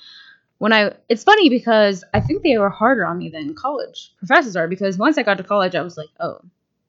when 0.60 0.72
I, 0.72 0.94
it's 1.10 1.24
funny 1.24 1.50
because 1.50 2.04
I 2.14 2.20
think 2.22 2.44
they 2.44 2.58
were 2.58 2.70
harder 2.70 3.06
on 3.06 3.18
me 3.18 3.30
than 3.30 3.56
college 3.56 4.14
professors 4.20 4.56
are. 4.56 4.68
Because 4.68 4.98
once 4.98 5.18
I 5.18 5.24
got 5.24 5.38
to 5.38 5.44
college, 5.44 5.76
I 5.76 5.82
was 5.82 5.98
like, 5.98 6.10
oh, 6.20 6.40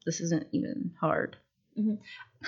this 0.05 0.21
isn't 0.21 0.47
even 0.53 0.93
hard. 1.01 1.37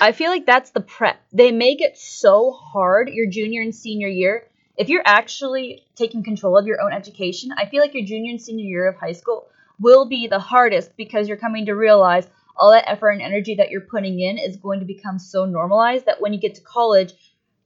I 0.01 0.13
feel 0.13 0.31
like 0.31 0.47
that's 0.47 0.71
the 0.71 0.81
prep. 0.81 1.21
They 1.33 1.53
make 1.53 1.81
it 1.81 1.97
so 1.97 2.51
hard 2.53 3.09
your 3.09 3.27
junior 3.29 3.63
and 3.63 3.75
senior 3.75 4.09
year. 4.09 4.47
If 4.77 4.89
you're 4.89 5.03
actually 5.05 5.85
taking 5.97 6.23
control 6.23 6.59
of 6.59 6.67
your 6.67 6.81
own 6.81 6.93
education, 6.93 7.51
I 7.57 7.67
feel 7.67 7.81
like 7.81 7.95
your 7.95 8.05
junior 8.05 8.31
and 8.31 8.41
senior 8.41 8.65
year 8.65 8.89
of 8.89 8.97
high 8.97 9.13
school 9.13 9.49
will 9.79 10.07
be 10.07 10.27
the 10.29 10.39
hardest 10.39 10.97
because 10.97 11.29
you're 11.29 11.37
coming 11.37 11.67
to 11.67 11.73
realize, 11.75 12.27
all 12.57 12.73
that 12.73 12.89
effort 12.89 13.11
and 13.11 13.23
energy 13.23 13.57
that 13.57 13.71
you're 13.71 13.81
putting 13.81 14.21
in 14.21 14.39
is 14.39 14.57
going 14.57 14.81
to 14.81 14.87
become 14.87 15.19
so 15.19 15.45
normalized 15.45 16.07
that 16.07 16.21
when 16.21 16.33
you 16.33 16.41
get 16.41 16.55
to 16.57 16.61
college, 16.63 17.13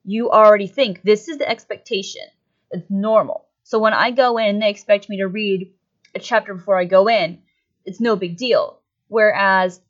you 0.04 0.30
already 0.30 0.66
think 0.66 1.02
this 1.02 1.28
is 1.28 1.38
the 1.38 1.48
expectation. 1.48 2.22
It's 2.70 2.90
normal. 2.90 3.46
So 3.64 3.78
when 3.78 3.92
I 3.92 4.12
go 4.12 4.38
in 4.38 4.46
and 4.46 4.62
they 4.62 4.70
expect 4.70 5.08
me 5.08 5.18
to 5.18 5.26
read 5.26 5.72
a 6.14 6.18
chapter 6.18 6.54
before 6.54 6.78
I 6.78 6.84
go 6.84 7.08
in, 7.08 7.42
it's 7.84 8.00
no 8.00 8.16
big 8.16 8.36
deal. 8.36 8.80
Whereas 9.08 9.80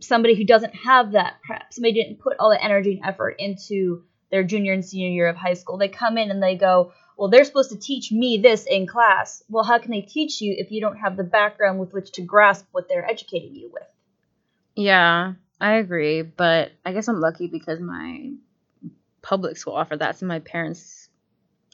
somebody 0.00 0.34
who 0.34 0.44
doesn't 0.44 0.74
have 0.74 1.12
that 1.12 1.34
prep, 1.44 1.72
somebody 1.72 1.94
didn't 1.94 2.18
put 2.18 2.36
all 2.38 2.50
the 2.50 2.62
energy 2.62 2.94
and 2.96 3.08
effort 3.08 3.36
into 3.38 4.04
their 4.30 4.42
junior 4.42 4.72
and 4.72 4.84
senior 4.84 5.08
year 5.08 5.28
of 5.28 5.36
high 5.36 5.54
school, 5.54 5.78
they 5.78 5.88
come 5.88 6.18
in 6.18 6.30
and 6.30 6.42
they 6.42 6.56
go, 6.56 6.92
well, 7.16 7.28
they're 7.28 7.44
supposed 7.44 7.70
to 7.70 7.78
teach 7.78 8.12
me 8.12 8.38
this 8.38 8.66
in 8.66 8.86
class. 8.86 9.42
Well, 9.48 9.64
how 9.64 9.78
can 9.78 9.92
they 9.92 10.02
teach 10.02 10.40
you 10.40 10.54
if 10.58 10.70
you 10.70 10.80
don't 10.80 10.98
have 10.98 11.16
the 11.16 11.24
background 11.24 11.78
with 11.78 11.92
which 11.92 12.12
to 12.12 12.22
grasp 12.22 12.66
what 12.72 12.88
they're 12.88 13.08
educating 13.08 13.54
you 13.54 13.70
with? 13.72 13.86
Yeah, 14.76 15.34
I 15.60 15.72
agree, 15.74 16.22
but 16.22 16.72
I 16.84 16.92
guess 16.92 17.08
I'm 17.08 17.20
lucky 17.20 17.46
because 17.48 17.80
my 17.80 18.32
public 19.22 19.56
school 19.56 19.74
offered 19.74 20.00
that, 20.00 20.18
so 20.18 20.26
my 20.26 20.40
parents 20.40 21.08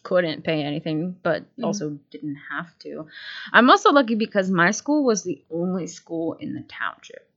couldn't 0.05 0.45
pay 0.45 0.63
anything, 0.65 1.17
but 1.23 1.45
Mhm. 1.59 1.65
also 1.65 1.99
didn't 2.11 2.39
have 2.51 2.79
to. 2.81 3.09
I'm 3.53 3.71
also 3.71 3.93
lucky 3.93 4.17
because 4.17 4.51
my 4.51 4.73
school 4.73 5.05
was 5.05 5.25
the 5.25 5.45
only 5.51 5.89
school 5.89 6.35
in 6.35 6.55
the 6.55 6.63
township. 6.63 7.29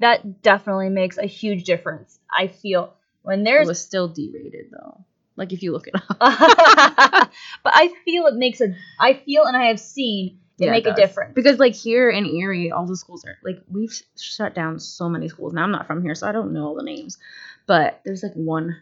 That 0.00 0.42
definitely 0.42 0.90
makes 0.90 1.18
a 1.18 1.26
huge 1.26 1.64
difference. 1.64 2.20
I 2.30 2.48
feel 2.48 2.94
when 3.22 3.44
there's 3.44 3.66
It 3.66 3.70
was 3.70 3.80
still 3.82 4.08
derated 4.08 4.70
though. 4.72 5.04
Like 5.36 5.52
if 5.52 5.62
you 5.62 5.72
look 5.72 5.88
it 5.88 5.94
up. 5.96 6.04
but 7.64 7.72
I 7.74 7.94
feel 8.04 8.26
it 8.26 8.36
makes 8.36 8.60
a 8.60 8.76
I 9.00 9.14
feel 9.14 9.44
and 9.44 9.56
I 9.56 9.66
have 9.66 9.80
seen 9.80 10.40
Yeah, 10.62 10.70
make 10.70 10.86
a 10.86 10.94
difference. 10.94 11.34
Because 11.34 11.58
like 11.58 11.74
here 11.74 12.10
in 12.10 12.26
Erie, 12.26 12.70
all 12.70 12.86
the 12.86 12.96
schools 12.96 13.24
are 13.24 13.36
like 13.42 13.62
we've 13.70 13.92
shut 14.18 14.54
down 14.54 14.78
so 14.78 15.08
many 15.08 15.28
schools. 15.28 15.52
Now 15.52 15.64
I'm 15.64 15.70
not 15.70 15.86
from 15.86 16.02
here, 16.02 16.14
so 16.14 16.28
I 16.28 16.32
don't 16.32 16.52
know 16.52 16.66
all 16.66 16.74
the 16.74 16.82
names. 16.82 17.18
But 17.66 18.00
there's 18.04 18.22
like 18.22 18.34
one, 18.34 18.76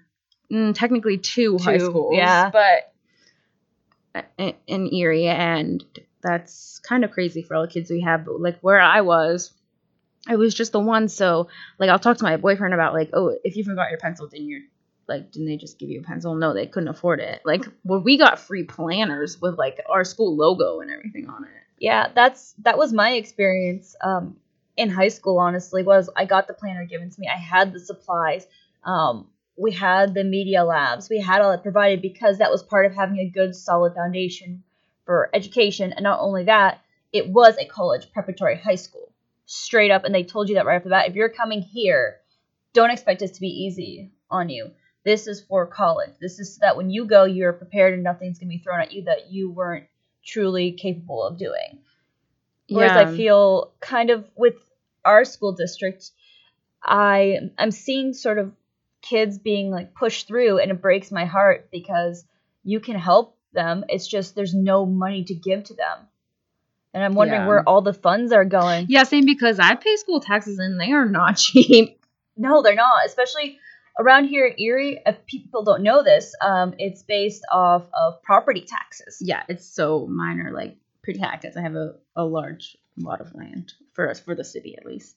mm, 0.50 0.74
technically 0.74 1.18
two, 1.18 1.58
high 1.58 1.78
Two, 1.78 1.86
schools. 1.86 2.14
yeah. 2.16 2.50
But 2.50 4.30
in, 4.38 4.54
in 4.66 4.94
Erie, 4.94 5.28
and 5.28 5.84
that's 6.22 6.80
kind 6.80 7.04
of 7.04 7.10
crazy 7.10 7.42
for 7.42 7.54
all 7.54 7.62
the 7.62 7.72
kids 7.72 7.90
we 7.90 8.02
have. 8.02 8.24
But 8.24 8.40
like 8.40 8.58
where 8.60 8.80
I 8.80 9.00
was, 9.02 9.52
it 10.30 10.36
was 10.36 10.54
just 10.54 10.72
the 10.72 10.80
one. 10.80 11.08
So 11.08 11.48
like 11.78 11.90
I'll 11.90 11.98
talk 11.98 12.18
to 12.18 12.24
my 12.24 12.36
boyfriend 12.36 12.74
about 12.74 12.94
like, 12.94 13.10
oh, 13.12 13.36
if 13.44 13.56
you 13.56 13.64
forgot 13.64 13.90
your 13.90 13.98
pencil, 13.98 14.26
didn't 14.26 14.48
you 14.48 14.62
like 15.08 15.30
didn't 15.32 15.48
they 15.48 15.56
just 15.56 15.78
give 15.78 15.90
you 15.90 16.00
a 16.00 16.04
pencil? 16.04 16.34
No, 16.34 16.54
they 16.54 16.66
couldn't 16.66 16.88
afford 16.88 17.20
it. 17.20 17.42
Like 17.44 17.64
well, 17.84 18.00
we 18.00 18.16
got 18.16 18.38
free 18.38 18.64
planners 18.64 19.40
with 19.40 19.58
like 19.58 19.80
our 19.88 20.04
school 20.04 20.36
logo 20.36 20.80
and 20.80 20.90
everything 20.90 21.28
on 21.28 21.44
it. 21.44 21.50
Yeah, 21.80 22.08
that's 22.14 22.54
that 22.58 22.78
was 22.78 22.92
my 22.92 23.12
experience 23.12 23.96
um, 24.02 24.36
in 24.76 24.90
high 24.90 25.08
school. 25.08 25.38
Honestly, 25.38 25.82
was 25.82 26.10
I 26.14 26.26
got 26.26 26.46
the 26.46 26.54
planner 26.54 26.84
given 26.84 27.10
to 27.10 27.20
me. 27.20 27.26
I 27.26 27.38
had 27.38 27.72
the 27.72 27.80
supplies. 27.80 28.46
Um, 28.84 29.28
we 29.56 29.72
had 29.72 30.14
the 30.14 30.22
media 30.22 30.62
labs. 30.62 31.08
We 31.08 31.20
had 31.20 31.40
all 31.40 31.50
that 31.50 31.62
provided 31.62 32.02
because 32.02 32.38
that 32.38 32.50
was 32.50 32.62
part 32.62 32.86
of 32.86 32.94
having 32.94 33.18
a 33.18 33.28
good, 33.28 33.56
solid 33.56 33.94
foundation 33.94 34.62
for 35.06 35.30
education. 35.34 35.92
And 35.92 36.04
not 36.04 36.20
only 36.20 36.44
that, 36.44 36.82
it 37.12 37.28
was 37.28 37.56
a 37.58 37.66
college 37.66 38.12
preparatory 38.12 38.56
high 38.56 38.76
school, 38.76 39.12
straight 39.46 39.90
up. 39.90 40.04
And 40.04 40.14
they 40.14 40.22
told 40.22 40.48
you 40.48 40.54
that 40.56 40.66
right 40.66 40.76
off 40.76 40.84
the 40.84 40.90
bat. 40.90 41.08
If 41.08 41.14
you're 41.14 41.28
coming 41.30 41.62
here, 41.62 42.16
don't 42.74 42.90
expect 42.90 43.20
this 43.20 43.32
to 43.32 43.40
be 43.40 43.48
easy 43.48 44.12
on 44.30 44.48
you. 44.48 44.70
This 45.04 45.26
is 45.26 45.40
for 45.42 45.66
college. 45.66 46.12
This 46.20 46.38
is 46.38 46.54
so 46.54 46.58
that 46.60 46.76
when 46.76 46.90
you 46.90 47.06
go, 47.06 47.24
you're 47.24 47.54
prepared 47.54 47.94
and 47.94 48.02
nothing's 48.02 48.38
gonna 48.38 48.50
be 48.50 48.58
thrown 48.58 48.80
at 48.80 48.92
you 48.92 49.04
that 49.04 49.30
you 49.30 49.50
weren't 49.50 49.86
truly 50.24 50.72
capable 50.72 51.22
of 51.24 51.38
doing. 51.38 51.78
Whereas 52.68 52.96
I 52.96 53.16
feel 53.16 53.72
kind 53.80 54.10
of 54.10 54.28
with 54.36 54.54
our 55.04 55.24
school 55.24 55.52
district, 55.52 56.10
I 56.82 57.50
I'm 57.58 57.72
seeing 57.72 58.12
sort 58.12 58.38
of 58.38 58.52
kids 59.02 59.38
being 59.38 59.70
like 59.70 59.94
pushed 59.94 60.28
through, 60.28 60.58
and 60.58 60.70
it 60.70 60.80
breaks 60.80 61.10
my 61.10 61.24
heart 61.24 61.68
because 61.72 62.24
you 62.62 62.78
can 62.80 62.96
help 62.96 63.36
them. 63.52 63.84
It's 63.88 64.06
just 64.06 64.34
there's 64.36 64.54
no 64.54 64.86
money 64.86 65.24
to 65.24 65.34
give 65.34 65.64
to 65.64 65.74
them, 65.74 66.06
and 66.94 67.02
I'm 67.02 67.14
wondering 67.14 67.40
Yeah. 67.40 67.46
where 67.48 67.68
all 67.68 67.82
the 67.82 67.92
funds 67.92 68.32
are 68.32 68.44
going. 68.44 68.86
Yeah, 68.88 69.02
same 69.02 69.24
because 69.24 69.58
I 69.58 69.74
pay 69.74 69.96
school 69.96 70.20
taxes 70.20 70.58
and 70.60 70.80
they 70.80 70.92
are 70.92 71.06
not 71.06 71.36
cheap. 71.38 71.98
No, 72.36 72.62
they're 72.62 72.74
not. 72.76 73.04
Especially 73.04 73.58
around 73.98 74.26
here 74.26 74.46
in 74.46 74.60
Erie, 74.60 75.00
if 75.04 75.24
people 75.26 75.64
don't 75.64 75.82
know 75.82 76.02
this, 76.02 76.34
um, 76.40 76.74
it's 76.78 77.02
based 77.02 77.42
off 77.50 77.84
of 77.92 78.22
property 78.22 78.62
taxes. 78.66 79.18
Yeah, 79.20 79.42
it's 79.48 79.66
so 79.66 80.06
minor, 80.06 80.52
like 80.52 80.76
pre-tax. 81.02 81.46
I 81.56 81.60
have 81.60 81.74
a, 81.74 81.94
a 82.16 82.24
large 82.24 82.76
lot 82.96 83.20
of 83.20 83.34
land 83.34 83.72
for 83.94 84.10
us 84.10 84.20
for 84.20 84.34
the 84.34 84.44
city 84.44 84.76
at 84.76 84.84
least. 84.84 85.16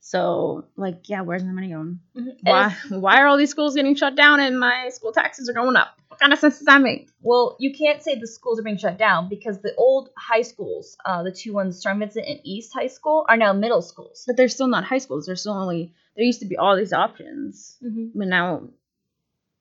So 0.00 0.64
like, 0.76 1.08
yeah, 1.08 1.22
where's 1.22 1.42
the 1.42 1.52
money 1.52 1.68
going? 1.68 2.00
Mhm. 2.16 2.36
Why 2.42 2.76
why 2.88 3.20
are 3.20 3.26
all 3.26 3.36
these 3.36 3.50
schools 3.50 3.74
getting 3.74 3.94
shut 3.94 4.14
down 4.16 4.40
and 4.40 4.58
my 4.58 4.88
school 4.90 5.12
taxes 5.12 5.48
are 5.48 5.52
going 5.52 5.76
up? 5.76 5.98
What 6.08 6.18
kind 6.20 6.32
of 6.32 6.38
sense 6.38 6.58
does 6.58 6.66
that 6.66 6.80
make? 6.80 7.10
Well, 7.20 7.56
you 7.60 7.74
can't 7.74 8.02
say 8.02 8.18
the 8.18 8.26
schools 8.26 8.58
are 8.58 8.62
being 8.62 8.78
shut 8.78 8.96
down 8.98 9.28
because 9.28 9.60
the 9.60 9.74
old 9.76 10.10
high 10.16 10.42
schools, 10.42 10.96
uh, 11.04 11.22
the 11.22 11.30
two 11.32 11.52
ones, 11.52 11.78
Strong 11.78 11.98
Vincent 11.98 12.26
and 12.26 12.40
East 12.42 12.72
High 12.72 12.86
School, 12.88 13.26
are 13.28 13.36
now 13.36 13.52
middle 13.52 13.82
schools. 13.82 14.24
But 14.26 14.36
they're 14.36 14.48
still 14.48 14.66
not 14.68 14.84
high 14.84 14.98
schools. 14.98 15.26
They're 15.26 15.36
still 15.36 15.52
only 15.52 15.92
there 16.18 16.26
used 16.26 16.40
to 16.40 16.46
be 16.46 16.56
all 16.56 16.76
these 16.76 16.92
options. 16.92 17.78
Mm-hmm. 17.82 18.18
But 18.18 18.26
now 18.26 18.68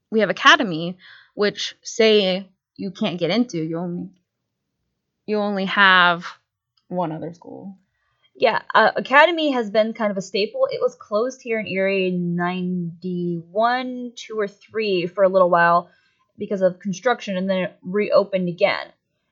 we 0.09 0.21
have 0.21 0.31
academy, 0.31 0.97
which 1.35 1.75
say 1.83 2.49
you 2.75 2.89
can't 2.89 3.19
get 3.19 3.29
into. 3.29 3.59
You 3.63 3.77
only 3.77 4.09
you 5.27 5.37
only 5.37 5.65
have 5.65 6.25
one 6.87 7.11
other 7.11 7.31
school. 7.31 7.77
Yeah, 8.35 8.61
uh, 8.73 8.91
Academy 8.95 9.51
has 9.51 9.69
been 9.69 9.93
kind 9.93 10.11
of 10.11 10.17
a 10.17 10.21
staple. 10.21 10.67
It 10.71 10.81
was 10.81 10.95
closed 10.95 11.41
here 11.41 11.59
in 11.59 11.67
Erie 11.67 12.07
in 12.07 12.35
91, 12.35 14.13
2, 14.15 14.39
or 14.39 14.47
3 14.47 15.07
for 15.07 15.23
a 15.23 15.29
little 15.29 15.49
while 15.49 15.89
because 16.37 16.61
of 16.61 16.79
construction, 16.79 17.35
and 17.35 17.49
then 17.49 17.57
it 17.57 17.77
reopened 17.81 18.47
again. 18.47 18.87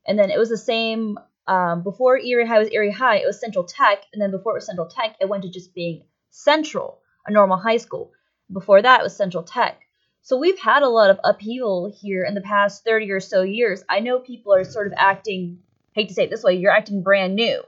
And 0.08 0.18
then 0.18 0.32
it 0.32 0.40
was 0.40 0.50
the 0.50 0.58
same 0.58 1.20
um, 1.48 1.84
before 1.84 2.18
Erie 2.18 2.48
High 2.48 2.58
was 2.58 2.70
Erie 2.72 2.92
High, 2.92 3.18
it 3.18 3.28
was 3.28 3.40
Central 3.40 3.64
Tech, 3.64 4.04
and 4.12 4.20
then 4.20 4.32
before 4.32 4.54
it 4.54 4.56
was 4.56 4.66
Central 4.66 4.88
Tech, 4.88 5.16
it 5.22 5.30
went 5.30 5.44
to 5.44 5.50
just 5.50 5.76
being 5.76 6.04
Central, 6.32 7.00
a 7.26 7.32
normal 7.32 7.58
high 7.58 7.78
school. 7.78 8.12
Before 8.52 8.82
that, 8.82 9.00
it 9.00 9.04
was 9.04 9.16
Central 9.16 9.44
Tech. 9.44 9.82
So 10.22 10.38
we've 10.38 10.60
had 10.60 10.84
a 10.84 10.90
lot 10.90 11.10
of 11.10 11.20
upheaval 11.24 11.94
here 11.96 12.24
in 12.24 12.34
the 12.34 12.42
past 12.42 12.84
30 12.84 13.12
or 13.12 13.20
so 13.20 13.44
years. 13.44 13.84
I 13.88 14.00
know 14.00 14.20
people 14.20 14.54
are 14.54 14.64
sort 14.64 14.88
of 14.88 14.94
acting, 14.98 15.60
hate 15.94 16.08
to 16.08 16.14
say 16.14 16.24
it 16.24 16.30
this 16.30 16.44
way, 16.44 16.56
you're 16.56 16.72
acting 16.72 17.04
brand 17.04 17.36
new. 17.36 17.62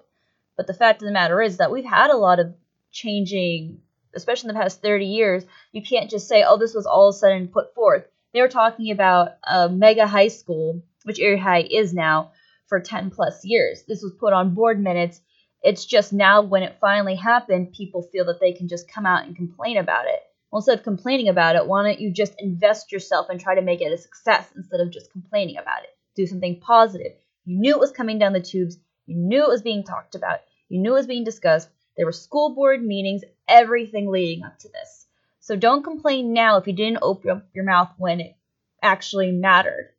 But 0.56 0.65
the 0.65 0.74
fact 0.74 1.02
of 1.02 1.08
the 1.08 1.13
matter 1.13 1.39
is 1.41 1.58
that 1.58 1.72
we've 1.72 1.86
had 1.86 2.10
a 2.10 2.17
lot 2.17 2.39
of 2.39 2.56
changing, 2.91 3.82
especially 4.15 4.50
in 4.50 4.56
the 4.56 4.60
past 4.60 4.82
30 4.82 5.06
years. 5.06 5.46
You 5.72 5.84
can't 5.84 6.10
just 6.10 6.28
say, 6.28 6.43
oh, 6.43 6.58
this 6.58 6.74
was 6.74 6.88
all 6.88 7.10
of 7.10 7.15
a 7.15 7.17
sudden 7.17 7.48
put 7.48 7.76
forth. 7.76 8.06
They 8.34 8.41
were 8.41 8.48
talking 8.48 8.91
about 8.91 9.34
a 9.43 9.70
mega 9.70 10.08
high 10.08 10.30
school, 10.30 10.82
which 11.04 11.20
Erie 11.20 11.38
High 11.38 11.67
is 11.70 11.93
now, 11.93 12.32
for 12.67 12.80
10 12.80 13.12
plus 13.12 13.46
years. 13.46 13.84
This 13.88 14.02
was 14.02 14.13
put 14.20 14.34
on 14.34 14.56
board 14.56 14.82
minutes. 14.82 15.22
It's 15.67 15.84
just 15.84 16.13
now 16.13 16.41
when 16.43 16.63
it 16.63 16.77
finally 16.80 17.15
happened, 17.15 17.73
people 17.73 18.01
feel 18.01 18.23
that 18.27 18.39
they 18.39 18.53
can 18.53 18.69
just 18.69 18.89
come 18.89 19.06
out 19.06 19.25
and 19.25 19.36
complain 19.36 19.75
about 19.75 20.06
it. 20.06 20.21
Well, 20.49 20.60
instead 20.60 20.77
of 20.77 20.86
complaining 20.86 21.27
about 21.27 21.58
it, 21.58 21.67
why 21.67 21.84
don't 21.84 21.99
you 21.99 22.10
just 22.10 22.36
invest 22.39 22.93
yourself 22.93 23.27
and 23.30 23.38
try 23.38 23.53
to 23.53 23.62
make 23.62 23.82
it 23.82 23.91
a 23.91 23.97
success 23.97 24.49
instead 24.56 24.80
of 24.80 24.91
just 24.91 25.12
complaining 25.12 25.58
about 25.58 25.84
it? 25.84 25.89
Do 26.15 26.25
something 26.25 26.62
positive. 26.62 27.12
You 27.43 27.60
knew 27.60 27.73
it 27.73 27.82
was 27.82 27.91
coming 27.91 28.17
down 28.17 28.32
the 28.32 28.39
tubes. 28.39 28.77
You 29.08 29.17
knew 29.17 29.43
it 29.43 29.49
was 29.49 29.62
being 29.62 29.84
talked 29.84 30.15
about. 30.15 30.39
You 30.69 30.80
knew 30.80 30.91
it 30.91 30.99
was 30.99 31.06
being 31.06 31.25
discussed. 31.25 31.67
There 31.97 32.06
were 32.06 32.13
school 32.13 32.56
board 32.56 32.82
meetings, 32.82 33.23
everything 33.49 34.10
leading 34.10 34.45
up 34.45 34.58
to 34.60 34.69
this. 34.69 35.06
So 35.41 35.58
don't 35.58 35.84
complain 35.84 36.32
now 36.32 36.56
if 36.56 36.67
you 36.67 36.71
didn't 36.71 36.99
open 37.01 37.30
up 37.30 37.45
your 37.53 37.65
mouth 37.65 37.89
when 37.97 38.21
it 38.21 38.38
actually 38.82 39.34
mattered. 39.34 39.89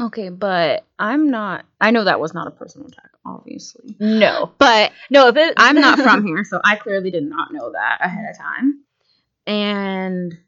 Okay, 0.00 0.28
but 0.28 0.84
I'm 0.98 1.30
not. 1.30 1.64
I 1.80 1.90
know 1.90 2.04
that 2.04 2.20
was 2.20 2.32
not 2.32 2.46
a 2.46 2.52
personal 2.52 2.86
attack, 2.86 3.10
obviously. 3.26 3.96
No. 3.98 4.52
But 4.58 4.92
No, 5.10 5.28
if 5.28 5.36
it 5.36 5.54
I'm 5.56 5.76
not 5.80 5.98
from 5.98 6.24
here, 6.26 6.44
so 6.44 6.60
I 6.62 6.76
clearly 6.76 7.10
did 7.10 7.24
not 7.24 7.52
know 7.52 7.72
that 7.72 7.98
ahead 8.00 8.30
of 8.30 8.38
time. 8.38 8.84
And 9.46 10.38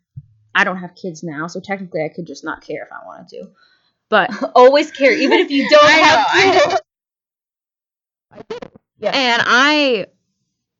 I 0.54 0.64
don't 0.64 0.76
have 0.76 0.94
kids 0.94 1.22
now, 1.24 1.48
so 1.48 1.60
technically 1.60 2.04
I 2.04 2.08
could 2.14 2.26
just 2.26 2.44
not 2.44 2.62
care 2.62 2.82
if 2.84 2.92
I 2.92 3.04
wanted 3.06 3.28
to. 3.28 3.50
But 4.08 4.30
always 4.54 4.90
care, 4.92 5.12
even 5.12 5.40
if 5.40 5.50
you 5.50 5.68
don't 5.68 5.90
have 5.90 6.26
kids. 6.32 6.80
Yeah. 8.98 9.10
And 9.12 9.42
I 9.44 10.06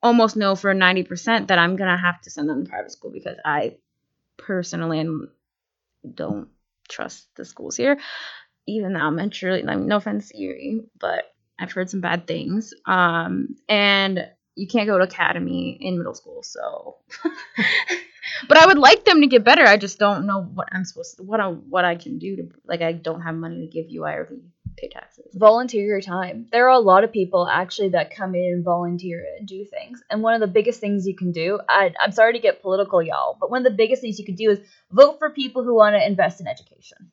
almost 0.02 0.37
know 0.37 0.54
for 0.54 0.74
90% 0.74 1.48
that 1.48 1.59
I'm 1.59 1.76
going 1.76 1.90
to 1.90 1.96
have 1.96 2.20
to 2.22 2.30
send 2.30 2.48
them 2.48 2.64
to 2.64 2.70
private 2.70 2.92
school 2.92 3.11
because 3.11 3.37
I 3.44 3.76
personally 4.37 5.04
don't 6.14 6.48
trust 6.88 7.28
the 7.37 7.44
schools 7.44 7.76
here. 7.76 7.98
Even 8.66 8.92
though 8.92 9.01
I'm 9.01 9.16
really, 9.42 9.66
I 9.66 9.77
mean, 9.77 9.88
no 9.88 9.96
offense, 9.96 10.33
Erie, 10.35 10.83
but 10.99 11.25
I've 11.59 11.73
heard 11.73 11.90
some 11.90 12.01
bad 12.01 12.27
things. 12.27 12.73
Um, 12.87 13.57
and 13.68 14.27
you 14.55 14.66
can't 14.66 14.87
go 14.88 14.99
to 14.99 15.05
academy 15.05 15.77
in 15.81 15.99
middle 15.99 16.14
school, 16.14 16.42
so. 16.42 16.96
but 18.49 18.59
I 18.59 18.66
would 18.66 18.79
like 18.79 19.05
them 19.05 19.20
to 19.20 19.27
get 19.27 19.44
better. 19.44 19.64
I 19.64 19.77
just 19.77 19.99
don't 19.99 20.27
know 20.27 20.42
what 20.42 20.68
I'm 20.73 20.85
supposed 20.85 21.16
to, 21.16 21.23
what 21.23 21.40
I, 21.40 21.49
what 21.49 21.85
I 21.85 21.96
can 21.96 22.18
do 22.18 22.37
to, 22.37 22.49
like, 22.64 22.83
I 22.83 22.92
don't 22.92 23.23
have 23.23 23.35
money 23.35 23.61
to 23.61 23.66
give 23.66 23.90
you. 23.90 24.05
I 24.05 24.14
already 24.14 24.42
pay 24.77 24.88
taxes. 24.88 25.35
volunteer 25.35 25.85
your 25.85 26.01
time. 26.01 26.46
There 26.51 26.66
are 26.66 26.75
a 26.75 26.79
lot 26.79 27.05
of 27.05 27.12
people 27.12 27.49
actually 27.49 27.90
that 27.90 28.14
come 28.14 28.35
in 28.35 28.53
and 28.53 28.64
volunteer 28.64 29.25
and 29.38 29.46
do 29.46 29.64
things. 29.64 30.03
And 30.11 30.23
one 30.23 30.35
of 30.35 30.40
the 30.40 30.46
biggest 30.46 30.81
things 30.81 31.07
you 31.07 31.16
can 31.16 31.33
do, 31.33 31.61
I, 31.68 31.92
I'm 32.01 32.12
sorry 32.12 32.35
to 32.35 32.38
get 32.38 32.62
political, 32.62 33.03
y'all, 33.03 33.37
but 33.40 33.51
one 33.51 33.64
of 33.64 33.70
the 33.70 33.77
biggest 33.77 34.03
things 34.03 34.18
you 34.18 34.25
can 34.25 34.37
do 34.37 34.51
is 34.51 34.61
vote 34.90 35.18
for 35.18 35.31
people 35.31 35.64
who 35.64 35.75
want 35.75 35.94
to 35.94 36.07
invest 36.07 36.40
in 36.40 36.46
education. 36.46 37.12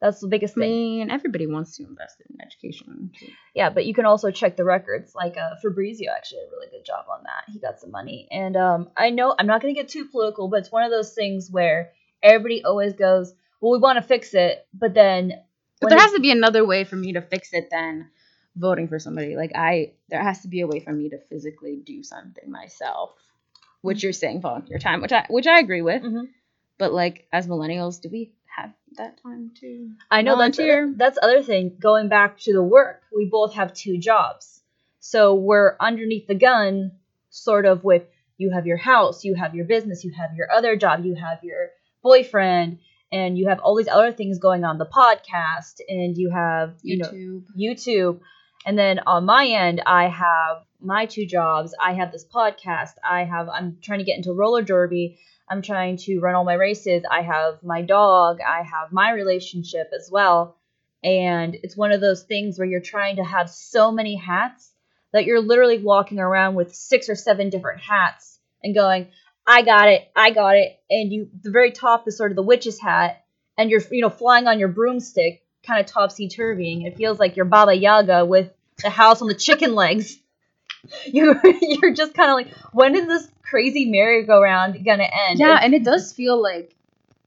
That's 0.00 0.20
the 0.20 0.28
biggest 0.28 0.56
I 0.56 0.60
thing. 0.60 0.70
mean, 0.70 1.10
everybody 1.10 1.46
wants 1.46 1.76
to 1.76 1.84
invest 1.84 2.20
in 2.28 2.40
education. 2.40 3.10
Yeah, 3.54 3.70
but 3.70 3.84
you 3.84 3.94
can 3.94 4.04
also 4.04 4.30
check 4.30 4.56
the 4.56 4.64
records. 4.64 5.14
Like 5.14 5.36
uh, 5.36 5.56
Fabrizio 5.60 6.12
actually 6.16 6.38
did 6.40 6.48
a 6.48 6.50
really 6.52 6.68
good 6.70 6.84
job 6.84 7.06
on 7.10 7.24
that. 7.24 7.52
He 7.52 7.58
got 7.58 7.80
some 7.80 7.90
money, 7.90 8.28
and 8.30 8.56
um, 8.56 8.90
I 8.96 9.10
know 9.10 9.34
I'm 9.36 9.46
not 9.46 9.60
going 9.60 9.74
to 9.74 9.80
get 9.80 9.88
too 9.88 10.04
political, 10.06 10.48
but 10.48 10.60
it's 10.60 10.70
one 10.72 10.84
of 10.84 10.90
those 10.90 11.14
things 11.14 11.50
where 11.50 11.90
everybody 12.22 12.64
always 12.64 12.92
goes, 12.92 13.34
"Well, 13.60 13.72
we 13.72 13.78
want 13.78 13.96
to 13.96 14.02
fix 14.02 14.34
it," 14.34 14.64
but 14.72 14.94
then 14.94 15.32
But 15.80 15.90
there 15.90 15.98
has 15.98 16.12
to 16.12 16.20
be 16.20 16.30
another 16.30 16.64
way 16.64 16.84
for 16.84 16.96
me 16.96 17.14
to 17.14 17.20
fix 17.22 17.52
it 17.52 17.68
than 17.70 18.08
voting 18.54 18.86
for 18.88 19.00
somebody. 19.00 19.34
Like 19.36 19.52
I, 19.56 19.92
there 20.10 20.22
has 20.22 20.42
to 20.42 20.48
be 20.48 20.60
a 20.60 20.66
way 20.66 20.78
for 20.80 20.92
me 20.92 21.08
to 21.10 21.18
physically 21.28 21.76
do 21.84 22.02
something 22.04 22.50
myself. 22.50 23.10
Which 23.80 24.02
you're 24.02 24.12
saying 24.12 24.40
volunteer 24.40 24.78
time, 24.78 25.02
which 25.02 25.12
I 25.12 25.26
which 25.28 25.46
I 25.46 25.58
agree 25.60 25.82
with. 25.82 26.02
Mhm. 26.02 26.28
But 26.78 26.92
like 26.92 27.26
as 27.32 27.46
millennials, 27.46 28.00
do 28.00 28.08
we 28.10 28.32
have 28.60 28.70
that 28.96 29.22
time 29.22 29.52
to? 29.60 29.90
I 30.10 30.22
know 30.22 30.38
that's 30.38 30.56
volunteer? 30.56 30.94
that's 30.96 31.16
the 31.16 31.24
other 31.24 31.42
thing. 31.42 31.76
Going 31.80 32.08
back 32.08 32.38
to 32.40 32.52
the 32.52 32.62
work, 32.62 33.02
we 33.14 33.26
both 33.26 33.54
have 33.54 33.72
two 33.74 33.98
jobs, 33.98 34.62
so 35.00 35.34
we're 35.34 35.76
underneath 35.80 36.26
the 36.26 36.34
gun, 36.34 36.92
sort 37.30 37.66
of 37.66 37.84
with 37.84 38.04
you 38.36 38.50
have 38.52 38.66
your 38.66 38.76
house, 38.76 39.24
you 39.24 39.34
have 39.34 39.54
your 39.54 39.64
business, 39.64 40.04
you 40.04 40.12
have 40.12 40.34
your 40.34 40.50
other 40.52 40.76
job, 40.76 41.04
you 41.04 41.14
have 41.14 41.42
your 41.42 41.70
boyfriend, 42.02 42.78
and 43.10 43.36
you 43.36 43.48
have 43.48 43.60
all 43.60 43.76
these 43.76 43.88
other 43.88 44.12
things 44.12 44.38
going 44.38 44.64
on, 44.64 44.78
the 44.78 44.86
podcast, 44.86 45.80
and 45.88 46.16
you 46.16 46.30
have 46.30 46.74
you 46.82 46.98
know 46.98 47.42
YouTube. 47.58 48.20
And 48.68 48.78
then 48.78 48.98
on 49.06 49.24
my 49.24 49.46
end, 49.46 49.80
I 49.86 50.08
have 50.08 50.58
my 50.78 51.06
two 51.06 51.24
jobs. 51.24 51.74
I 51.82 51.94
have 51.94 52.12
this 52.12 52.26
podcast. 52.26 52.92
I 53.02 53.24
have 53.24 53.48
I'm 53.48 53.78
trying 53.80 54.00
to 54.00 54.04
get 54.04 54.18
into 54.18 54.34
roller 54.34 54.60
derby. 54.60 55.18
I'm 55.48 55.62
trying 55.62 55.96
to 56.04 56.20
run 56.20 56.34
all 56.34 56.44
my 56.44 56.52
races. 56.52 57.02
I 57.10 57.22
have 57.22 57.62
my 57.62 57.80
dog. 57.80 58.40
I 58.46 58.60
have 58.60 58.92
my 58.92 59.12
relationship 59.12 59.88
as 59.96 60.10
well. 60.12 60.58
And 61.02 61.56
it's 61.62 61.78
one 61.78 61.92
of 61.92 62.02
those 62.02 62.24
things 62.24 62.58
where 62.58 62.68
you're 62.68 62.82
trying 62.82 63.16
to 63.16 63.24
have 63.24 63.48
so 63.48 63.90
many 63.90 64.16
hats 64.16 64.70
that 65.14 65.24
you're 65.24 65.40
literally 65.40 65.78
walking 65.78 66.18
around 66.18 66.54
with 66.54 66.74
six 66.74 67.08
or 67.08 67.14
seven 67.14 67.48
different 67.48 67.80
hats 67.80 68.38
and 68.62 68.74
going, 68.74 69.08
I 69.46 69.62
got 69.62 69.88
it, 69.88 70.10
I 70.14 70.30
got 70.30 70.56
it. 70.56 70.78
And 70.90 71.10
you 71.10 71.30
the 71.42 71.52
very 71.52 71.70
top 71.70 72.06
is 72.06 72.18
sort 72.18 72.32
of 72.32 72.36
the 72.36 72.42
witch's 72.42 72.78
hat 72.78 73.24
and 73.56 73.70
you're 73.70 73.80
you 73.90 74.02
know 74.02 74.10
flying 74.10 74.46
on 74.46 74.58
your 74.58 74.68
broomstick 74.68 75.42
kind 75.66 75.80
of 75.80 75.86
topsy 75.86 76.28
turvying. 76.28 76.82
It 76.82 76.98
feels 76.98 77.18
like 77.18 77.34
you're 77.34 77.46
Baba 77.46 77.74
Yaga 77.74 78.26
with 78.26 78.52
the 78.82 78.90
house 78.90 79.22
on 79.22 79.28
the 79.28 79.34
chicken 79.34 79.74
legs. 79.74 80.18
You 81.06 81.34
you're 81.60 81.92
just 81.92 82.14
kind 82.14 82.30
of 82.30 82.34
like, 82.36 82.54
when 82.72 82.94
is 82.94 83.06
this 83.06 83.28
crazy 83.42 83.86
merry-go-round 83.90 84.84
gonna 84.84 85.08
end? 85.28 85.38
Yeah, 85.40 85.58
It- 85.58 85.64
and 85.64 85.74
it 85.74 85.82
does 85.84 86.12
feel 86.12 86.40
like 86.40 86.74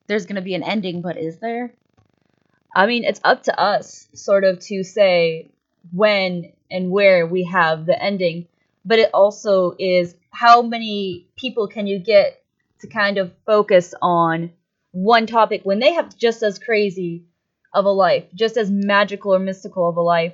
there's 0.08 0.26
gonna 0.26 0.42
be 0.42 0.56
an 0.56 0.64
ending, 0.64 1.02
but 1.02 1.18
is 1.18 1.38
there? 1.40 1.74
I 2.74 2.86
mean, 2.86 3.04
it's 3.04 3.20
up 3.24 3.44
to 3.44 3.60
us 3.60 4.08
sort 4.14 4.46
of 4.46 4.60
to 4.68 4.84
say 4.84 5.52
when 5.92 6.54
and 6.72 6.90
where 6.92 7.28
we 7.28 7.44
have 7.44 7.86
the 7.86 8.02
ending, 8.02 8.48
but 8.86 9.00
it 9.00 9.12
also 9.14 9.76
is 9.78 10.16
how 10.32 10.62
many 10.62 11.28
people 11.36 11.68
can 11.68 11.86
you 11.88 12.00
get 12.00 12.42
to 12.80 12.88
kind 12.88 13.18
of 13.18 13.34
focus 13.46 13.94
on 14.02 14.52
one 14.92 15.26
topic 15.28 15.62
when 15.66 15.80
they 15.80 15.94
have 15.94 16.16
just 16.18 16.42
as 16.42 16.58
crazy 16.58 17.26
of 17.74 17.86
a 17.86 17.90
life, 17.90 18.26
just 18.34 18.58
as 18.58 18.72
magical 18.72 19.36
or 19.36 19.40
mystical 19.40 19.88
of 19.90 19.98
a 19.98 20.02
life. 20.02 20.34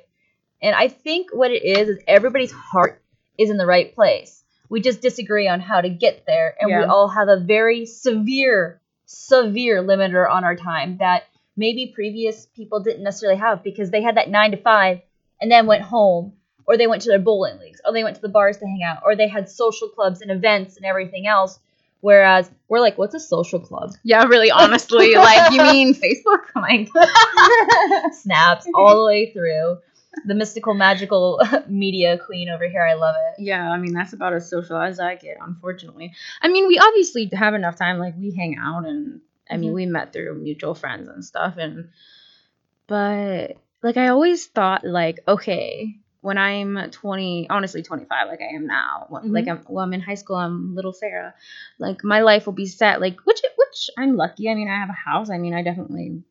And 0.62 0.76
I 0.76 0.88
think 0.88 1.30
what 1.34 1.52
it 1.52 1.64
is 1.64 1.90
is 1.90 2.00
everybody's 2.08 2.52
heart 2.52 3.02
is 3.38 3.50
in 3.50 3.58
the 3.58 3.66
right 3.66 3.94
place. 3.94 4.44
We 4.70 4.82
just 4.82 5.02
disagree 5.02 5.48
on 5.48 5.62
how 5.62 5.82
to 5.82 5.90
get 5.90 6.26
there, 6.26 6.56
and 6.60 6.70
we 6.70 6.84
all 6.84 7.08
have 7.08 7.30
a 7.30 7.40
very 7.40 7.86
severe, 7.86 8.82
severe 9.06 9.82
limiter 9.82 10.30
on 10.30 10.44
our 10.44 10.56
time 10.56 10.98
that 10.98 11.24
maybe 11.56 11.92
previous 11.96 12.46
people 12.48 12.82
didn't 12.82 13.04
necessarily 13.04 13.40
have 13.40 13.64
because 13.64 13.92
they 13.92 14.02
had 14.02 14.18
that 14.18 14.30
nine 14.30 14.52
to 14.52 14.58
five 14.58 15.02
and 15.40 15.52
then 15.52 15.68
went 15.68 15.84
home, 15.84 16.34
or 16.66 16.78
they 16.78 16.88
went 16.88 17.02
to 17.04 17.10
their 17.10 17.20
bowling 17.20 17.60
leagues, 17.60 17.80
or 17.86 17.94
they 17.94 18.04
went 18.04 18.16
to 18.16 18.22
the 18.22 18.30
bars 18.30 18.58
to 18.58 18.66
hang 18.66 18.84
out, 18.84 19.04
or 19.06 19.16
they 19.16 19.28
had 19.30 19.50
social 19.50 19.88
clubs 19.88 20.22
and 20.22 20.32
events 20.32 20.76
and 20.76 20.86
everything 20.86 21.28
else. 21.28 21.60
Whereas 22.02 22.50
we're 22.68 22.80
like, 22.80 22.98
what's 22.98 23.16
a 23.16 23.20
social 23.20 23.60
club? 23.60 23.92
Yeah, 24.04 24.24
really, 24.26 24.52
honestly, 24.52 25.16
like 25.16 25.52
you 25.52 25.62
mean 25.62 25.94
Facebook? 25.94 26.44
Like, 26.56 26.90
Snaps 28.14 28.68
all 28.74 28.96
the 28.98 29.06
way 29.06 29.32
through. 29.32 29.78
The 30.26 30.36
mystical, 30.36 30.74
magical 30.74 31.40
media 31.68 32.18
queen 32.18 32.50
over 32.50 32.68
here. 32.68 32.86
I 32.86 32.96
love 32.96 33.16
it. 33.18 33.42
yeah, 33.44 33.70
I 33.72 33.78
mean 33.78 33.94
that's 33.94 34.14
about 34.14 34.34
as 34.34 34.50
social 34.50 34.78
as 34.78 35.00
I 35.00 35.16
get, 35.16 35.38
unfortunately. 35.42 36.14
I 36.42 36.48
mean, 36.48 36.68
we 36.68 36.80
obviously 36.80 37.30
have 37.34 37.54
enough 37.54 37.76
time. 37.78 38.00
Like 38.00 38.16
we 38.18 38.32
hang 38.36 38.58
out, 38.60 38.86
and 38.86 39.22
I 39.50 39.58
mean, 39.58 39.72
Mhm. 39.72 39.76
we 39.76 39.86
met 39.86 40.14
through 40.14 40.36
mutual 40.42 40.76
friends 40.76 41.08
and 41.08 41.24
stuff, 41.24 41.56
and 41.58 41.90
but 42.88 43.58
like 43.84 43.98
I 43.98 44.08
always 44.10 44.46
thought, 44.48 44.84
like 44.84 45.20
okay, 45.28 45.96
when 46.22 46.38
I'm 46.38 46.90
20, 46.92 47.48
honestly 47.50 47.84
25, 47.84 48.28
like 48.28 48.42
I 48.42 48.56
am 48.56 48.66
now, 48.68 49.06
when- 49.10 49.32
like 49.34 49.48
I'm 49.48 49.64
well, 49.68 49.84
I'm 49.86 49.94
in 49.94 50.02
high 50.02 50.16
school, 50.16 50.36
I'm 50.38 50.76
little 50.76 50.94
Sarah, 50.94 51.34
like 51.80 52.04
my 52.04 52.22
life 52.22 52.46
will 52.46 52.54
be 52.54 52.66
set, 52.66 53.02
like 53.02 53.20
which 53.26 53.42
which 53.58 53.90
I'm 53.98 54.16
lucky. 54.16 54.50
I 54.50 54.56
mean, 54.56 54.68
I 54.70 54.80
have 54.80 54.90
a 54.90 54.94
house. 54.94 55.30
I 55.30 55.38
mean, 55.38 55.54
I 55.54 55.62
definitely 55.64 56.24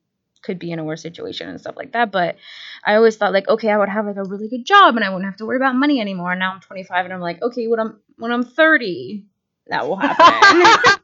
could 0.46 0.58
be 0.58 0.72
in 0.72 0.78
a 0.78 0.84
worse 0.84 1.02
situation 1.02 1.50
and 1.50 1.60
stuff 1.60 1.76
like 1.76 1.92
that. 1.92 2.12
But 2.12 2.36
I 2.84 2.94
always 2.94 3.16
thought 3.16 3.34
like, 3.34 3.48
okay, 3.48 3.70
I 3.70 3.76
would 3.78 3.90
have 3.90 4.06
like 4.06 4.16
a 4.16 4.24
really 4.24 4.48
good 4.48 4.64
job 4.64 4.96
and 4.96 5.04
I 5.04 5.10
wouldn't 5.10 5.26
have 5.26 5.36
to 5.38 5.46
worry 5.46 5.58
about 5.58 5.74
money 5.76 6.00
anymore. 6.00 6.32
And 6.32 6.40
now 6.40 6.54
I'm 6.54 6.60
25 6.60 7.04
and 7.04 7.14
I'm 7.14 7.20
like, 7.20 7.42
okay, 7.42 7.66
when 7.66 7.80
I'm 7.80 8.00
when 8.16 8.32
I'm 8.32 8.44
30, 8.44 9.26
that 9.68 9.88
will 9.88 9.96
happen. 9.96 10.94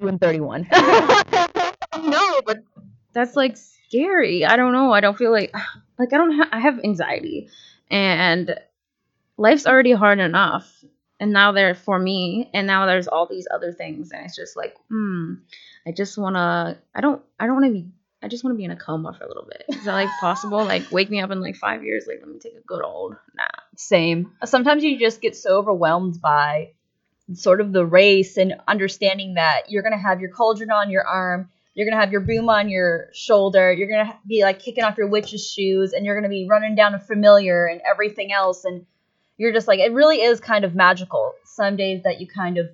And 0.00 0.20
31. 0.20 0.68
no, 0.72 2.40
but 2.46 2.58
that's 3.12 3.34
like 3.36 3.56
scary. 3.56 4.44
I 4.44 4.56
don't 4.56 4.72
know. 4.72 4.92
I 4.92 5.00
don't 5.00 5.18
feel 5.18 5.32
like 5.32 5.52
like 5.98 6.12
I 6.12 6.16
don't 6.16 6.36
ha- 6.36 6.48
I 6.52 6.60
have 6.60 6.78
anxiety 6.84 7.48
and 7.90 8.54
life's 9.36 9.66
already 9.66 9.92
hard 9.92 10.20
enough. 10.20 10.84
And 11.20 11.32
now 11.32 11.52
they're 11.52 11.74
for 11.74 11.98
me, 11.98 12.50
and 12.52 12.66
now 12.66 12.86
there's 12.86 13.06
all 13.06 13.26
these 13.26 13.46
other 13.52 13.72
things, 13.72 14.10
and 14.10 14.24
it's 14.26 14.34
just 14.34 14.56
like, 14.56 14.76
hmm, 14.88 15.34
I 15.86 15.92
just 15.92 16.18
wanna, 16.18 16.78
I 16.94 17.00
don't, 17.00 17.22
I 17.38 17.46
don't 17.46 17.54
wanna 17.54 17.70
be, 17.70 17.86
I 18.22 18.28
just 18.28 18.42
wanna 18.42 18.56
be 18.56 18.64
in 18.64 18.72
a 18.72 18.76
coma 18.76 19.14
for 19.16 19.24
a 19.24 19.28
little 19.28 19.46
bit. 19.46 19.64
Is 19.68 19.84
that 19.84 19.92
like 19.94 20.08
possible? 20.20 20.58
Like, 20.64 20.90
wake 20.90 21.10
me 21.10 21.20
up 21.20 21.30
in 21.30 21.40
like 21.40 21.56
five 21.56 21.84
years, 21.84 22.06
like 22.08 22.18
let 22.20 22.28
me 22.28 22.38
take 22.40 22.56
a 22.56 22.66
good 22.66 22.82
old 22.82 23.16
nap. 23.36 23.62
Same. 23.76 24.32
Sometimes 24.44 24.82
you 24.82 24.98
just 24.98 25.20
get 25.20 25.36
so 25.36 25.56
overwhelmed 25.58 26.20
by 26.20 26.72
sort 27.32 27.60
of 27.60 27.72
the 27.72 27.86
race 27.86 28.36
and 28.36 28.54
understanding 28.68 29.34
that 29.34 29.70
you're 29.70 29.82
going 29.82 29.96
to 29.96 29.98
have 29.98 30.20
your 30.20 30.30
cauldron 30.30 30.70
on 30.70 30.90
your 30.90 31.06
arm, 31.06 31.48
you're 31.74 31.86
going 31.86 31.96
to 31.96 32.00
have 32.00 32.12
your 32.12 32.20
boom 32.20 32.48
on 32.48 32.68
your 32.68 33.08
shoulder, 33.14 33.72
you're 33.72 33.88
going 33.88 34.06
to 34.06 34.14
be 34.26 34.42
like 34.42 34.60
kicking 34.60 34.84
off 34.84 34.98
your 34.98 35.08
witch's 35.08 35.50
shoes, 35.50 35.92
and 35.92 36.04
you're 36.04 36.14
going 36.14 36.30
to 36.30 36.34
be 36.34 36.46
running 36.48 36.74
down 36.74 36.94
a 36.94 37.00
familiar 37.00 37.66
and 37.66 37.80
everything 37.88 38.32
else. 38.32 38.64
And 38.64 38.86
you're 39.36 39.52
just 39.52 39.68
like, 39.68 39.80
it 39.80 39.92
really 39.92 40.20
is 40.22 40.40
kind 40.40 40.64
of 40.64 40.74
magical 40.74 41.34
some 41.44 41.76
days 41.76 42.02
that 42.04 42.20
you 42.20 42.26
kind 42.26 42.58
of 42.58 42.68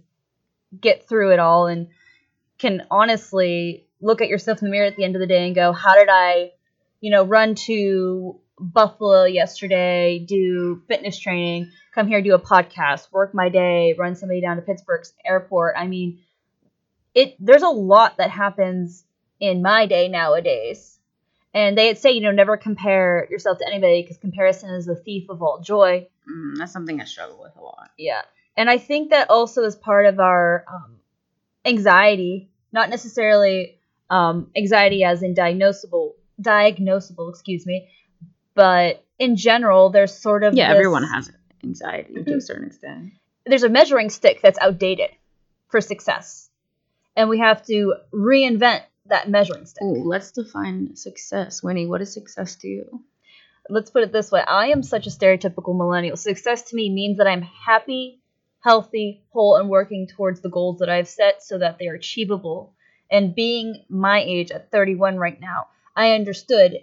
get 0.78 1.08
through 1.08 1.32
it 1.32 1.38
all 1.38 1.66
and 1.66 1.88
can 2.58 2.86
honestly 2.90 3.86
look 4.00 4.20
at 4.20 4.28
yourself 4.28 4.60
in 4.60 4.66
the 4.66 4.70
mirror 4.70 4.86
at 4.86 4.96
the 4.96 5.04
end 5.04 5.16
of 5.16 5.20
the 5.20 5.26
day 5.26 5.46
and 5.46 5.54
go, 5.54 5.72
how 5.72 5.94
did 5.94 6.08
I, 6.10 6.52
you 7.00 7.10
know, 7.10 7.24
run 7.24 7.54
to 7.54 8.38
Buffalo 8.58 9.24
yesterday, 9.24 10.18
do 10.18 10.82
fitness 10.86 11.18
training, 11.18 11.72
come 11.94 12.06
here, 12.06 12.20
do 12.20 12.34
a 12.34 12.38
podcast, 12.38 13.10
work 13.10 13.34
my 13.34 13.48
day, 13.48 13.94
run 13.98 14.14
somebody 14.14 14.40
down 14.40 14.56
to 14.56 14.62
Pittsburgh's 14.62 15.14
airport. 15.24 15.74
I 15.78 15.86
mean, 15.86 16.20
it 17.14 17.34
there's 17.40 17.62
a 17.62 17.68
lot 17.68 18.18
that 18.18 18.30
happens 18.30 19.04
in 19.40 19.62
my 19.62 19.86
day 19.86 20.08
nowadays. 20.08 20.99
And 21.52 21.76
they 21.76 21.94
say, 21.94 22.12
you 22.12 22.20
know, 22.20 22.30
never 22.30 22.56
compare 22.56 23.26
yourself 23.30 23.58
to 23.58 23.66
anybody 23.66 24.02
because 24.02 24.18
comparison 24.18 24.70
is 24.70 24.86
the 24.86 24.94
thief 24.94 25.28
of 25.28 25.42
all 25.42 25.60
joy. 25.60 26.06
Mm, 26.30 26.56
that's 26.56 26.72
something 26.72 27.00
I 27.00 27.04
struggle 27.04 27.40
with 27.42 27.56
a 27.56 27.60
lot. 27.60 27.90
Yeah. 27.98 28.22
And 28.56 28.70
I 28.70 28.78
think 28.78 29.10
that 29.10 29.30
also 29.30 29.64
is 29.64 29.74
part 29.74 30.06
of 30.06 30.20
our 30.20 30.64
um, 30.72 30.96
anxiety, 31.64 32.48
not 32.72 32.88
necessarily 32.90 33.78
um, 34.10 34.50
anxiety 34.56 35.02
as 35.04 35.22
in 35.22 35.34
diagnosable, 35.34 36.12
diagnosable, 36.40 37.30
excuse 37.30 37.66
me, 37.66 37.88
but 38.54 39.04
in 39.18 39.36
general, 39.36 39.90
there's 39.90 40.14
sort 40.14 40.42
of 40.44 40.54
Yeah, 40.54 40.68
this- 40.68 40.76
everyone 40.76 41.04
has 41.04 41.30
anxiety 41.62 42.22
to 42.24 42.34
a 42.36 42.40
certain 42.40 42.66
extent. 42.66 43.12
there's 43.46 43.62
a 43.62 43.68
measuring 43.68 44.10
stick 44.10 44.40
that's 44.42 44.58
outdated 44.60 45.10
for 45.68 45.80
success, 45.80 46.48
and 47.16 47.28
we 47.28 47.38
have 47.38 47.64
to 47.66 47.94
reinvent 48.12 48.82
that 49.10 49.28
measuring 49.28 49.66
stick. 49.66 49.82
Ooh, 49.82 50.04
let's 50.08 50.30
define 50.32 50.96
success. 50.96 51.62
Winnie, 51.62 51.86
what 51.86 52.00
is 52.00 52.12
success 52.12 52.56
to 52.56 52.68
you? 52.68 53.04
let's 53.68 53.90
put 53.90 54.02
it 54.02 54.10
this 54.12 54.32
way 54.32 54.40
I 54.40 54.68
am 54.68 54.82
such 54.82 55.06
a 55.06 55.10
stereotypical 55.10 55.76
millennial. 55.76 56.16
Success 56.16 56.62
to 56.70 56.76
me 56.76 56.90
means 56.90 57.18
that 57.18 57.28
I'm 57.28 57.42
happy, 57.42 58.20
healthy, 58.60 59.22
whole, 59.32 59.56
and 59.56 59.68
working 59.68 60.08
towards 60.08 60.40
the 60.40 60.48
goals 60.48 60.78
that 60.80 60.88
I've 60.90 61.08
set 61.08 61.42
so 61.42 61.58
that 61.58 61.78
they 61.78 61.86
are 61.88 61.94
achievable 61.94 62.74
And 63.10 63.34
being 63.34 63.84
my 63.88 64.20
age 64.20 64.50
at 64.50 64.70
31 64.70 65.16
right 65.18 65.40
now, 65.40 65.68
I 65.96 66.12
understood 66.14 66.78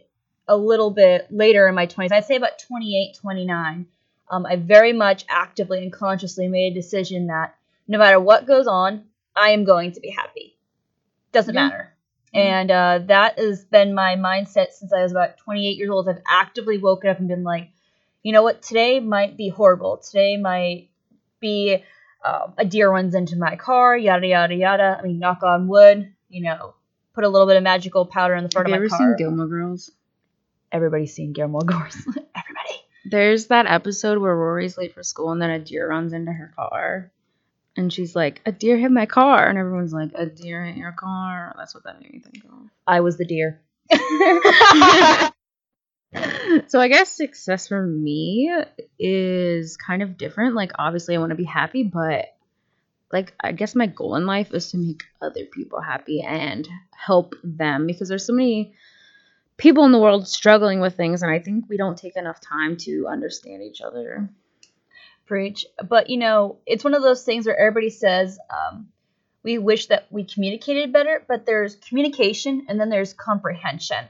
a 0.47 0.55
little 0.57 0.91
bit 0.91 1.27
later 1.31 1.67
in 1.67 1.75
my 1.75 1.87
20s. 1.87 2.11
I'd 2.11 2.25
say 2.25 2.35
about 2.35 2.59
28, 2.59 3.15
29. 3.15 3.85
Um, 4.29 4.45
I 4.45 4.55
very 4.57 4.93
much 4.93 5.25
actively 5.29 5.83
and 5.83 5.91
consciously 5.91 6.47
made 6.47 6.73
a 6.73 6.75
decision 6.75 7.27
that 7.27 7.55
no 7.87 7.97
matter 7.97 8.19
what 8.19 8.45
goes 8.45 8.67
on, 8.67 9.05
I 9.35 9.51
am 9.51 9.63
going 9.63 9.93
to 9.93 9.99
be 10.01 10.09
happy. 10.09 10.57
Doesn't 11.31 11.55
Yeah. 11.55 11.67
matter. 11.69 11.93
And 12.33 12.69
uh, 12.69 12.99
that 13.07 13.39
has 13.39 13.63
been 13.65 13.93
my 13.93 14.15
mindset 14.15 14.71
since 14.71 14.93
I 14.93 15.01
was 15.01 15.11
about 15.11 15.37
28 15.37 15.77
years 15.77 15.89
old. 15.89 16.09
I've 16.09 16.21
actively 16.27 16.77
woken 16.77 17.09
up 17.09 17.19
and 17.19 17.27
been 17.27 17.43
like, 17.43 17.69
you 18.21 18.33
know 18.33 18.43
what, 18.43 18.61
today 18.61 18.99
might 18.99 19.37
be 19.37 19.49
horrible. 19.49 19.97
Today 19.97 20.37
might 20.37 20.89
be 21.39 21.83
um, 22.25 22.53
a 22.57 22.65
deer 22.65 22.91
runs 22.91 23.15
into 23.15 23.37
my 23.37 23.55
car, 23.55 23.97
yada, 23.97 24.27
yada, 24.27 24.55
yada. 24.55 24.97
I 24.99 25.03
mean, 25.03 25.19
knock 25.19 25.43
on 25.43 25.67
wood, 25.67 26.13
you 26.29 26.41
know, 26.41 26.73
put 27.13 27.23
a 27.23 27.29
little 27.29 27.47
bit 27.47 27.57
of 27.57 27.63
magical 27.63 28.05
powder 28.05 28.35
in 28.35 28.43
the 28.43 28.47
Have 28.47 28.51
front 28.53 28.67
you 28.67 28.75
of 28.75 28.81
my 28.81 28.87
car. 28.87 28.99
You 28.99 29.05
ever 29.05 29.17
seen 29.17 29.25
Gilmore 29.25 29.47
Girls? 29.47 29.91
Everybody's 30.71 31.13
seen 31.13 31.33
Gilmore 31.33 31.61
Girls. 31.61 31.95
Everybody. 32.07 32.83
There's 33.05 33.47
that 33.47 33.67
episode 33.67 34.17
where 34.17 34.35
Rory's 34.35 34.77
late 34.77 34.93
for 34.93 35.03
school 35.03 35.31
and 35.31 35.41
then 35.41 35.49
a 35.49 35.59
deer 35.59 35.87
runs 35.87 36.11
into 36.11 36.31
her 36.31 36.51
car. 36.55 37.11
And 37.77 37.93
she's 37.93 38.15
like, 38.15 38.41
a 38.45 38.51
deer 38.51 38.75
hit 38.75 38.91
my 38.91 39.05
car. 39.05 39.47
And 39.47 39.57
everyone's 39.57 39.93
like, 39.93 40.11
a 40.15 40.25
deer 40.25 40.65
hit 40.65 40.77
your 40.77 40.91
car. 40.91 41.53
That's 41.57 41.75
what 41.75 41.83
that 41.83 42.01
made 42.01 42.11
me 42.11 42.19
think 42.19 42.43
of. 42.45 42.69
I 42.87 43.01
was 43.01 43.17
the 43.17 43.25
deer. 43.25 43.61
so 46.67 46.79
I 46.79 46.87
guess 46.87 47.15
success 47.15 47.67
for 47.67 47.85
me 47.85 48.51
is 48.97 49.77
kind 49.77 50.01
of 50.01 50.17
different. 50.17 50.55
Like 50.55 50.71
obviously 50.79 51.15
I 51.15 51.19
want 51.19 51.29
to 51.29 51.35
be 51.35 51.43
happy, 51.43 51.83
but 51.83 52.25
like 53.13 53.33
I 53.41 53.51
guess 53.51 53.75
my 53.75 53.85
goal 53.85 54.15
in 54.15 54.25
life 54.25 54.53
is 54.53 54.71
to 54.71 54.77
make 54.77 55.03
other 55.21 55.45
people 55.45 55.79
happy 55.79 56.21
and 56.21 56.67
help 56.91 57.35
them 57.43 57.85
because 57.87 58.09
there's 58.09 58.25
so 58.25 58.33
many 58.33 58.73
people 59.57 59.85
in 59.85 59.91
the 59.91 59.99
world 59.99 60.27
struggling 60.27 60.79
with 60.79 60.95
things 60.97 61.21
and 61.21 61.31
I 61.31 61.39
think 61.39 61.65
we 61.69 61.77
don't 61.77 61.97
take 61.97 62.17
enough 62.17 62.41
time 62.41 62.77
to 62.77 63.07
understand 63.07 63.63
each 63.63 63.81
other. 63.81 64.29
Preach. 65.27 65.65
But, 65.87 66.09
you 66.09 66.17
know, 66.17 66.57
it's 66.65 66.83
one 66.83 66.93
of 66.93 67.03
those 67.03 67.23
things 67.23 67.45
where 67.45 67.59
everybody 67.59 67.89
says, 67.89 68.39
um, 68.49 68.87
we 69.43 69.57
wish 69.57 69.87
that 69.87 70.07
we 70.09 70.23
communicated 70.23 70.91
better, 70.91 71.23
but 71.27 71.45
there's 71.45 71.75
communication 71.75 72.65
and 72.67 72.79
then 72.79 72.89
there's 72.89 73.13
comprehension. 73.13 74.05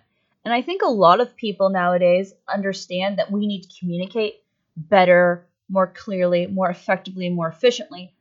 And 0.45 0.53
I 0.53 0.61
think 0.61 0.81
a 0.81 0.89
lot 0.89 1.19
of 1.19 1.35
people 1.35 1.69
nowadays 1.69 2.33
understand 2.47 3.19
that 3.19 3.31
we 3.31 3.45
need 3.45 3.63
to 3.63 3.79
communicate 3.79 4.35
better, 4.75 5.45
more 5.69 5.87
clearly, 5.87 6.47
more 6.47 6.69
effectively, 6.69 7.29
more 7.29 7.49
efficiently. 7.49 8.13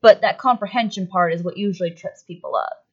But 0.00 0.22
that 0.22 0.38
comprehension 0.38 1.06
part 1.06 1.32
is 1.32 1.42
what 1.42 1.56
usually 1.56 1.90
trips 1.90 2.22
people 2.22 2.56
up. 2.56 2.84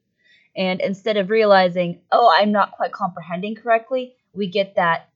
And 0.56 0.80
instead 0.82 1.18
of 1.18 1.30
realizing, 1.30 2.02
oh, 2.12 2.32
I'm 2.34 2.52
not 2.52 2.72
quite 2.72 2.92
comprehending 2.92 3.56
correctly, 3.56 4.16
we 4.34 4.48
get 4.48 4.76
that 4.76 5.10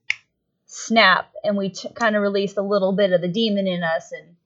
snap 0.72 1.32
and 1.42 1.56
we 1.56 1.70
t- 1.70 1.88
kind 1.94 2.14
of 2.14 2.22
release 2.22 2.56
a 2.56 2.62
little 2.62 2.92
bit 2.92 3.12
of 3.12 3.20
the 3.20 3.28
demon 3.28 3.66
in 3.66 3.82
us. 3.82 4.12
And 4.12 4.36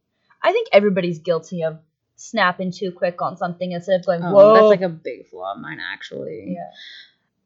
I 0.43 0.53
think 0.53 0.69
everybody's 0.73 1.19
guilty 1.19 1.63
of 1.65 1.79
snapping 2.17 2.73
too 2.73 2.93
quick 2.93 3.21
on 3.21 3.37
something 3.37 3.73
instead 3.73 4.01
of 4.01 4.07
going, 4.07 4.23
Um, 4.23 4.33
whoa. 4.33 4.55
that's 4.55 4.67
like 4.67 4.81
a 4.81 4.89
big 4.89 5.27
flaw 5.29 5.53
of 5.55 5.61
mine 5.61 5.81
actually. 5.93 6.55
yeah. 6.57 6.71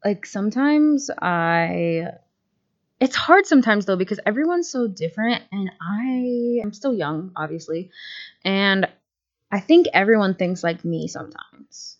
like 0.09 0.25
sometimes 0.25 1.09
I 1.21 2.05
it's 3.01 3.15
hard 3.15 3.45
sometimes 3.47 3.85
though 3.85 3.95
because 3.97 4.19
everyone's 4.25 4.69
so 4.69 4.87
different 4.87 5.43
and 5.51 5.71
I 5.81 6.61
am 6.63 6.71
still 6.71 6.93
young 6.93 7.31
obviously 7.35 7.89
and 8.45 8.87
I 9.51 9.59
think 9.59 9.87
everyone 9.93 10.35
thinks 10.35 10.63
like 10.63 10.85
me 10.85 11.07
sometimes 11.07 11.97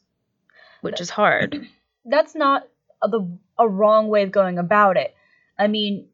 which 0.81 1.01
is 1.01 1.09
hard. 1.09 1.67
that's 2.05 2.35
not 2.35 2.67
a, 3.01 3.09
the 3.09 3.27
a 3.57 3.67
wrong 3.67 4.07
way 4.07 4.23
of 4.23 4.31
going 4.31 4.57
about 4.59 4.95
it. 4.95 5.13
I 5.57 5.67
mean, 5.67 6.07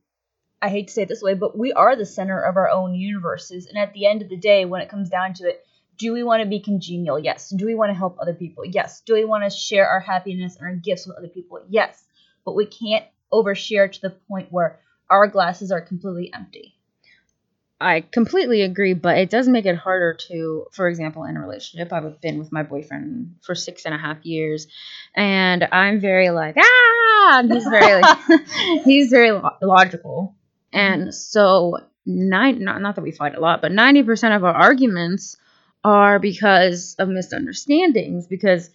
I 0.65 0.69
hate 0.69 0.87
to 0.87 0.93
say 0.93 1.03
it 1.03 1.09
this 1.09 1.21
way, 1.21 1.35
but 1.35 1.55
we 1.55 1.73
are 1.73 1.95
the 1.95 2.07
center 2.07 2.41
of 2.41 2.57
our 2.57 2.71
own 2.71 2.95
universes, 2.95 3.67
and 3.67 3.77
at 3.77 3.93
the 3.93 4.07
end 4.07 4.23
of 4.23 4.29
the 4.29 4.35
day, 4.35 4.65
when 4.65 4.81
it 4.81 4.89
comes 4.89 5.09
down 5.09 5.35
to 5.35 5.47
it, 5.47 5.63
do 5.95 6.11
we 6.11 6.23
want 6.23 6.41
to 6.41 6.49
be 6.49 6.59
congenial? 6.59 7.19
Yes. 7.19 7.51
Do 7.51 7.67
we 7.67 7.75
want 7.75 7.91
to 7.91 7.93
help 7.93 8.17
other 8.19 8.33
people? 8.33 8.65
Yes. 8.65 9.01
Do 9.01 9.13
we 9.13 9.25
want 9.25 9.43
to 9.43 9.55
share 9.55 9.87
our 9.87 9.99
happiness 9.99 10.57
and 10.57 10.65
our 10.65 10.75
gifts 10.75 11.05
with 11.05 11.17
other 11.17 11.27
people? 11.27 11.59
Yes. 11.69 12.03
But 12.45 12.55
we 12.55 12.65
can't 12.65 13.05
overshare 13.31 13.91
to 13.91 14.01
the 14.01 14.09
point 14.09 14.51
where 14.51 14.79
our 15.07 15.27
glasses 15.27 15.71
are 15.71 15.81
completely 15.81 16.33
empty. 16.33 16.75
I 17.79 18.01
completely 18.01 18.61
agree, 18.61 18.93
but 18.93 19.19
it 19.19 19.29
does 19.29 19.47
make 19.47 19.65
it 19.65 19.75
harder 19.75 20.15
to, 20.29 20.65
for 20.71 20.87
example, 20.87 21.25
in 21.25 21.37
a 21.37 21.41
relationship. 21.41 21.93
I've 21.93 22.21
been 22.21 22.39
with 22.39 22.51
my 22.51 22.63
boyfriend 22.63 23.35
for 23.41 23.53
six 23.53 23.85
and 23.85 23.93
a 23.93 23.97
half 23.97 24.25
years, 24.25 24.67
and 25.13 25.67
I'm 25.71 25.99
very 25.99 26.29
like 26.29 26.55
ah, 26.57 27.43
he's 27.47 27.65
very 27.65 28.01
like, 28.01 28.17
he's 28.85 29.09
very 29.09 29.31
lo- 29.31 29.57
logical, 29.61 30.35
and 30.75 31.13
so 31.13 31.79
nine 32.05 32.63
not 32.63 32.81
not 32.81 32.95
that 32.95 33.01
we 33.01 33.11
fight 33.11 33.35
a 33.35 33.39
lot, 33.39 33.61
but 33.61 33.71
ninety 33.71 34.03
percent 34.03 34.33
of 34.33 34.43
our 34.43 34.53
arguments 34.53 35.37
are 35.83 36.19
because 36.19 36.95
of 36.99 37.07
misunderstandings 37.09 38.27
because 38.27 38.69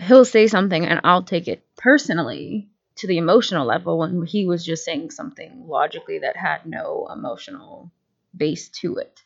he'll 0.00 0.24
say 0.24 0.46
something 0.46 0.84
and 0.84 1.00
I'll 1.04 1.22
take 1.22 1.46
it 1.46 1.62
personally 1.76 2.68
to 2.96 3.06
the 3.06 3.18
emotional 3.18 3.66
level 3.66 3.98
when 3.98 4.24
he 4.24 4.46
was 4.46 4.64
just 4.64 4.84
saying 4.84 5.10
something 5.10 5.64
logically 5.66 6.20
that 6.20 6.36
had 6.36 6.64
no 6.64 7.08
emotional 7.12 7.90
base 8.36 8.68
to 8.68 8.96
it. 8.96 9.22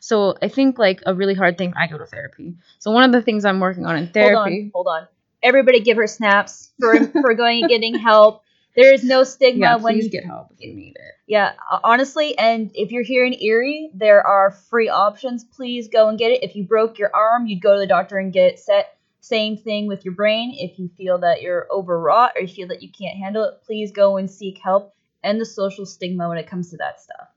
So 0.00 0.34
I 0.42 0.48
think 0.48 0.78
like 0.78 1.02
a 1.06 1.14
really 1.14 1.34
hard 1.34 1.58
thing 1.58 1.74
I 1.76 1.86
go 1.86 1.98
to 1.98 2.06
therapy. 2.06 2.56
So 2.78 2.90
one 2.90 3.04
of 3.04 3.12
the 3.12 3.22
things 3.22 3.44
I'm 3.44 3.60
working 3.60 3.86
on 3.86 3.96
in 3.96 4.08
therapy 4.08 4.34
Hold 4.34 4.46
on. 4.46 4.70
Hold 4.74 4.86
on. 4.88 5.08
Everybody 5.42 5.80
give 5.80 5.96
her 5.96 6.06
snaps 6.06 6.70
for, 6.80 7.06
for 7.06 7.34
going 7.34 7.62
and 7.62 7.70
getting 7.70 7.98
help. 7.98 8.42
There 8.76 8.94
is 8.94 9.02
no 9.02 9.24
stigma 9.24 9.66
yeah, 9.66 9.76
when 9.76 9.94
please 9.94 10.08
get 10.08 10.24
help 10.24 10.52
if 10.52 10.60
you 10.60 10.74
need 10.74 10.96
it. 10.96 11.14
Yeah, 11.26 11.52
uh, 11.70 11.80
honestly, 11.82 12.38
and 12.38 12.70
if 12.74 12.92
you're 12.92 13.02
here 13.02 13.24
in 13.24 13.34
Erie, 13.34 13.90
there 13.94 14.24
are 14.24 14.52
free 14.52 14.88
options. 14.88 15.44
Please 15.44 15.88
go 15.88 16.08
and 16.08 16.18
get 16.18 16.30
it. 16.30 16.42
If 16.42 16.54
you 16.54 16.64
broke 16.64 16.98
your 16.98 17.10
arm, 17.14 17.46
you'd 17.46 17.62
go 17.62 17.74
to 17.74 17.80
the 17.80 17.86
doctor 17.86 18.18
and 18.18 18.32
get 18.32 18.52
it 18.52 18.58
set. 18.58 18.96
Same 19.20 19.56
thing 19.56 19.86
with 19.86 20.04
your 20.04 20.14
brain. 20.14 20.54
If 20.56 20.78
you 20.78 20.88
feel 20.96 21.18
that 21.18 21.42
you're 21.42 21.66
overwrought 21.70 22.32
or 22.36 22.42
you 22.42 22.48
feel 22.48 22.68
that 22.68 22.82
you 22.82 22.90
can't 22.90 23.18
handle 23.18 23.44
it, 23.44 23.62
please 23.64 23.92
go 23.92 24.16
and 24.16 24.30
seek 24.30 24.58
help 24.58 24.94
and 25.22 25.40
the 25.40 25.46
social 25.46 25.84
stigma 25.84 26.28
when 26.28 26.38
it 26.38 26.46
comes 26.46 26.70
to 26.70 26.76
that 26.78 27.00
stuff. 27.00 27.28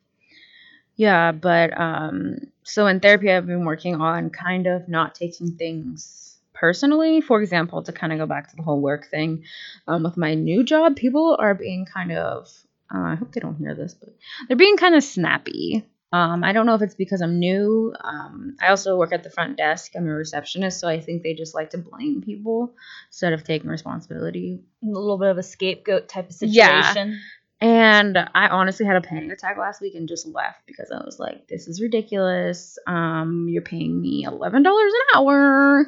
Yeah, 0.96 1.32
but 1.32 1.78
um 1.80 2.38
so 2.64 2.88
in 2.88 3.00
therapy 3.00 3.32
I've 3.32 3.48
been 3.48 3.66
working 3.66 3.96
on 3.96 4.30
kind 4.30 4.68
of 4.68 4.88
not 4.88 5.16
taking 5.16 5.56
things 5.58 6.23
personally. 6.64 7.20
For 7.20 7.42
example, 7.42 7.84
to 7.84 7.92
kind 7.92 8.14
of 8.14 8.20
go 8.20 8.26
back 8.26 8.50
to 8.50 8.56
the 8.56 8.64
whole 8.64 8.80
work 8.80 9.10
thing, 9.10 9.44
um 9.86 10.04
with 10.04 10.16
my 10.16 10.34
new 10.34 10.64
job, 10.64 10.96
people 10.96 11.36
are 11.38 11.54
being 11.54 11.86
kind 11.86 12.14
of 12.14 12.48
uh, 12.94 13.08
I 13.14 13.16
hope 13.16 13.34
they 13.34 13.42
don't 13.42 13.58
hear 13.58 13.76
this, 13.76 13.94
but 13.94 14.10
they're 14.48 14.64
being 14.66 14.78
kind 14.78 14.96
of 14.96 15.04
snappy. 15.04 15.86
Um, 16.14 16.44
I 16.44 16.54
don't 16.54 16.68
know 16.68 16.76
if 16.76 16.82
it's 16.82 16.96
because 16.96 17.22
I'm 17.22 17.40
new. 17.40 17.94
Um, 18.00 18.56
I 18.62 18.68
also 18.68 18.96
work 18.96 19.12
at 19.14 19.24
the 19.24 19.32
front 19.32 19.58
desk. 19.58 19.92
I'm 19.96 20.08
a 20.08 20.14
receptionist, 20.14 20.80
so 20.80 20.88
I 20.88 21.00
think 21.02 21.24
they 21.24 21.34
just 21.34 21.56
like 21.56 21.72
to 21.72 21.80
blame 21.80 22.22
people 22.22 22.76
instead 23.10 23.34
of 23.34 23.44
taking 23.44 23.70
responsibility. 23.70 24.62
A 24.84 24.86
little 24.86 25.18
bit 25.18 25.32
of 25.32 25.38
a 25.40 25.44
scapegoat 25.44 26.08
type 26.08 26.30
of 26.30 26.36
situation. 26.36 27.10
Yeah. 27.10 27.18
And 27.64 28.18
I 28.18 28.48
honestly 28.50 28.86
had 28.86 28.98
a 28.98 29.02
panic 29.02 29.32
attack 29.32 29.58
last 29.58 29.82
week 29.82 29.96
and 29.96 30.08
just 30.08 30.28
left 30.28 30.62
because 30.68 30.92
I 30.92 31.04
was 31.04 31.18
like, 31.18 31.48
this 31.48 31.68
is 31.68 31.82
ridiculous. 31.82 32.78
Um, 32.86 33.48
you're 33.50 33.62
paying 33.62 34.00
me 34.00 34.26
$11 34.26 34.56
an 34.56 34.94
hour. 35.16 35.88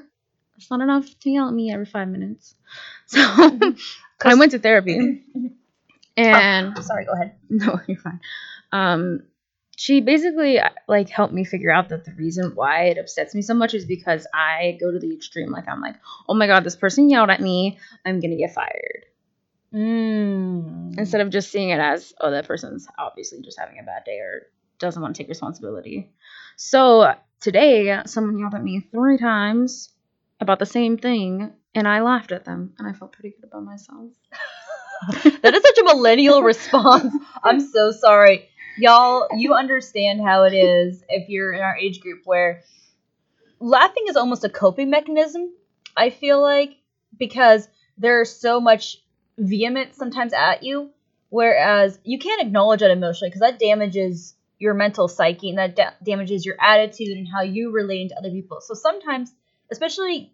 That's 0.56 0.72
not 0.72 0.82
enough 0.82 1.08
to 1.22 1.30
yell 1.30 1.48
at 1.48 1.54
me 1.54 1.72
every 1.72 1.86
five 1.86 2.08
minutes. 2.08 2.56
So 3.08 3.20
I 4.24 4.36
went 4.36 4.52
to 4.52 4.60
therapy. 4.60 5.22
And 6.18 6.78
Sorry, 6.82 7.04
go 7.06 7.12
ahead. 7.12 7.36
no, 7.50 7.78
you're 7.88 8.00
fine. 8.00 8.22
Um, 8.72 9.24
she 9.76 10.00
basically 10.00 10.60
like 10.88 11.10
helped 11.10 11.34
me 11.34 11.44
figure 11.44 11.72
out 11.72 11.90
that 11.90 12.06
the 12.06 12.14
reason 12.14 12.54
why 12.56 12.86
it 12.86 12.98
upsets 12.98 13.36
me 13.36 13.42
so 13.42 13.54
much 13.54 13.74
is 13.74 13.84
because 13.86 14.26
I 14.34 14.78
go 14.80 14.92
to 14.94 14.98
the 14.98 15.14
extreme. 15.14 15.52
Like 15.52 15.68
I'm 15.68 15.82
like, 15.82 15.98
oh 16.30 16.34
my 16.34 16.48
god, 16.48 16.64
this 16.64 16.78
person 16.78 17.10
yelled 17.10 17.30
at 17.30 17.42
me. 17.42 17.78
I'm 18.06 18.22
gonna 18.22 18.38
get 18.38 18.54
fired 18.54 19.06
Mm. 19.74 20.98
instead 20.98 21.20
of 21.20 21.32
just 21.32 21.52
seeing 21.52 21.70
it 21.70 21.80
as 21.80 22.14
oh 22.22 22.32
that 22.32 22.48
person's 22.48 22.88
obviously 22.98 23.42
just 23.42 23.60
having 23.60 23.78
a 23.78 23.84
bad 23.84 24.04
day 24.06 24.20
or 24.20 24.44
doesn't 24.80 25.02
want 25.02 25.14
to 25.14 25.22
take 25.22 25.28
responsibility 25.28 26.14
so 26.56 27.14
today 27.42 28.00
someone 28.06 28.40
yelled 28.40 28.54
at 28.54 28.64
me 28.64 28.80
three 28.92 29.18
times 29.18 29.90
about 30.40 30.60
the 30.60 30.66
same 30.66 30.98
thing 30.98 31.54
and 31.74 31.88
i 31.88 32.02
laughed 32.02 32.32
at 32.32 32.46
them 32.46 32.74
and 32.78 32.88
i 32.88 32.94
felt 32.94 33.12
pretty 33.12 33.30
good 33.30 33.48
about 33.48 33.64
myself 33.64 34.10
that 35.24 35.54
is 35.54 35.62
such 35.62 35.78
a 35.80 35.84
millennial 35.84 36.42
response. 36.42 37.14
I'm 37.44 37.60
so 37.60 37.92
sorry. 37.92 38.50
Y'all, 38.78 39.28
you 39.36 39.54
understand 39.54 40.22
how 40.22 40.44
it 40.44 40.54
is 40.54 41.04
if 41.10 41.30
you're 41.30 41.54
in 41.54 41.62
our 41.62 41.78
age 41.78 42.00
group 42.00 42.22
where 42.26 42.64
laughing 43.60 44.06
is 44.08 44.16
almost 44.16 44.44
a 44.44 44.50
coping 44.50 44.90
mechanism, 44.90 45.54
I 45.96 46.10
feel 46.10 46.42
like, 46.42 46.76
because 47.18 47.68
there's 47.98 48.36
so 48.36 48.60
much 48.60 48.98
vehemence 49.38 49.96
sometimes 49.96 50.34
at 50.34 50.64
you, 50.64 50.90
whereas 51.30 52.00
you 52.04 52.20
can't 52.20 52.42
acknowledge 52.42 52.82
that 52.82 52.92
emotionally 52.92 53.30
because 53.30 53.42
that 53.42 53.60
damages 53.60 54.34
your 54.60 54.74
mental 54.74 55.08
psyche 55.08 55.50
and 55.50 55.58
that 55.58 55.76
da- 55.76 55.94
damages 56.04 56.46
your 56.46 56.56
attitude 56.60 57.18
and 57.18 57.28
how 57.28 57.42
you 57.42 57.72
relate 57.72 58.10
to 58.10 58.18
other 58.18 58.32
people. 58.32 58.60
So 58.62 58.74
sometimes, 58.74 59.34
especially 59.72 60.32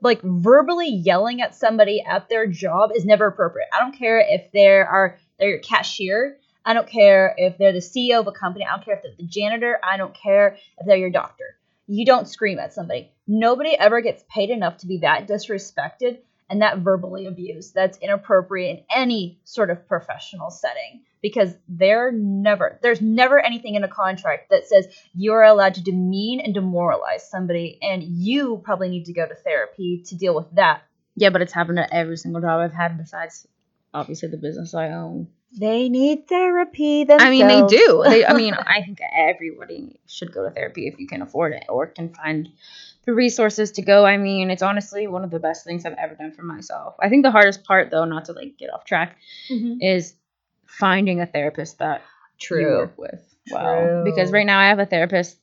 like 0.00 0.20
verbally 0.22 0.88
yelling 0.88 1.40
at 1.40 1.54
somebody 1.54 2.02
at 2.02 2.28
their 2.28 2.46
job 2.46 2.90
is 2.94 3.04
never 3.04 3.26
appropriate. 3.26 3.68
I 3.74 3.80
don't 3.80 3.96
care 3.96 4.20
if 4.20 4.52
they 4.52 4.66
are 4.66 5.18
they're 5.38 5.50
your 5.50 5.58
cashier. 5.58 6.38
I 6.64 6.74
don't 6.74 6.88
care 6.88 7.34
if 7.36 7.56
they're 7.56 7.72
the 7.72 7.78
CEO 7.78 8.20
of 8.20 8.26
a 8.26 8.32
company. 8.32 8.66
I 8.66 8.76
don't 8.76 8.84
care 8.84 8.94
if 8.94 9.02
they're 9.02 9.12
the 9.16 9.26
janitor. 9.26 9.78
I 9.82 9.96
don't 9.96 10.14
care 10.14 10.56
if 10.78 10.86
they're 10.86 10.96
your 10.96 11.10
doctor. 11.10 11.56
You 11.86 12.04
don't 12.04 12.28
scream 12.28 12.58
at 12.58 12.74
somebody. 12.74 13.10
Nobody 13.26 13.74
ever 13.74 14.00
gets 14.00 14.24
paid 14.28 14.50
enough 14.50 14.78
to 14.78 14.86
be 14.86 14.98
that 14.98 15.26
disrespected 15.26 16.18
and 16.50 16.62
that 16.62 16.78
verbally 16.78 17.26
abused. 17.26 17.74
That's 17.74 17.98
inappropriate 17.98 18.78
in 18.78 18.84
any 18.94 19.40
sort 19.44 19.70
of 19.70 19.88
professional 19.88 20.50
setting 20.50 21.02
because 21.22 21.54
they're 21.68 22.12
never 22.12 22.78
there's 22.82 23.00
never 23.00 23.38
anything 23.38 23.74
in 23.74 23.84
a 23.84 23.88
contract 23.88 24.50
that 24.50 24.66
says 24.68 24.86
you're 25.14 25.42
allowed 25.42 25.74
to 25.74 25.82
demean 25.82 26.40
and 26.40 26.54
demoralize 26.54 27.28
somebody 27.28 27.78
and 27.82 28.02
you 28.02 28.60
probably 28.64 28.88
need 28.88 29.06
to 29.06 29.12
go 29.12 29.26
to 29.26 29.34
therapy 29.34 30.02
to 30.06 30.16
deal 30.16 30.34
with 30.34 30.50
that. 30.54 30.82
Yeah, 31.16 31.30
but 31.30 31.42
it's 31.42 31.52
happened 31.52 31.78
at 31.80 31.92
every 31.92 32.16
single 32.16 32.40
job 32.40 32.60
I've 32.60 32.72
had 32.72 32.96
besides 32.96 33.46
obviously 33.92 34.28
the 34.28 34.36
business 34.36 34.74
I 34.74 34.90
own. 34.90 35.28
They 35.58 35.88
need 35.88 36.28
therapy 36.28 37.04
themselves. 37.04 37.24
I 37.24 37.30
mean, 37.30 37.48
they 37.48 37.62
do. 37.66 38.04
They, 38.06 38.26
I 38.26 38.34
mean, 38.34 38.52
I 38.54 38.82
think 38.82 39.00
everybody 39.16 39.98
should 40.06 40.32
go 40.32 40.44
to 40.44 40.50
therapy 40.50 40.86
if 40.88 40.98
you 41.00 41.06
can 41.06 41.22
afford 41.22 41.54
it 41.54 41.64
or 41.70 41.86
can 41.86 42.10
find 42.10 42.50
the 43.06 43.14
resources 43.14 43.72
to 43.72 43.82
go. 43.82 44.04
I 44.04 44.18
mean, 44.18 44.50
it's 44.50 44.62
honestly 44.62 45.06
one 45.06 45.24
of 45.24 45.30
the 45.30 45.38
best 45.38 45.64
things 45.64 45.86
I've 45.86 45.94
ever 45.94 46.14
done 46.14 46.32
for 46.32 46.42
myself. 46.42 46.96
I 47.00 47.08
think 47.08 47.22
the 47.24 47.30
hardest 47.30 47.64
part, 47.64 47.90
though, 47.90 48.04
not 48.04 48.26
to 48.26 48.32
like 48.32 48.58
get 48.58 48.70
off 48.72 48.84
track, 48.84 49.16
Mhm. 49.50 49.78
is 49.80 50.12
finding 50.68 51.20
a 51.20 51.26
therapist 51.26 51.78
that 51.78 52.02
you 52.02 52.06
True. 52.38 52.78
work 52.80 52.98
with. 52.98 53.36
Wow. 53.50 53.86
True. 53.88 54.04
Because 54.04 54.32
right 54.32 54.46
now 54.46 54.60
I 54.60 54.68
have 54.68 54.78
a 54.78 54.86
therapist 54.86 55.38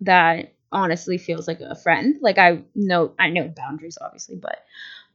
that 0.00 0.52
honestly 0.72 1.18
feels 1.18 1.46
like 1.46 1.60
a 1.60 1.76
friend. 1.76 2.16
Like 2.20 2.38
I 2.38 2.62
know 2.74 3.12
I 3.18 3.30
know 3.30 3.46
boundaries 3.48 3.98
obviously, 4.00 4.36
but 4.36 4.58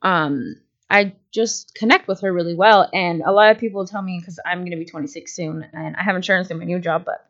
um 0.01 0.55
I 0.89 1.14
just 1.32 1.76
connect 1.76 2.08
with 2.08 2.22
her 2.22 2.32
really 2.32 2.55
well 2.55 2.88
and 2.93 3.22
a 3.22 3.32
lot 3.32 3.51
of 3.51 3.58
people 3.58 3.86
tell 3.86 4.01
me 4.01 4.22
cuz 4.22 4.39
I'm 4.45 4.60
going 4.60 4.72
to 4.72 4.78
be 4.78 4.86
26 4.86 5.34
soon 5.36 5.66
and 5.74 5.95
I 5.97 6.03
have 6.03 6.16
insurance 6.16 6.49
in 6.49 6.60
my 6.60 6.64
new 6.64 6.80
job 6.80 7.03
but 7.05 7.26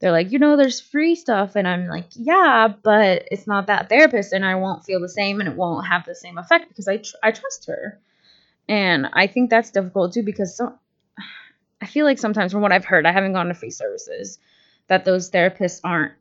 they're 0.00 0.12
like, 0.12 0.32
"You 0.32 0.40
know, 0.40 0.56
there's 0.56 0.80
free 0.80 1.14
stuff." 1.14 1.54
And 1.54 1.68
I'm 1.68 1.86
like, 1.86 2.06
"Yeah, 2.14 2.72
but 2.82 3.28
it's 3.30 3.46
not 3.46 3.68
that 3.68 3.88
therapist 3.88 4.32
and 4.32 4.44
I 4.44 4.56
won't 4.56 4.84
feel 4.84 5.00
the 5.00 5.08
same 5.08 5.40
and 5.40 5.48
it 5.48 5.56
won't 5.56 5.86
have 5.86 6.04
the 6.04 6.14
same 6.14 6.38
effect 6.38 6.68
because 6.68 6.88
I 6.88 6.96
tr- 6.98 7.16
I 7.22 7.30
trust 7.32 7.66
her." 7.66 8.00
And 8.68 9.08
I 9.12 9.26
think 9.26 9.50
that's 9.50 9.70
difficult 9.70 10.12
too 10.14 10.22
because 10.22 10.56
so 10.56 10.78
I 11.82 11.86
feel 11.86 12.06
like 12.06 12.18
sometimes 12.18 12.52
from 12.52 12.62
what 12.62 12.70
I've 12.70 12.84
heard, 12.84 13.06
I 13.06 13.12
haven't 13.12 13.32
gone 13.32 13.48
to 13.48 13.54
free 13.54 13.70
services, 13.70 14.38
that 14.86 15.04
those 15.04 15.30
therapists 15.32 15.80
aren't 15.82 16.12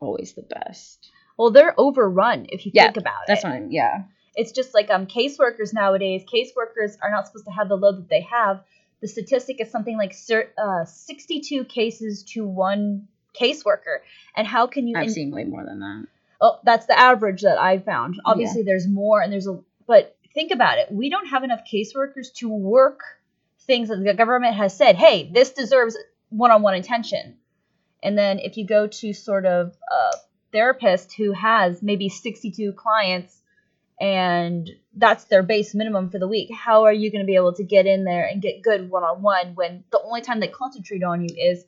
always 0.00 0.32
the 0.32 0.42
best. 0.42 1.10
Well, 1.36 1.50
they're 1.50 1.78
overrun 1.78 2.46
if 2.48 2.64
you 2.64 2.72
Yeah, 2.74 2.84
think 2.84 2.96
about 2.96 3.26
That's 3.28 3.44
it. 3.44 3.46
what 3.46 3.52
I'm, 3.54 3.70
yeah. 3.70 4.04
It's 4.34 4.50
just 4.50 4.72
like 4.72 4.90
um 4.90 5.06
caseworkers 5.06 5.72
nowadays. 5.74 6.24
Caseworkers 6.24 6.96
are 7.02 7.10
not 7.10 7.26
supposed 7.26 7.44
to 7.44 7.52
have 7.52 7.68
the 7.68 7.76
load 7.76 7.98
that 7.98 8.08
they 8.08 8.22
have. 8.22 8.64
The 9.00 9.08
statistic 9.08 9.60
is 9.60 9.70
something 9.70 9.98
like 9.98 10.14
uh, 10.56 10.84
62 10.86 11.64
cases 11.64 12.22
to 12.30 12.46
one 12.46 13.06
caseworker. 13.38 13.98
And 14.34 14.46
how 14.46 14.66
can 14.66 14.88
you? 14.88 14.96
I've 14.96 15.08
in- 15.08 15.12
seen 15.12 15.30
way 15.30 15.44
more 15.44 15.64
than 15.64 15.80
that. 15.80 16.06
Oh, 16.40 16.58
that's 16.64 16.86
the 16.86 16.98
average 16.98 17.42
that 17.42 17.58
I 17.58 17.78
found. 17.78 18.20
Obviously, 18.24 18.62
there's 18.62 18.88
more, 18.88 19.20
and 19.20 19.32
there's 19.32 19.46
a. 19.46 19.60
But 19.86 20.16
think 20.32 20.50
about 20.50 20.78
it. 20.78 20.90
We 20.90 21.10
don't 21.10 21.26
have 21.26 21.44
enough 21.44 21.60
caseworkers 21.70 22.32
to 22.36 22.48
work 22.48 23.00
things 23.66 23.88
that 23.88 24.02
the 24.02 24.14
government 24.14 24.54
has 24.54 24.76
said. 24.76 24.96
Hey, 24.96 25.30
this 25.32 25.52
deserves 25.52 25.96
one-on-one 26.28 26.74
attention. 26.74 27.36
And 28.02 28.18
then 28.18 28.38
if 28.38 28.56
you 28.56 28.66
go 28.66 28.86
to 28.86 29.12
sort 29.12 29.46
of 29.46 29.74
a 29.90 30.16
therapist 30.52 31.14
who 31.14 31.32
has 31.32 31.82
maybe 31.82 32.08
62 32.08 32.72
clients, 32.72 33.40
and 34.00 34.68
that's 34.96 35.24
their 35.24 35.42
base 35.42 35.74
minimum 35.74 36.10
for 36.10 36.18
the 36.18 36.28
week, 36.28 36.50
how 36.52 36.84
are 36.84 36.92
you 36.92 37.10
going 37.10 37.22
to 37.22 37.26
be 37.26 37.36
able 37.36 37.54
to 37.54 37.64
get 37.64 37.86
in 37.86 38.04
there 38.04 38.26
and 38.26 38.42
get 38.42 38.62
good 38.62 38.90
one-on-one 38.90 39.54
when 39.54 39.84
the 39.90 40.00
only 40.02 40.20
time 40.20 40.40
they 40.40 40.48
concentrate 40.48 41.02
on 41.02 41.22
you 41.22 41.34
is, 41.36 41.64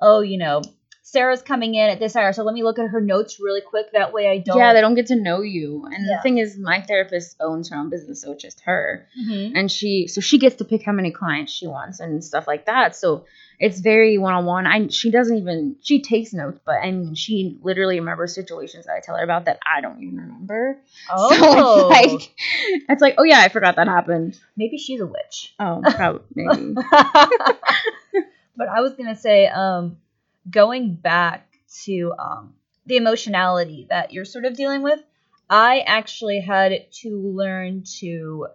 oh, 0.00 0.20
you 0.20 0.38
know. 0.38 0.62
Sarah's 1.10 1.42
coming 1.42 1.74
in 1.74 1.90
at 1.90 1.98
this 1.98 2.14
hour, 2.14 2.32
so 2.32 2.44
let 2.44 2.54
me 2.54 2.62
look 2.62 2.78
at 2.78 2.88
her 2.90 3.00
notes 3.00 3.40
really 3.40 3.60
quick. 3.60 3.92
That 3.92 4.12
way 4.12 4.28
I 4.28 4.38
don't. 4.38 4.56
Yeah, 4.58 4.72
they 4.72 4.80
don't 4.80 4.94
get 4.94 5.06
to 5.08 5.16
know 5.16 5.42
you. 5.42 5.84
And 5.86 6.06
Yeah. 6.06 6.16
the 6.16 6.22
thing 6.22 6.38
is, 6.38 6.56
my 6.56 6.80
therapist 6.82 7.36
owns 7.40 7.70
her 7.70 7.76
own 7.76 7.90
business, 7.90 8.22
so 8.22 8.32
it's 8.32 8.42
just 8.42 8.60
her. 8.60 9.06
Mhm. 9.20 9.52
And 9.56 9.70
she, 9.72 10.06
so 10.06 10.20
she 10.20 10.38
gets 10.38 10.56
to 10.56 10.64
pick 10.64 10.84
how 10.84 10.92
many 10.92 11.10
clients 11.10 11.52
she 11.52 11.66
wants 11.66 11.98
and 12.00 12.22
stuff 12.24 12.46
like 12.46 12.66
that. 12.66 12.94
So 12.94 13.24
it's 13.58 13.80
very 13.80 14.18
one 14.18 14.34
on 14.34 14.44
one. 14.46 14.66
I 14.66 14.86
she 14.88 15.10
doesn't 15.10 15.36
even 15.36 15.76
she 15.82 16.00
takes 16.00 16.32
notes, 16.32 16.60
but 16.64 16.76
I 16.82 16.90
mean 16.92 17.14
she 17.14 17.58
literally 17.60 17.98
remembers 17.98 18.34
situations 18.34 18.86
that 18.86 18.92
I 18.94 19.00
tell 19.00 19.16
her 19.16 19.22
about 19.24 19.46
that 19.46 19.58
I 19.66 19.80
don't 19.82 20.00
even 20.02 20.16
remember. 20.16 20.78
Oh, 21.12 21.34
So 21.34 21.90
it's 21.92 22.20
like 22.22 22.34
it's 22.88 23.02
like 23.02 23.14
oh 23.18 23.24
yeah, 23.24 23.40
I 23.40 23.48
forgot 23.48 23.76
that 23.76 23.86
happened. 23.88 24.38
maybe 24.56 24.78
she's 24.78 25.00
a 25.00 25.06
witch. 25.06 25.54
Oh, 25.58 25.82
probably 25.94 26.22
maybe. 26.34 26.74
but 28.56 28.68
I 28.68 28.80
was 28.80 28.94
gonna 28.94 29.16
say, 29.16 29.46
um, 29.48 29.96
going 30.48 30.94
back 30.94 31.46
to 31.84 32.12
um, 32.18 32.54
the 32.86 32.96
emotionality 32.96 33.86
that 33.90 34.12
you're 34.12 34.24
sort 34.24 34.44
of 34.44 34.56
dealing 34.56 34.82
with, 34.82 35.00
I 35.48 35.80
actually 35.80 36.40
had 36.40 36.86
to 37.02 37.16
learn 37.18 37.84
to 37.98 38.48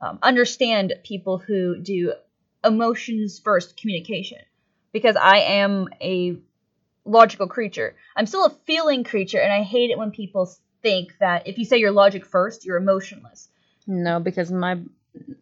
um, 0.00 0.18
understand 0.22 0.94
people 1.04 1.38
who 1.38 1.78
do 1.78 2.14
emotions 2.64 3.38
first 3.38 3.76
communication 3.76 4.38
because 4.92 5.16
I 5.16 5.38
am 5.38 5.88
a 6.00 6.38
logical 7.04 7.48
creature. 7.48 7.96
I'm 8.16 8.26
still 8.26 8.46
a 8.46 8.56
feeling 8.66 9.04
creature, 9.04 9.40
and 9.40 9.52
I 9.52 9.62
hate 9.62 9.90
it 9.90 9.98
when 9.98 10.10
people 10.10 10.50
think 10.82 11.16
that 11.18 11.46
if 11.46 11.58
you 11.58 11.64
say 11.64 11.78
you're 11.78 11.90
logic 11.90 12.24
first, 12.24 12.64
you're 12.64 12.76
emotionless. 12.76 13.48
No, 13.86 14.20
because 14.20 14.50
my 14.50 14.80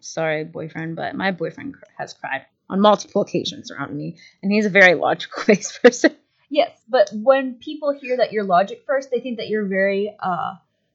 sorry 0.01 0.44
boyfriend, 0.44 0.97
but 0.97 1.14
my 1.14 1.32
boyfriend 1.32 1.74
has 1.99 2.14
cried 2.14 2.47
on 2.68 2.80
multiple 2.80 3.22
occasions 3.22 3.70
around 3.70 3.96
me, 3.96 4.16
and 4.42 4.52
he's 4.52 4.66
a 4.66 4.70
very 4.70 4.94
logical 4.94 5.42
based 5.46 5.80
person. 5.82 6.14
Yes, 6.48 6.70
but 6.88 7.10
when 7.12 7.54
people 7.54 7.92
hear 7.92 8.18
that 8.18 8.32
you're 8.32 8.44
logic 8.44 8.84
first, 8.86 9.10
they 9.10 9.20
think 9.20 9.38
that 9.38 9.48
you're 9.48 9.66
very 9.66 10.14
uh, 10.18 10.54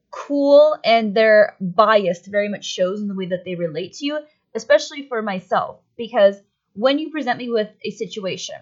cool 0.09 0.77
and 0.83 1.15
their 1.15 1.55
bias 1.59 2.25
very 2.27 2.49
much 2.49 2.65
shows 2.65 3.01
in 3.01 3.07
the 3.07 3.15
way 3.15 3.27
that 3.27 3.43
they 3.43 3.55
relate 3.55 3.93
to 3.93 4.05
you, 4.05 4.19
especially 4.55 5.07
for 5.07 5.21
myself. 5.21 5.79
Because 5.97 6.35
when 6.73 6.99
you 6.99 7.11
present 7.11 7.37
me 7.37 7.49
with 7.49 7.69
a 7.83 7.91
situation, 7.91 8.55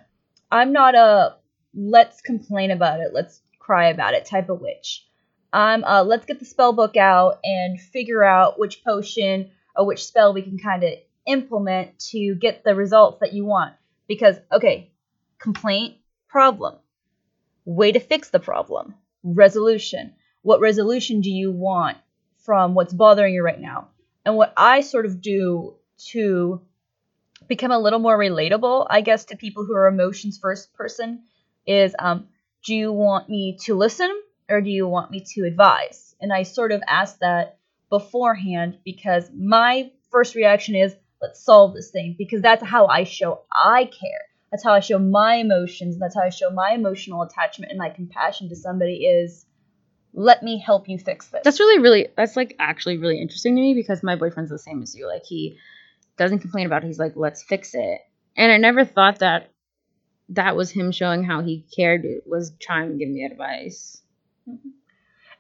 I'm 0.52 0.72
not 0.72 0.96
a 0.96 1.36
let's 1.76 2.22
complain 2.22 2.72
about 2.72 3.00
it, 3.00 3.14
let's 3.14 3.42
cry 3.60 3.90
about 3.90 4.14
it 4.14 4.26
type 4.26 4.50
of 4.50 4.62
witch. 4.62 5.06
I'm 5.52 5.84
uh, 5.84 6.04
let's 6.04 6.26
get 6.26 6.40
the 6.40 6.46
spell 6.46 6.74
book 6.74 6.98
out 6.98 7.40
and 7.44 7.80
figure 7.80 8.24
out 8.24 8.60
which 8.60 8.84
potion 8.84 9.52
or 9.76 9.86
which 9.86 10.06
spell 10.06 10.34
we 10.34 10.42
can 10.42 10.58
kind 10.58 10.84
of 10.84 10.94
implement 11.26 12.00
to 12.12 12.36
get 12.36 12.64
the 12.64 12.76
results 12.76 13.20
that 13.22 13.34
you 13.34 13.46
want. 13.46 13.74
Because, 14.08 14.38
okay, 14.52 14.92
complaint, 15.38 15.96
problem. 16.28 16.76
Way 17.66 17.92
to 17.92 18.00
fix 18.00 18.30
the 18.30 18.40
problem. 18.40 18.96
Resolution. 19.24 20.14
What 20.42 20.62
resolution 20.62 21.22
do 21.22 21.30
you 21.30 21.52
want 21.52 21.98
from 22.38 22.74
what's 22.74 22.94
bothering 22.94 23.34
you 23.34 23.44
right 23.44 23.60
now? 23.60 23.90
And 24.26 24.36
what 24.36 24.54
I 24.56 24.82
sort 24.82 25.06
of 25.06 25.22
do 25.22 25.76
to 26.12 26.62
become 27.48 27.72
a 27.72 27.80
little 27.80 28.00
more 28.00 28.18
relatable, 28.18 28.88
I 28.90 29.02
guess, 29.02 29.26
to 29.26 29.38
people 29.38 29.66
who 29.66 29.76
are 29.76 29.88
emotions 29.88 30.38
first 30.38 30.74
person 30.74 31.24
is 31.66 31.96
um, 32.00 32.28
do 32.66 32.76
you 32.76 32.92
want 32.92 33.30
me 33.30 33.58
to 33.66 33.76
listen 33.76 34.10
or 34.50 34.62
do 34.62 34.70
you 34.70 34.88
want 34.88 35.12
me 35.12 35.26
to 35.34 35.44
advise? 35.44 36.16
And 36.22 36.34
I 36.34 36.44
sort 36.44 36.72
of 36.72 36.82
ask 36.88 37.20
that 37.20 37.58
beforehand 37.90 38.80
because 38.86 39.30
my 39.34 39.92
first 40.12 40.36
reaction 40.36 40.76
is 40.76 40.96
let's 41.22 41.44
solve 41.44 41.74
this 41.74 41.92
thing 41.92 42.16
because 42.18 42.42
that's 42.42 42.64
how 42.64 42.88
I 42.88 43.04
show 43.04 43.42
I 43.52 43.86
care. 43.86 44.22
That's 44.52 44.64
how 44.64 44.74
I 44.74 44.80
show 44.80 44.98
my 44.98 45.36
emotions. 45.36 46.00
That's 46.00 46.16
how 46.16 46.22
I 46.22 46.30
show 46.30 46.50
my 46.50 46.72
emotional 46.72 47.22
attachment 47.22 47.72
and 47.72 47.78
my 47.78 47.90
compassion 47.90 48.50
to 48.50 48.56
somebody 48.56 49.06
is 49.06 49.46
let 50.14 50.42
me 50.42 50.58
help 50.58 50.90
you 50.90 50.98
fix 50.98 51.28
this. 51.28 51.42
That's 51.44 51.60
really, 51.60 51.80
really, 51.82 52.08
that's 52.18 52.36
like 52.36 52.56
actually 52.60 52.98
really 52.98 53.22
interesting 53.22 53.56
to 53.56 53.62
me 53.62 53.74
because 53.76 54.02
my 54.02 54.16
boyfriend's 54.16 54.50
the 54.50 54.58
same 54.58 54.82
as 54.82 54.96
you. 54.96 55.08
Like, 55.08 55.24
he 55.24 55.58
doesn't 56.18 56.40
complain 56.40 56.66
about 56.66 56.84
it. 56.84 56.88
He's 56.88 57.00
like, 57.00 57.14
let's 57.16 57.44
fix 57.44 57.76
it. 57.76 58.02
And 58.36 58.52
I 58.52 58.58
never 58.58 58.86
thought 58.86 59.20
that 59.20 59.52
that 60.30 60.56
was 60.56 60.72
him 60.72 60.92
showing 60.92 61.24
how 61.24 61.42
he 61.42 61.66
cared, 61.76 62.06
It 62.06 62.24
was 62.26 62.54
trying 62.60 62.90
to 62.92 62.98
give 62.98 63.10
me 63.10 63.24
advice. 63.24 64.02
Mm-hmm. 64.48 64.70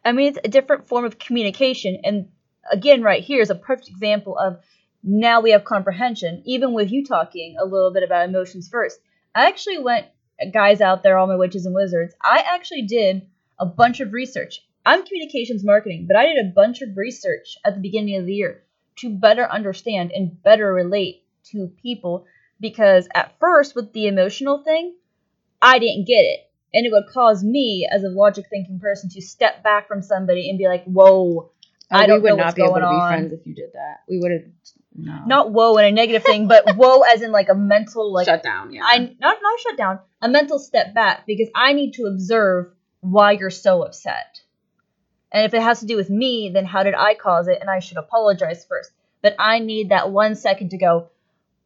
I 0.03 0.11
mean, 0.11 0.27
it's 0.29 0.39
a 0.43 0.49
different 0.49 0.87
form 0.87 1.05
of 1.05 1.19
communication. 1.19 1.99
And 2.03 2.29
again, 2.71 3.01
right 3.01 3.23
here 3.23 3.41
is 3.41 3.49
a 3.49 3.55
perfect 3.55 3.89
example 3.89 4.37
of 4.37 4.59
now 5.03 5.41
we 5.41 5.51
have 5.51 5.63
comprehension, 5.63 6.41
even 6.45 6.73
with 6.73 6.91
you 6.91 7.05
talking 7.05 7.55
a 7.59 7.65
little 7.65 7.91
bit 7.91 8.03
about 8.03 8.27
emotions 8.27 8.67
first. 8.69 8.99
I 9.33 9.47
actually 9.47 9.79
went, 9.79 10.07
guys 10.53 10.81
out 10.81 11.03
there, 11.03 11.17
all 11.17 11.27
my 11.27 11.35
witches 11.35 11.65
and 11.65 11.75
wizards, 11.75 12.13
I 12.21 12.43
actually 12.53 12.83
did 12.83 13.27
a 13.59 13.65
bunch 13.65 13.99
of 13.99 14.13
research. 14.13 14.61
I'm 14.85 15.05
communications 15.05 15.63
marketing, 15.63 16.05
but 16.07 16.17
I 16.17 16.25
did 16.25 16.37
a 16.45 16.49
bunch 16.53 16.81
of 16.81 16.95
research 16.95 17.57
at 17.65 17.75
the 17.75 17.81
beginning 17.81 18.17
of 18.17 18.25
the 18.25 18.33
year 18.33 18.63
to 18.97 19.09
better 19.09 19.49
understand 19.49 20.11
and 20.11 20.41
better 20.43 20.73
relate 20.73 21.23
to 21.51 21.71
people 21.81 22.25
because 22.59 23.07
at 23.13 23.37
first, 23.39 23.75
with 23.75 23.93
the 23.93 24.07
emotional 24.07 24.63
thing, 24.63 24.95
I 25.61 25.79
didn't 25.79 26.07
get 26.07 26.21
it. 26.21 26.39
And 26.73 26.85
it 26.85 26.91
would 26.91 27.07
cause 27.11 27.43
me, 27.43 27.87
as 27.89 28.03
a 28.03 28.09
logic 28.09 28.45
thinking 28.49 28.79
person, 28.79 29.09
to 29.11 29.21
step 29.21 29.63
back 29.63 29.87
from 29.87 30.01
somebody 30.01 30.49
and 30.49 30.57
be 30.57 30.67
like, 30.67 30.83
whoa, 30.85 31.05
oh, 31.11 31.51
I 31.91 32.03
Oh, 32.03 32.07
don't 32.07 32.17
we 32.17 32.23
would 32.23 32.29
know 32.29 32.35
not 32.35 32.45
what's 32.47 32.55
be 32.55 32.63
able 32.63 32.75
to 32.75 32.79
be 32.81 32.85
on. 32.85 33.09
friends 33.09 33.33
if 33.33 33.45
you 33.47 33.55
did 33.55 33.71
that. 33.73 34.01
We 34.07 34.19
would 34.19 34.31
have 34.31 34.43
no. 34.95 35.23
Not 35.25 35.51
woe 35.51 35.77
in 35.77 35.85
a 35.85 35.91
negative 35.91 36.23
thing, 36.23 36.47
but 36.47 36.63
woe 36.75 37.01
as 37.01 37.21
in 37.21 37.31
like 37.31 37.49
a 37.49 37.55
mental 37.55 38.11
like 38.11 38.25
shut 38.25 38.43
down. 38.43 38.73
Yeah. 38.73 38.83
I 38.83 38.97
not 38.97 39.37
not 39.41 39.59
shut 39.59 39.77
down, 39.77 39.99
a 40.21 40.27
mental 40.27 40.59
step 40.59 40.93
back 40.93 41.25
because 41.25 41.49
I 41.55 41.73
need 41.73 41.93
to 41.93 42.05
observe 42.05 42.71
why 43.01 43.33
you're 43.33 43.49
so 43.49 43.83
upset. 43.83 44.41
And 45.31 45.45
if 45.45 45.53
it 45.53 45.61
has 45.61 45.81
to 45.81 45.85
do 45.85 45.95
with 45.95 46.09
me, 46.09 46.49
then 46.53 46.65
how 46.65 46.83
did 46.83 46.95
I 46.95 47.13
cause 47.13 47.47
it? 47.47 47.59
And 47.61 47.69
I 47.69 47.79
should 47.79 47.97
apologize 47.97 48.65
first. 48.65 48.91
But 49.21 49.35
I 49.37 49.59
need 49.59 49.89
that 49.89 50.11
one 50.11 50.35
second 50.35 50.69
to 50.69 50.77
go, 50.77 51.09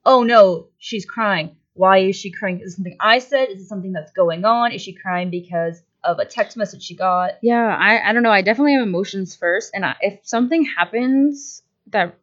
oh 0.05 0.23
no, 0.23 0.67
she's 0.77 1.05
crying. 1.05 1.55
Why 1.73 1.99
is 1.99 2.15
she 2.15 2.31
crying? 2.31 2.59
Is 2.59 2.73
it 2.73 2.75
something 2.75 2.97
I 2.99 3.19
said? 3.19 3.49
Is 3.49 3.61
it 3.61 3.67
something 3.67 3.93
that's 3.93 4.11
going 4.11 4.45
on? 4.45 4.73
Is 4.73 4.81
she 4.81 4.93
crying 4.93 5.29
because 5.29 5.81
of 6.03 6.19
a 6.19 6.25
text 6.25 6.57
message 6.57 6.83
she 6.83 6.95
got? 6.95 7.31
Yeah, 7.41 7.65
I, 7.65 8.09
I 8.09 8.13
don't 8.13 8.23
know. 8.23 8.31
I 8.31 8.41
definitely 8.41 8.73
have 8.73 8.83
emotions 8.83 9.35
first, 9.35 9.71
and 9.73 9.85
I, 9.85 9.95
if 10.01 10.19
something 10.23 10.65
happens 10.65 11.63
that 11.87 12.15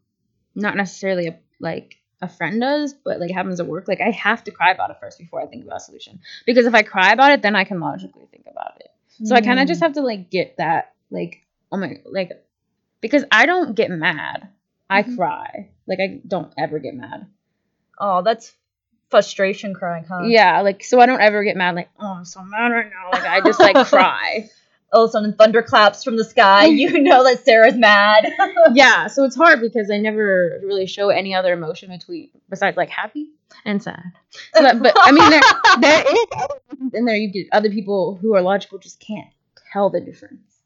not 0.55 0.77
necessarily 0.77 1.29
a, 1.29 1.39
like 1.61 1.97
a 2.23 2.29
friend 2.29 2.61
does, 2.61 2.93
but 2.93 3.21
like 3.21 3.31
happens 3.31 3.61
at 3.61 3.67
work, 3.67 3.89
like 3.89 4.01
I 4.01 4.11
have 4.11 4.45
to 4.45 4.51
cry 4.51 4.73
about 4.73 4.91
it 4.91 4.97
first 5.01 5.19
before 5.19 5.41
I 5.43 5.47
think 5.47 5.65
about 5.65 5.79
a 5.79 5.81
solution. 5.81 6.21
Because 6.47 6.67
if 6.67 6.75
I 6.75 6.83
cry 6.83 7.13
about 7.13 7.33
it, 7.33 7.43
then 7.43 7.57
I 7.57 7.65
can 7.65 7.81
logically 7.81 8.27
think 8.31 8.45
about 8.51 8.81
it. 8.81 8.91
So 9.27 9.35
I 9.35 9.41
kind 9.43 9.61
of 9.61 9.69
just 9.69 9.83
have 9.83 9.95
to 9.95 10.03
like 10.03 10.31
get 10.31 10.57
that 10.59 10.95
like 11.11 11.43
oh 11.71 11.77
my 11.77 11.97
like 12.07 12.31
because 13.01 13.25
I 13.31 13.47
don't 13.47 13.75
get 13.75 13.91
mad. 13.91 14.49
I 14.89 15.03
Mhm. 15.03 15.17
cry. 15.17 15.71
Like 15.87 16.01
I 16.01 16.21
don't 16.27 16.53
ever 16.59 16.79
get 16.79 16.95
mad. 16.95 17.27
Oh, 17.99 18.23
that's 18.23 18.55
frustration 19.11 19.75
crying, 19.75 20.05
huh? 20.05 20.25
Yeah, 20.27 20.61
like 20.63 20.85
so 20.85 21.01
I 21.01 21.07
don't 21.07 21.21
ever 21.21 21.43
get 21.45 21.57
mad. 21.57 21.75
Like 21.75 21.91
oh, 21.99 22.07
I'm 22.07 22.25
so 22.25 22.43
mad 22.43 22.69
right 22.69 22.91
now. 22.91 23.11
Like 23.13 23.25
I 23.25 23.41
just 23.41 23.61
like 23.61 23.87
cry. 23.87 24.49
All 24.93 25.05
of 25.05 25.09
a 25.09 25.13
sudden, 25.13 25.35
thunderclaps 25.35 26.03
from 26.03 26.17
the 26.17 26.25
sky. 26.25 26.65
You 26.81 27.01
know 27.01 27.23
that 27.25 27.45
Sarah's 27.45 27.77
mad. 27.77 28.33
yeah, 28.73 29.07
so 29.07 29.25
it's 29.25 29.37
hard 29.37 29.61
because 29.61 29.91
I 29.91 29.99
never 29.99 30.61
really 30.65 30.87
show 30.87 31.11
any 31.11 31.35
other 31.35 31.53
emotion 31.53 31.91
between 31.91 32.31
besides 32.49 32.77
like 32.77 32.89
happy 32.89 33.31
and 33.65 33.83
sad. 33.83 34.13
So 34.55 34.63
that, 34.63 34.83
but 34.83 34.95
I 34.97 35.13
mean, 35.13 35.31
there 35.31 35.41
there 35.81 36.05
is 36.09 36.95
in 36.95 37.05
there. 37.05 37.17
You 37.17 37.31
get 37.31 37.47
other 37.53 37.71
people 37.71 38.19
who 38.21 38.35
are 38.35 38.43
logical 38.43 38.79
just 38.79 39.01
can't 39.01 39.29
tell 39.73 39.91
the 39.91 40.01
difference. 40.01 40.57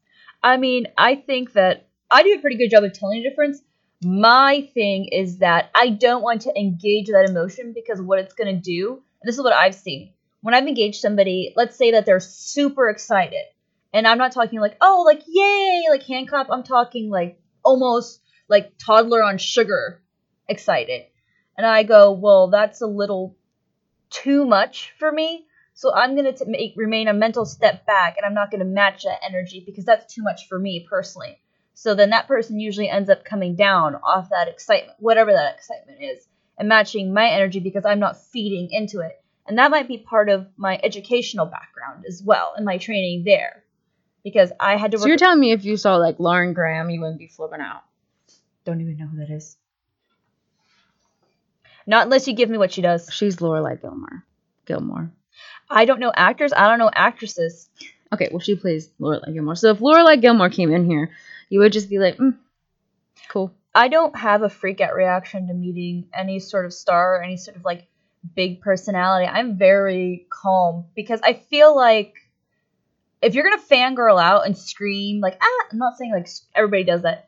I 0.43 0.57
mean, 0.57 0.87
I 0.97 1.15
think 1.15 1.53
that 1.53 1.87
I 2.09 2.23
do 2.23 2.33
a 2.33 2.39
pretty 2.39 2.57
good 2.57 2.69
job 2.69 2.83
of 2.83 2.93
telling 2.93 3.23
the 3.23 3.29
difference. 3.29 3.61
My 4.03 4.69
thing 4.73 5.05
is 5.11 5.39
that 5.39 5.71
I 5.73 5.89
don't 5.89 6.21
want 6.21 6.41
to 6.43 6.57
engage 6.57 7.07
that 7.07 7.27
emotion 7.29 7.73
because 7.73 8.01
what 8.01 8.19
it's 8.19 8.33
going 8.33 8.53
to 8.53 8.61
do, 8.61 9.01
and 9.21 9.27
this 9.27 9.35
is 9.35 9.43
what 9.43 9.53
I've 9.53 9.75
seen. 9.75 10.11
When 10.41 10.53
I've 10.53 10.67
engaged 10.67 11.01
somebody, 11.01 11.53
let's 11.55 11.75
say 11.75 11.91
that 11.91 12.05
they're 12.05 12.19
super 12.19 12.89
excited, 12.89 13.41
and 13.95 14.05
I'm 14.05 14.17
not 14.17 14.33
talking 14.33 14.59
like, 14.59 14.75
oh, 14.81 15.03
like, 15.05 15.23
yay, 15.25 15.85
like 15.89 16.03
hand 16.03 16.27
clap. 16.27 16.47
I'm 16.51 16.63
talking 16.63 17.09
like 17.09 17.39
almost 17.63 18.19
like 18.49 18.73
toddler 18.77 19.23
on 19.23 19.37
sugar 19.37 20.01
excited. 20.49 21.03
And 21.57 21.65
I 21.65 21.83
go, 21.83 22.11
well, 22.11 22.49
that's 22.49 22.81
a 22.81 22.87
little 22.87 23.37
too 24.09 24.45
much 24.45 24.93
for 24.99 25.09
me. 25.09 25.47
So 25.75 25.95
I'm 25.95 26.13
gonna 26.17 26.33
make 26.45 26.73
remain 26.75 27.07
a 27.07 27.13
mental 27.13 27.45
step 27.45 27.85
back, 27.85 28.17
and 28.17 28.25
I'm 28.25 28.33
not 28.33 28.51
gonna 28.51 28.65
match 28.65 29.03
that 29.03 29.23
energy 29.25 29.63
because 29.65 29.85
that's 29.85 30.13
too 30.13 30.23
much 30.23 30.49
for 30.49 30.59
me 30.59 30.85
personally. 30.89 31.39
So 31.73 31.95
then 31.95 32.09
that 32.09 32.27
person 32.27 32.59
usually 32.59 32.89
ends 32.89 33.09
up 33.09 33.23
coming 33.23 33.55
down 33.55 33.95
off 33.95 34.29
that 34.31 34.49
excitement, 34.49 34.97
whatever 34.99 35.31
that 35.31 35.55
excitement 35.55 35.99
is, 36.01 36.27
and 36.57 36.67
matching 36.67 37.13
my 37.13 37.29
energy 37.29 37.61
because 37.61 37.85
I'm 37.85 37.99
not 37.99 38.21
feeding 38.21 38.69
into 38.71 38.99
it. 38.99 39.21
And 39.47 39.57
that 39.57 39.71
might 39.71 39.87
be 39.87 39.99
part 39.99 40.27
of 40.27 40.47
my 40.57 40.79
educational 40.83 41.45
background 41.45 42.03
as 42.05 42.21
well, 42.21 42.53
and 42.57 42.65
my 42.65 42.77
training 42.77 43.23
there, 43.25 43.63
because 44.25 44.51
I 44.59 44.75
had 44.75 44.91
to. 44.91 44.97
So 44.97 45.05
you're 45.05 45.15
telling 45.15 45.39
me 45.39 45.53
if 45.53 45.63
you 45.63 45.77
saw 45.77 45.95
like 45.95 46.19
Lauren 46.19 46.51
Graham, 46.51 46.89
you 46.89 46.99
wouldn't 46.99 47.19
be 47.19 47.27
flipping 47.27 47.61
out? 47.61 47.83
don't 48.65 48.81
even 48.81 48.97
know 48.97 49.05
who 49.05 49.17
that 49.19 49.29
is. 49.29 49.55
Not 51.85 52.05
unless 52.05 52.27
you 52.27 52.33
give 52.33 52.49
me 52.49 52.57
what 52.57 52.73
she 52.73 52.81
does. 52.81 53.07
She's 53.13 53.35
Lorelai 53.37 53.79
Gilmore. 53.79 54.25
Gilmore. 54.65 55.11
I 55.69 55.85
don't 55.85 55.99
know 55.99 56.11
actors. 56.13 56.51
I 56.51 56.67
don't 56.67 56.79
know 56.79 56.89
actresses. 56.91 57.69
Okay, 58.11 58.27
well 58.31 58.39
she 58.39 58.55
plays 58.55 58.89
Lorelai 58.99 59.31
Gilmore. 59.33 59.55
So 59.55 59.69
if 59.69 59.77
Lorelai 59.77 60.19
Gilmore 60.19 60.49
came 60.49 60.73
in 60.73 60.89
here, 60.89 61.11
you 61.49 61.59
would 61.59 61.71
just 61.71 61.89
be 61.89 61.99
like, 61.99 62.17
mm, 62.17 62.35
cool. 63.29 63.53
I 63.75 63.89
don't 63.89 64.17
have 64.17 64.41
a 64.41 64.49
freak 64.49 64.81
out 64.81 64.95
reaction 64.95 65.47
to 65.47 65.53
meeting 65.53 66.07
any 66.11 66.39
sort 66.39 66.65
of 66.65 66.73
star 66.73 67.17
or 67.17 67.23
any 67.23 67.37
sort 67.37 67.57
of 67.57 67.63
like 67.63 67.85
big 68.35 68.61
personality. 68.61 69.27
I'm 69.27 69.59
very 69.59 70.25
calm 70.31 70.85
because 70.95 71.19
I 71.23 71.33
feel 71.33 71.75
like 71.75 72.15
if 73.25 73.33
you're 73.33 73.43
gonna 73.43 73.61
fangirl 73.61 74.21
out 74.21 74.45
and 74.45 74.57
scream, 74.57 75.19
like 75.19 75.37
ah, 75.41 75.65
I'm 75.71 75.79
not 75.79 75.97
saying 75.97 76.11
like 76.11 76.27
everybody 76.53 76.83
does 76.83 77.01
that, 77.01 77.27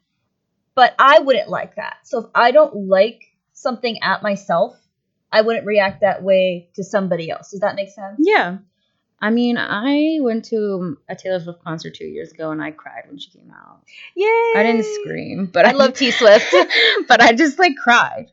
but 0.75 0.93
I 0.99 1.19
wouldn't 1.19 1.49
like 1.49 1.75
that. 1.75 1.97
So 2.03 2.19
if 2.19 2.25
I 2.35 2.51
don't 2.51 2.87
like 2.87 3.23
something 3.53 3.97
at 4.03 4.21
myself, 4.21 4.77
I 5.31 5.41
wouldn't 5.41 5.65
react 5.65 6.01
that 6.01 6.21
way 6.21 6.69
to 6.75 6.83
somebody 6.83 7.31
else. 7.31 7.51
Does 7.51 7.61
that 7.61 7.75
make 7.75 7.89
sense? 7.89 8.19
Yeah. 8.19 8.59
I 9.19 9.31
mean, 9.31 9.57
I 9.57 10.19
went 10.21 10.45
to 10.45 10.97
a 11.09 11.15
Taylor 11.15 11.39
Swift 11.39 11.63
concert 11.63 11.95
two 11.95 12.05
years 12.05 12.31
ago 12.31 12.51
and 12.51 12.61
I 12.61 12.69
cried 12.69 13.05
when 13.07 13.17
she 13.17 13.31
came 13.31 13.51
out. 13.51 13.81
Yay! 14.15 14.53
I 14.55 14.61
didn't 14.61 14.85
scream, 14.85 15.47
but 15.47 15.65
I 15.65 15.71
love 15.71 15.95
T 15.95 16.11
Swift. 16.11 16.53
but 17.07 17.21
I 17.21 17.33
just 17.33 17.57
like 17.57 17.75
cried. 17.75 18.31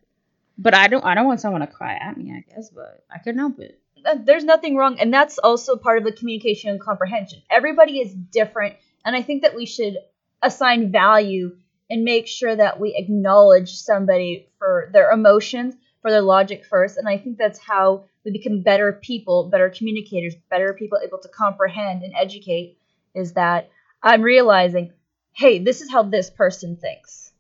But 0.59 0.75
I 0.75 0.87
don't. 0.89 1.05
I 1.05 1.15
don't 1.15 1.27
want 1.27 1.41
someone 1.41 1.63
to 1.63 1.67
cry 1.67 1.95
at 1.95 2.17
me. 2.17 2.33
I 2.33 2.55
guess, 2.55 2.71
but 2.71 3.03
I 3.11 3.19
couldn't 3.19 3.41
help 3.41 3.59
it. 3.59 3.81
Uh, 4.05 4.17
there's 4.23 4.45
nothing 4.45 4.77
wrong 4.77 4.99
and 5.01 5.13
that's 5.13 5.39
also 5.39 5.77
part 5.77 5.99
of 5.99 6.05
the 6.05 6.13
communication 6.13 6.71
and 6.71 6.81
comprehension. 6.81 7.43
Everybody 7.51 8.01
is 8.01 8.13
different 8.15 8.77
and 9.05 9.15
i 9.15 9.23
think 9.23 9.43
that 9.43 9.55
we 9.55 9.67
should 9.67 9.97
assign 10.43 10.91
value 10.91 11.57
and 11.91 12.05
make 12.05 12.27
sure 12.27 12.55
that 12.55 12.81
we 12.81 12.95
acknowledge 12.97 13.75
somebody 13.75 14.49
for 14.59 14.91
their 14.93 15.11
emotions 15.11 15.75
for 16.03 16.11
their 16.11 16.23
logic 16.23 16.65
first 16.65 16.97
and 16.97 17.09
i 17.09 17.19
think 17.19 17.39
that's 17.39 17.59
how 17.59 18.05
we 18.25 18.33
become 18.33 18.63
better 18.63 18.93
people 18.93 19.49
better 19.51 19.71
communicators 19.71 20.35
better 20.51 20.73
people 20.75 20.99
able 21.03 21.19
to 21.19 21.29
comprehend 21.29 22.03
and 22.03 22.15
educate 22.17 22.79
is 23.15 23.35
that 23.35 23.71
i'm 24.03 24.23
realizing 24.23 24.93
hey 25.33 25.59
this 25.59 25.81
is 25.81 25.91
how 25.91 26.03
this 26.03 26.31
person 26.31 26.77
thinks. 26.77 27.33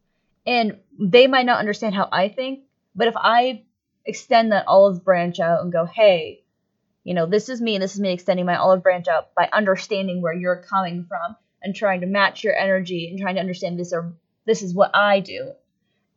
And 0.46 0.78
they 1.00 1.26
might 1.26 1.46
not 1.46 1.58
understand 1.58 1.94
how 1.94 2.08
i 2.12 2.28
think 2.28 2.64
but 2.94 3.08
if 3.08 3.14
i 3.16 3.62
extend 4.04 4.52
that 4.52 4.66
olive 4.66 5.02
branch 5.02 5.40
out 5.40 5.62
and 5.62 5.72
go 5.72 5.86
hey 5.86 6.43
you 7.05 7.12
know, 7.14 7.26
this 7.26 7.48
is 7.48 7.61
me 7.61 7.78
this 7.78 7.94
is 7.94 8.00
me 8.00 8.12
extending 8.12 8.46
my 8.46 8.57
olive 8.57 8.82
branch 8.82 9.07
out 9.09 9.34
by 9.34 9.48
understanding 9.52 10.22
where 10.22 10.32
you're 10.32 10.64
coming 10.68 11.05
from 11.05 11.36
and 11.62 11.74
trying 11.74 12.00
to 12.00 12.07
match 12.07 12.42
your 12.42 12.57
energy 12.57 13.09
and 13.09 13.20
trying 13.20 13.34
to 13.36 13.40
understand 13.40 13.78
this 13.78 13.92
or 13.92 14.14
this 14.46 14.62
is 14.62 14.74
what 14.74 14.90
I 14.94 15.20
do. 15.20 15.52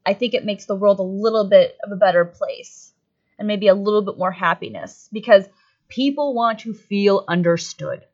I 0.05 0.13
think 0.13 0.33
it 0.33 0.45
makes 0.45 0.65
the 0.65 0.75
world 0.75 0.99
a 0.99 1.03
little 1.03 1.49
bit 1.49 1.77
of 1.83 1.91
a 1.91 1.97
better 1.97 2.23
place 2.23 2.93
and 3.37 3.47
maybe 3.47 3.67
a 3.67 3.75
little 3.75 4.01
bit 4.01 4.17
more 4.17 4.31
happiness 4.31 5.09
because 5.11 5.45
people 5.89 6.33
want 6.33 6.59
to 6.59 6.73
feel 6.73 7.23
understood. 7.27 8.05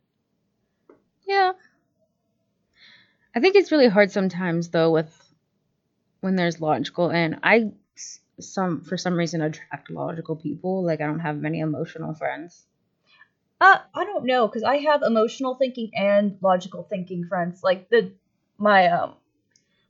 Yeah. 1.27 1.53
I 3.35 3.39
think 3.39 3.55
it's 3.55 3.71
really 3.71 3.87
hard 3.87 4.11
sometimes 4.11 4.69
though 4.69 4.91
with 4.91 5.11
when 6.21 6.35
there's 6.35 6.61
logical 6.61 7.09
and 7.09 7.39
I 7.43 7.71
some 8.39 8.81
for 8.81 8.97
some 8.97 9.13
reason 9.13 9.41
attract 9.41 9.89
logical 9.89 10.35
people. 10.35 10.83
Like 10.83 11.01
I 11.01 11.05
don't 11.05 11.19
have 11.19 11.37
many 11.37 11.59
emotional 11.59 12.13
friends. 12.13 12.65
Uh, 13.61 13.79
I 13.93 14.03
don't 14.03 14.25
know 14.25 14.47
because 14.47 14.63
I 14.63 14.77
have 14.77 15.03
emotional 15.03 15.55
thinking 15.55 15.91
and 15.95 16.37
logical 16.41 16.83
thinking 16.83 17.25
friends. 17.25 17.63
Like 17.63 17.89
the 17.89 18.11
my 18.57 18.87
um 18.87 19.15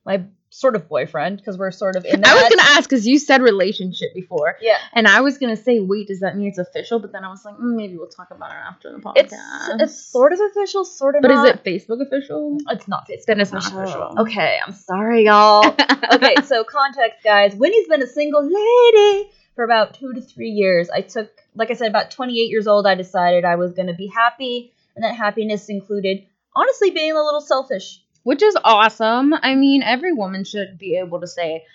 my 0.06 0.26
sort 0.54 0.76
of 0.76 0.88
boyfriend 0.88 1.38
because 1.38 1.58
we're 1.58 1.72
sort 1.72 1.96
of 1.96 2.06
in 2.06 2.22
that. 2.22 2.30
I 2.30 2.36
was 2.36 2.50
gonna 2.50 2.78
ask 2.78 2.88
because 2.88 3.08
you 3.08 3.18
said 3.18 3.42
relationship 3.42 4.14
before, 4.14 4.56
yeah. 4.62 4.78
and 4.94 5.08
I 5.08 5.22
was 5.22 5.40
gonna 5.40 5.56
say, 5.58 5.80
wait, 5.80 6.08
does 6.08 6.20
that 6.20 6.38
mean 6.38 6.48
it's 6.48 6.60
official? 6.60 7.00
But 7.00 7.12
then 7.12 7.24
I 7.24 7.30
was 7.30 7.44
like, 7.44 7.56
mm, 7.56 7.76
maybe 7.76 7.98
we'll 7.98 8.08
talk 8.08 8.30
about 8.30 8.52
it 8.52 8.58
after 8.58 8.92
the 8.92 9.00
podcast. 9.00 9.16
It's 9.18 9.34
it's 9.82 10.06
sort 10.06 10.32
of 10.32 10.40
official, 10.52 10.86
sort 10.86 11.16
of 11.16 11.24
but 11.24 11.30
not. 11.30 11.48
is 11.48 11.54
it 11.54 11.64
Facebook 11.64 12.06
official? 12.06 12.58
It's 12.70 12.88
not 12.88 13.08
Facebook. 13.10 13.26
Then 13.26 13.42
it's 13.42 13.52
not 13.52 13.66
official. 13.66 14.04
official. 14.04 14.22
Okay, 14.22 14.60
I'm 14.66 14.74
sorry, 14.74 15.26
y'all. 15.26 15.66
okay, 16.14 16.36
so 16.46 16.64
context, 16.64 17.24
guys. 17.24 17.56
Winnie's 17.56 17.88
been 17.88 18.04
a 18.04 18.08
single 18.08 18.44
lady 18.44 19.32
for 19.56 19.64
about 19.64 19.96
two 19.96 20.14
to 20.14 20.22
three 20.22 20.50
years. 20.50 20.90
I 20.92 21.02
took, 21.02 21.32
like 21.56 21.72
I 21.72 21.74
said, 21.74 21.90
about 21.90 22.12
28 22.12 22.36
years 22.50 22.68
old. 22.68 22.86
I 22.86 22.94
decided 22.96 23.44
I 23.44 23.56
was 23.56 23.74
going 23.74 23.88
to 23.88 23.94
be 23.94 24.08
happy, 24.08 24.72
and 24.96 25.04
that 25.04 25.16
happiness 25.16 25.70
included, 25.70 26.26
honestly, 26.56 26.92
being 26.92 27.14
a 27.14 27.24
little 27.24 27.42
selfish. 27.42 28.03
Which 28.24 28.42
is 28.42 28.58
awesome. 28.64 29.34
I 29.34 29.56
mean, 29.56 29.84
every 29.84 30.14
woman 30.14 30.44
should 30.46 30.78
be 30.78 30.98
able 30.98 31.20
to 31.22 31.28
say, 31.28 31.66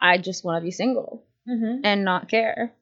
I 0.00 0.18
just 0.18 0.44
want 0.44 0.60
to 0.60 0.64
be 0.64 0.70
single 0.70 1.22
Mm-hmm. 1.48 1.80
and 1.84 2.04
not 2.06 2.28
care. 2.28 2.72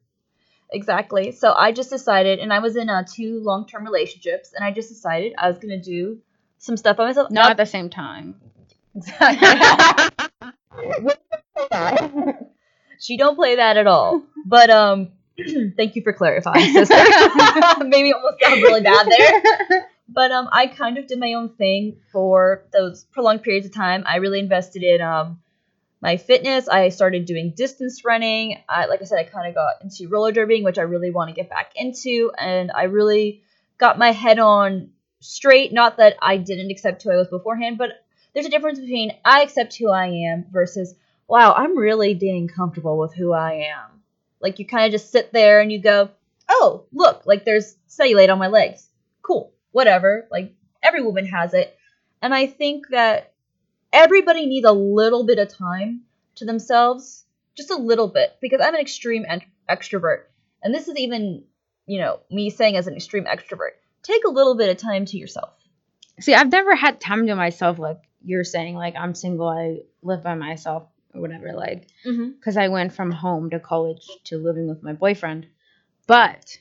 Exactly. 0.71 1.31
So 1.33 1.51
I 1.53 1.73
just 1.73 1.89
decided, 1.89 2.39
and 2.39 2.53
I 2.53 2.59
was 2.59 2.77
in 2.77 2.89
uh, 2.89 3.03
two 3.05 3.41
long-term 3.41 3.83
relationships, 3.83 4.53
and 4.55 4.63
I 4.63 4.71
just 4.71 4.87
decided 4.89 5.33
I 5.37 5.49
was 5.49 5.57
going 5.57 5.77
to 5.77 5.81
do 5.81 6.19
some 6.59 6.77
stuff 6.77 6.95
by 6.97 7.07
myself. 7.07 7.29
Not 7.29 7.51
at 7.51 7.57
the 7.57 7.65
same 7.65 7.89
time. 7.89 8.35
Exactly. 8.95 9.47
she 12.99 13.17
don't 13.17 13.35
play 13.35 13.57
that 13.57 13.77
at 13.77 13.87
all. 13.87 14.23
But 14.45 14.69
um, 14.69 15.09
thank 15.77 15.95
you 15.95 16.01
for 16.03 16.13
clarifying, 16.13 16.71
sister. 16.71 16.95
Maybe 17.83 18.13
almost 18.13 18.41
sound 18.41 18.61
really 18.61 18.81
bad 18.81 19.07
there. 19.07 19.87
But 20.07 20.31
um, 20.31 20.49
I 20.51 20.67
kind 20.67 20.97
of 20.97 21.07
did 21.07 21.19
my 21.19 21.33
own 21.33 21.49
thing 21.49 21.97
for 22.11 22.65
those 22.73 23.05
prolonged 23.05 23.43
periods 23.43 23.65
of 23.65 23.73
time. 23.73 24.03
I 24.05 24.17
really 24.17 24.39
invested 24.39 24.83
in 24.83 25.01
um, 25.01 25.39
my 26.01 26.17
fitness. 26.17 26.67
I 26.67 26.89
started 26.89 27.25
doing 27.25 27.53
distance 27.55 28.03
running. 28.03 28.61
I, 28.67 28.85
like 28.87 29.01
I 29.01 29.05
said, 29.05 29.19
I 29.19 29.23
kind 29.23 29.47
of 29.47 29.55
got 29.55 29.81
into 29.81 30.09
roller 30.09 30.33
derbying, 30.33 30.63
which 30.63 30.77
I 30.77 30.83
really 30.83 31.11
want 31.11 31.29
to 31.29 31.35
get 31.35 31.49
back 31.49 31.71
into, 31.75 32.31
and 32.37 32.71
I 32.71 32.83
really 32.83 33.43
got 33.77 33.97
my 33.97 34.11
head 34.11 34.39
on 34.39 34.89
straight. 35.21 35.71
Not 35.71 35.97
that 35.97 36.17
I 36.21 36.37
didn't 36.37 36.69
accept 36.69 37.03
who 37.03 37.11
I 37.11 37.15
was 37.15 37.29
beforehand, 37.29 37.77
but 37.77 37.91
there's 38.33 38.45
a 38.45 38.49
difference 38.49 38.79
between 38.79 39.13
I 39.23 39.43
accept 39.43 39.77
who 39.77 39.89
I 39.89 40.07
am 40.07 40.45
versus 40.51 40.93
wow, 41.29 41.53
I'm 41.53 41.77
really 41.77 42.13
being 42.13 42.49
comfortable 42.49 42.97
with 42.97 43.13
who 43.13 43.31
I 43.31 43.69
am. 43.73 44.01
Like 44.41 44.59
you 44.59 44.65
kind 44.65 44.85
of 44.85 44.91
just 44.91 45.11
sit 45.11 45.31
there 45.31 45.61
and 45.61 45.71
you 45.71 45.79
go, 45.79 46.09
oh, 46.49 46.83
look, 46.91 47.25
like 47.25 47.45
there's 47.45 47.77
cellulite 47.87 48.29
on 48.29 48.37
my 48.37 48.47
legs. 48.47 48.85
Cool 49.21 49.52
whatever. 49.73 50.25
Like 50.31 50.55
every 50.81 51.03
woman 51.03 51.25
has 51.25 51.53
it. 51.53 51.77
And 52.21 52.33
I 52.33 52.47
think 52.47 52.87
that 52.91 53.33
everybody 53.91 54.45
needs 54.45 54.65
a 54.65 54.71
little 54.71 55.25
bit 55.25 55.39
of 55.39 55.49
time 55.49 56.03
to 56.35 56.45
themselves, 56.45 57.25
just 57.55 57.69
a 57.69 57.75
little 57.75 58.07
bit, 58.07 58.37
because 58.41 58.61
I'm 58.63 58.73
an 58.73 58.79
extreme 58.79 59.25
extrovert. 59.69 60.23
And 60.63 60.73
this 60.73 60.87
is 60.87 60.95
even, 60.95 61.43
you 61.85 61.99
know, 61.99 62.21
me 62.31 62.49
saying 62.49 62.77
as 62.77 62.87
an 62.87 62.95
extreme 62.95 63.25
extrovert. 63.25 63.71
Take 64.01 64.23
a 64.25 64.31
little 64.31 64.55
bit 64.55 64.69
of 64.69 64.77
time 64.77 65.05
to 65.05 65.17
yourself. 65.17 65.49
See, 66.19 66.33
I've 66.33 66.51
never 66.51 66.75
had 66.75 67.01
time 67.01 67.27
to 67.27 67.35
myself 67.35 67.79
like 67.79 67.99
you're 68.23 68.43
saying, 68.43 68.75
like 68.75 68.95
I'm 68.97 69.15
single, 69.15 69.49
I 69.49 69.79
live 70.01 70.23
by 70.23 70.35
myself 70.35 70.87
or 71.13 71.21
whatever, 71.21 71.53
like, 71.53 71.87
because 72.03 72.55
Mm-hmm. 72.55 72.59
I 72.59 72.69
went 72.69 72.93
from 72.93 73.11
home 73.11 73.49
to 73.49 73.59
college 73.59 74.07
to 74.25 74.37
living 74.37 74.67
with 74.67 74.81
my 74.81 74.93
boyfriend. 74.93 75.47
But 76.07 76.57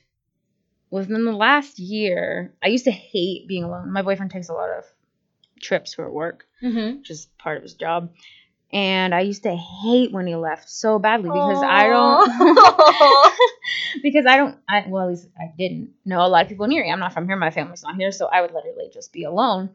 within 0.92 1.24
the 1.24 1.32
last 1.32 1.78
year, 1.80 2.52
I 2.62 2.68
used 2.68 2.84
to 2.84 2.92
hate 2.92 3.48
being 3.48 3.64
alone. 3.64 3.90
My 3.92 4.02
boyfriend 4.02 4.30
takes 4.30 4.48
a 4.48 4.52
lot 4.52 4.70
of 4.70 4.84
trips 5.60 5.94
for 5.94 6.08
work, 6.10 6.46
Mm-hmm. 6.62 6.98
which 6.98 7.10
is 7.10 7.26
part 7.38 7.56
of 7.56 7.64
his 7.64 7.74
job. 7.74 8.10
And 8.72 9.14
I 9.14 9.20
used 9.20 9.42
to 9.42 9.54
hate 9.54 10.12
when 10.12 10.26
he 10.26 10.34
left 10.36 10.70
so 10.70 10.98
badly 10.98 11.30
because 11.30 11.62
I 11.62 11.88
don't 11.88 12.24
because 14.02 14.24
I 14.26 14.36
don't 14.36 14.56
I 14.68 14.84
well 14.88 15.04
at 15.04 15.10
least 15.10 15.28
I 15.38 15.52
didn't 15.58 15.90
know 16.04 16.24
a 16.24 16.28
lot 16.28 16.42
of 16.44 16.48
people 16.48 16.66
near 16.68 16.82
me. 16.82 16.90
I'm 16.90 17.00
not 17.00 17.12
from 17.12 17.26
here, 17.26 17.36
my 17.36 17.50
family's 17.50 17.82
not 17.82 17.96
here, 17.96 18.12
so 18.12 18.26
I 18.26 18.40
would 18.40 18.52
literally 18.52 18.88
just 18.92 19.12
be 19.12 19.24
alone. 19.24 19.70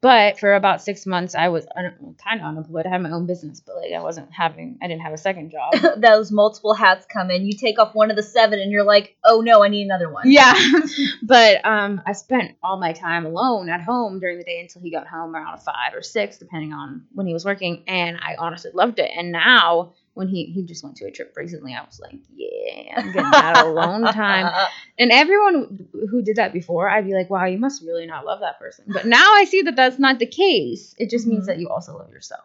But 0.00 0.38
for 0.38 0.54
about 0.54 0.80
six 0.80 1.06
months, 1.06 1.34
I 1.34 1.48
was 1.48 1.66
un- 1.76 2.14
kind 2.22 2.40
of 2.40 2.46
unemployed. 2.46 2.86
I 2.86 2.90
had 2.90 3.02
my 3.02 3.10
own 3.10 3.26
business, 3.26 3.60
but 3.60 3.76
like 3.76 3.92
I 3.92 4.00
wasn't 4.00 4.32
having, 4.32 4.78
I 4.80 4.86
didn't 4.86 5.02
have 5.02 5.12
a 5.12 5.18
second 5.18 5.50
job. 5.50 5.74
Those 6.00 6.30
multiple 6.30 6.72
hats 6.72 7.04
come 7.12 7.32
in. 7.32 7.44
You 7.44 7.52
take 7.52 7.80
off 7.80 7.96
one 7.96 8.10
of 8.10 8.16
the 8.16 8.22
seven, 8.22 8.60
and 8.60 8.70
you're 8.70 8.84
like, 8.84 9.16
"Oh 9.24 9.40
no, 9.40 9.64
I 9.64 9.68
need 9.68 9.82
another 9.82 10.08
one." 10.08 10.30
Yeah. 10.30 10.54
but 11.22 11.66
um, 11.66 12.00
I 12.06 12.12
spent 12.12 12.56
all 12.62 12.78
my 12.78 12.92
time 12.92 13.26
alone 13.26 13.68
at 13.68 13.80
home 13.80 14.20
during 14.20 14.38
the 14.38 14.44
day 14.44 14.60
until 14.60 14.82
he 14.82 14.92
got 14.92 15.08
home 15.08 15.34
around 15.34 15.58
five 15.62 15.94
or 15.94 16.02
six, 16.02 16.38
depending 16.38 16.72
on 16.72 17.06
when 17.12 17.26
he 17.26 17.32
was 17.32 17.44
working. 17.44 17.82
And 17.88 18.18
I 18.18 18.36
honestly 18.38 18.70
loved 18.72 19.00
it. 19.00 19.10
And 19.16 19.32
now, 19.32 19.94
when 20.18 20.28
he 20.28 20.46
he 20.46 20.64
just 20.64 20.82
went 20.82 20.96
to 20.96 21.06
a 21.06 21.10
trip 21.12 21.32
recently, 21.36 21.74
I 21.74 21.82
was 21.84 22.00
like, 22.00 22.18
yeah, 22.34 22.94
I'm 22.98 23.12
getting 23.12 23.30
that 23.30 23.56
alone 23.64 24.12
time. 24.12 24.52
And 24.98 25.12
everyone 25.12 25.88
who 25.92 26.22
did 26.22 26.36
that 26.36 26.52
before, 26.52 26.88
I'd 26.90 27.06
be 27.06 27.14
like, 27.14 27.30
wow, 27.30 27.44
you 27.44 27.56
must 27.56 27.82
really 27.82 28.04
not 28.04 28.26
love 28.26 28.40
that 28.40 28.58
person. 28.58 28.86
But 28.88 29.06
now 29.06 29.34
I 29.34 29.44
see 29.44 29.62
that 29.62 29.76
that's 29.76 30.00
not 30.00 30.18
the 30.18 30.26
case. 30.26 30.96
It 30.98 31.08
just 31.08 31.24
means 31.24 31.44
Mhm. 31.44 31.46
that 31.46 31.58
you 31.60 31.68
also 31.68 31.96
love 31.96 32.10
yourself. 32.10 32.44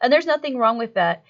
And 0.00 0.12
there's 0.12 0.24
nothing 0.24 0.56
wrong 0.56 0.78
with 0.78 0.94
that. 0.94 1.24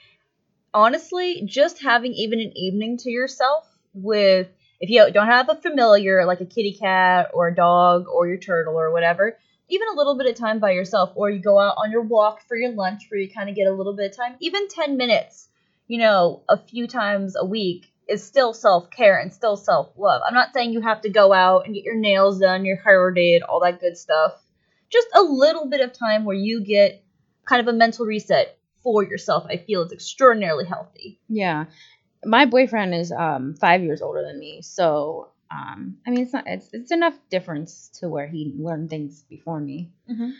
Honestly, 0.74 1.42
just 1.46 1.82
having 1.82 2.12
even 2.12 2.40
an 2.40 2.52
evening 2.56 2.98
to 2.98 3.10
yourself 3.10 3.66
with 3.94 4.48
if 4.80 4.90
you 4.90 5.10
don't 5.10 5.28
have 5.28 5.48
a 5.48 5.54
familiar 5.54 6.26
like 6.26 6.42
a 6.42 6.46
kitty 6.46 6.74
cat 6.74 7.30
or 7.32 7.48
a 7.48 7.54
dog 7.54 8.06
or 8.08 8.26
your 8.28 8.36
turtle 8.38 8.78
or 8.78 8.92
whatever, 8.92 9.38
even 9.68 9.88
a 9.88 9.96
little 9.96 10.16
bit 10.16 10.26
of 10.26 10.34
time 10.34 10.58
by 10.58 10.72
yourself 10.72 11.12
or 11.14 11.30
you 11.30 11.40
go 11.40 11.58
out 11.58 11.76
on 11.78 11.90
your 11.90 12.02
walk 12.02 12.42
for 12.46 12.56
your 12.56 12.72
lunch 12.72 13.04
where 13.10 13.20
you 13.20 13.30
kind 13.30 13.48
of 13.48 13.56
get 13.56 13.66
a 13.66 13.72
little 13.72 13.94
bit 13.94 14.10
of 14.10 14.16
time, 14.16 14.36
even 14.40 14.68
10 14.68 14.96
minutes, 14.96 15.48
you 15.88 15.98
know, 15.98 16.42
a 16.48 16.58
few 16.58 16.86
times 16.86 17.36
a 17.36 17.44
week 17.44 17.92
is 18.08 18.22
still 18.22 18.52
self-care 18.52 19.18
and 19.18 19.32
still 19.32 19.56
self-love. 19.56 20.22
I'm 20.26 20.34
not 20.34 20.52
saying 20.52 20.72
you 20.72 20.80
have 20.80 21.00
to 21.02 21.08
go 21.08 21.32
out 21.32 21.66
and 21.66 21.74
get 21.74 21.84
your 21.84 21.96
nails 21.96 22.40
done, 22.40 22.64
your 22.64 22.76
hair 22.76 23.10
did, 23.10 23.42
all 23.42 23.60
that 23.60 23.80
good 23.80 23.96
stuff. 23.96 24.32
Just 24.90 25.08
a 25.14 25.22
little 25.22 25.68
bit 25.68 25.80
of 25.80 25.92
time 25.92 26.24
where 26.24 26.36
you 26.36 26.62
get 26.64 27.02
kind 27.44 27.60
of 27.60 27.72
a 27.72 27.76
mental 27.76 28.04
reset 28.04 28.58
for 28.82 29.02
yourself, 29.02 29.46
I 29.48 29.56
feel 29.56 29.82
is 29.82 29.92
extraordinarily 29.92 30.66
healthy. 30.66 31.20
Yeah. 31.28 31.66
My 32.24 32.46
boyfriend 32.46 32.94
is 32.94 33.10
um 33.12 33.54
five 33.60 33.82
years 33.82 34.02
older 34.02 34.22
than 34.22 34.38
me, 34.38 34.62
so 34.62 35.31
um 35.52 35.98
I 36.06 36.10
mean 36.10 36.22
it's 36.22 36.32
not 36.32 36.44
it's 36.46 36.68
it's 36.72 36.90
enough 36.90 37.14
difference 37.30 37.90
to 38.00 38.08
where 38.08 38.26
he 38.26 38.54
learned 38.58 38.90
things 38.90 39.22
before 39.28 39.60
me. 39.60 39.90
Mm-hmm. 40.10 40.30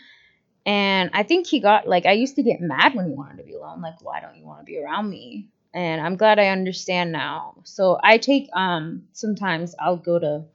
And 0.65 1.09
I 1.13 1.23
think 1.23 1.47
he 1.47 1.59
got 1.59 1.87
like 1.87 2.05
I 2.05 2.13
used 2.13 2.35
to 2.37 2.43
get 2.43 2.61
mad 2.61 2.95
when 2.95 3.07
he 3.07 3.13
wanted 3.13 3.37
to 3.37 3.43
be 3.43 3.53
alone, 3.53 3.81
like 3.81 4.01
why 4.01 4.21
don't 4.21 4.37
you 4.37 4.45
want 4.45 4.59
to 4.59 4.65
be 4.65 4.79
around 4.79 5.09
me? 5.09 5.49
And 5.73 5.99
I'm 5.99 6.15
glad 6.15 6.39
I 6.39 6.47
understand 6.47 7.11
now. 7.11 7.55
So 7.63 7.99
I 8.01 8.17
take 8.17 8.49
um 8.53 9.03
sometimes 9.11 9.75
I'll 9.79 9.97
go 9.97 10.19
to 10.19 10.45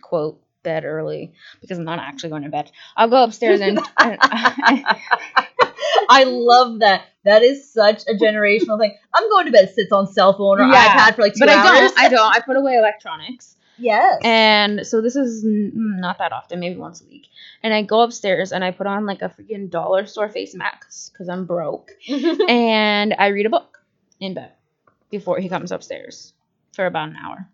quote 0.00 0.40
bed 0.62 0.84
early 0.84 1.32
because 1.60 1.78
I'm 1.78 1.84
not 1.84 1.98
actually 1.98 2.30
going 2.30 2.42
to 2.42 2.48
bed. 2.48 2.70
I'll 2.96 3.10
go 3.10 3.22
upstairs 3.22 3.60
and, 3.60 3.78
and 3.98 4.18
I 6.08 6.24
love 6.24 6.80
that. 6.80 7.04
That 7.24 7.42
is 7.42 7.72
such 7.72 8.02
a 8.08 8.14
generational 8.14 8.78
thing. 8.78 8.96
I'm 9.14 9.28
going 9.30 9.46
to 9.46 9.52
bed, 9.52 9.70
sits 9.74 9.92
on 9.92 10.06
cell 10.06 10.36
phone 10.36 10.60
or 10.60 10.66
Yeah, 10.66 10.88
iPad 10.88 11.14
for 11.14 11.22
like 11.22 11.34
two 11.34 11.40
but 11.40 11.48
I 11.48 11.62
don't 11.62 11.98
I 11.98 12.08
don't 12.08 12.34
I 12.36 12.40
put 12.40 12.56
away 12.56 12.74
electronics. 12.76 13.56
Yes. 13.78 14.20
And 14.24 14.86
so 14.86 15.00
this 15.00 15.16
is 15.16 15.44
n- 15.44 15.72
mm, 15.74 16.00
not 16.00 16.18
that 16.18 16.32
often, 16.32 16.60
maybe 16.60 16.76
once 16.76 17.00
a 17.00 17.06
week. 17.06 17.26
And 17.62 17.74
I 17.74 17.82
go 17.82 18.00
upstairs 18.02 18.52
and 18.52 18.64
I 18.64 18.70
put 18.70 18.86
on 18.86 19.06
like 19.06 19.22
a 19.22 19.28
freaking 19.28 19.70
dollar 19.70 20.06
store 20.06 20.28
face 20.28 20.54
mask 20.54 21.12
because 21.12 21.28
I'm 21.28 21.46
broke. 21.46 21.90
and 22.48 23.14
I 23.18 23.28
read 23.28 23.46
a 23.46 23.50
book 23.50 23.78
in 24.20 24.34
bed 24.34 24.52
before 25.10 25.38
he 25.38 25.48
comes 25.48 25.72
upstairs 25.72 26.32
for 26.72 26.86
about 26.86 27.08
an 27.08 27.16
hour. 27.16 27.48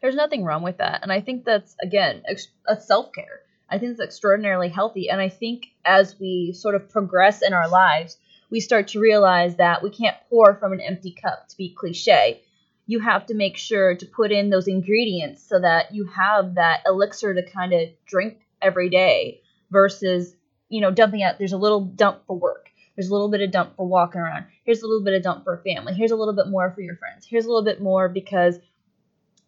There's 0.00 0.14
nothing 0.14 0.44
wrong 0.44 0.62
with 0.62 0.78
that. 0.78 1.00
And 1.02 1.12
I 1.12 1.20
think 1.20 1.44
that's, 1.44 1.74
again, 1.82 2.22
ex- 2.28 2.48
a 2.66 2.80
self 2.80 3.12
care. 3.12 3.40
I 3.70 3.78
think 3.78 3.92
it's 3.92 4.00
extraordinarily 4.00 4.68
healthy. 4.68 5.10
And 5.10 5.20
I 5.20 5.28
think 5.28 5.66
as 5.84 6.18
we 6.18 6.52
sort 6.52 6.74
of 6.74 6.88
progress 6.88 7.42
in 7.42 7.52
our 7.52 7.68
lives, 7.68 8.16
we 8.50 8.60
start 8.60 8.88
to 8.88 9.00
realize 9.00 9.56
that 9.56 9.82
we 9.82 9.90
can't 9.90 10.16
pour 10.30 10.54
from 10.54 10.72
an 10.72 10.80
empty 10.80 11.10
cup, 11.10 11.48
to 11.48 11.56
be 11.56 11.74
cliche. 11.74 12.42
You 12.88 12.98
have 13.00 13.26
to 13.26 13.34
make 13.34 13.56
sure 13.56 13.94
to 13.94 14.06
put 14.06 14.32
in 14.32 14.50
those 14.50 14.66
ingredients 14.66 15.46
so 15.46 15.60
that 15.60 15.94
you 15.94 16.06
have 16.06 16.56
that 16.56 16.80
elixir 16.86 17.34
to 17.34 17.42
kind 17.48 17.72
of 17.72 17.90
drink 18.06 18.38
every 18.60 18.88
day 18.88 19.42
versus, 19.70 20.34
you 20.68 20.80
know, 20.80 20.90
dumping 20.90 21.22
out. 21.22 21.38
There's 21.38 21.52
a 21.52 21.58
little 21.58 21.82
dump 21.82 22.22
for 22.26 22.36
work. 22.36 22.70
There's 22.96 23.10
a 23.10 23.12
little 23.12 23.30
bit 23.30 23.42
of 23.42 23.52
dump 23.52 23.76
for 23.76 23.86
walking 23.86 24.20
around. 24.20 24.46
Here's 24.64 24.82
a 24.82 24.86
little 24.86 25.04
bit 25.04 25.14
of 25.14 25.22
dump 25.22 25.44
for 25.44 25.58
family. 25.58 25.94
Here's 25.94 26.10
a 26.10 26.16
little 26.16 26.34
bit 26.34 26.48
more 26.48 26.72
for 26.72 26.80
your 26.80 26.96
friends. 26.96 27.24
Here's 27.24 27.44
a 27.44 27.48
little 27.48 27.62
bit 27.62 27.80
more 27.80 28.08
because 28.08 28.58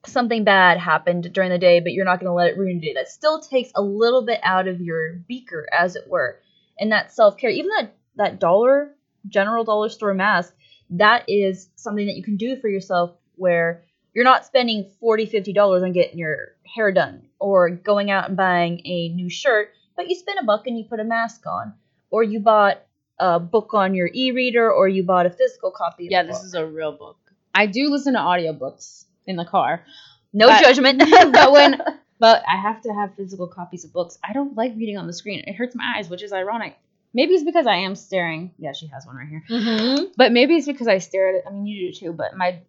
something 0.06 0.44
bad 0.44 0.78
happened 0.78 1.32
during 1.32 1.50
the 1.50 1.58
day, 1.58 1.80
but 1.80 1.92
you're 1.92 2.04
not 2.04 2.20
going 2.20 2.28
to 2.28 2.34
let 2.34 2.48
it 2.48 2.56
ruin 2.56 2.80
your 2.80 2.92
day. 2.92 3.00
That 3.00 3.08
still 3.08 3.40
takes 3.40 3.72
a 3.74 3.82
little 3.82 4.22
bit 4.22 4.40
out 4.42 4.68
of 4.68 4.80
your 4.80 5.14
beaker, 5.26 5.66
as 5.76 5.96
it 5.96 6.08
were. 6.08 6.38
And 6.78 6.92
that 6.92 7.12
self 7.12 7.36
care, 7.36 7.50
even 7.50 7.70
that 7.76 7.96
that 8.16 8.38
dollar 8.38 8.94
general 9.26 9.64
dollar 9.64 9.88
store 9.88 10.14
mask, 10.14 10.54
that 10.90 11.24
is 11.28 11.68
something 11.76 12.06
that 12.06 12.16
you 12.16 12.22
can 12.22 12.36
do 12.36 12.56
for 12.56 12.68
yourself 12.68 13.16
where 13.40 13.82
you're 14.14 14.24
not 14.24 14.44
spending 14.46 14.84
40 15.00 15.26
50 15.26 15.52
dollars 15.52 15.82
on 15.82 15.92
getting 15.92 16.18
your 16.18 16.54
hair 16.74 16.92
done 16.92 17.22
or 17.38 17.70
going 17.70 18.10
out 18.10 18.28
and 18.28 18.36
buying 18.36 18.80
a 18.84 19.08
new 19.10 19.28
shirt 19.30 19.70
but 19.96 20.08
you 20.08 20.14
spend 20.14 20.38
a 20.40 20.44
buck 20.44 20.66
and 20.66 20.78
you 20.78 20.84
put 20.84 21.00
a 21.00 21.04
mask 21.04 21.46
on 21.46 21.72
or 22.10 22.22
you 22.22 22.38
bought 22.40 22.82
a 23.18 23.38
book 23.40 23.74
on 23.74 23.94
your 23.94 24.08
e-reader 24.12 24.70
or 24.72 24.88
you 24.88 25.02
bought 25.02 25.26
a 25.26 25.30
physical 25.30 25.70
copy 25.70 26.06
of 26.06 26.12
Yeah, 26.12 26.22
the 26.22 26.28
this 26.28 26.38
book. 26.38 26.46
is 26.46 26.54
a 26.54 26.66
real 26.66 26.92
book. 26.92 27.18
I 27.54 27.66
do 27.66 27.88
listen 27.90 28.14
to 28.14 28.18
audiobooks 28.20 29.04
in 29.26 29.36
the 29.36 29.44
car, 29.44 29.84
no 30.32 30.46
but- 30.48 30.62
judgment 30.62 30.98
but 31.32 31.52
when 31.52 31.80
but 32.20 32.42
I 32.48 32.56
have 32.56 32.80
to 32.82 32.92
have 32.94 33.14
physical 33.16 33.46
copies 33.46 33.84
of 33.84 33.92
books. 33.92 34.18
I 34.22 34.32
don't 34.32 34.54
like 34.56 34.74
reading 34.76 34.98
on 34.98 35.06
the 35.06 35.12
screen. 35.12 35.42
It 35.46 35.54
hurts 35.54 35.74
my 35.74 35.94
eyes, 35.96 36.08
which 36.10 36.22
is 36.22 36.32
ironic. 36.32 36.76
Maybe 37.14 37.32
it's 37.34 37.44
because 37.44 37.66
I 37.66 37.76
am 37.76 37.94
staring. 37.96 38.52
Yeah, 38.58 38.72
she 38.72 38.86
has 38.88 39.04
one 39.06 39.16
right 39.16 39.28
here. 39.28 39.42
Mhm. 39.50 40.12
But 40.16 40.30
maybe 40.32 40.54
it's 40.56 40.66
because 40.66 40.86
I 40.86 40.98
stare 40.98 41.30
at 41.30 41.34
it. 41.36 41.44
I 41.46 41.50
mean, 41.50 41.66
you 41.66 41.88
do 41.88 41.92
too. 41.98 42.12
But 42.12 42.36
my 42.36 42.48
s- 42.50 42.60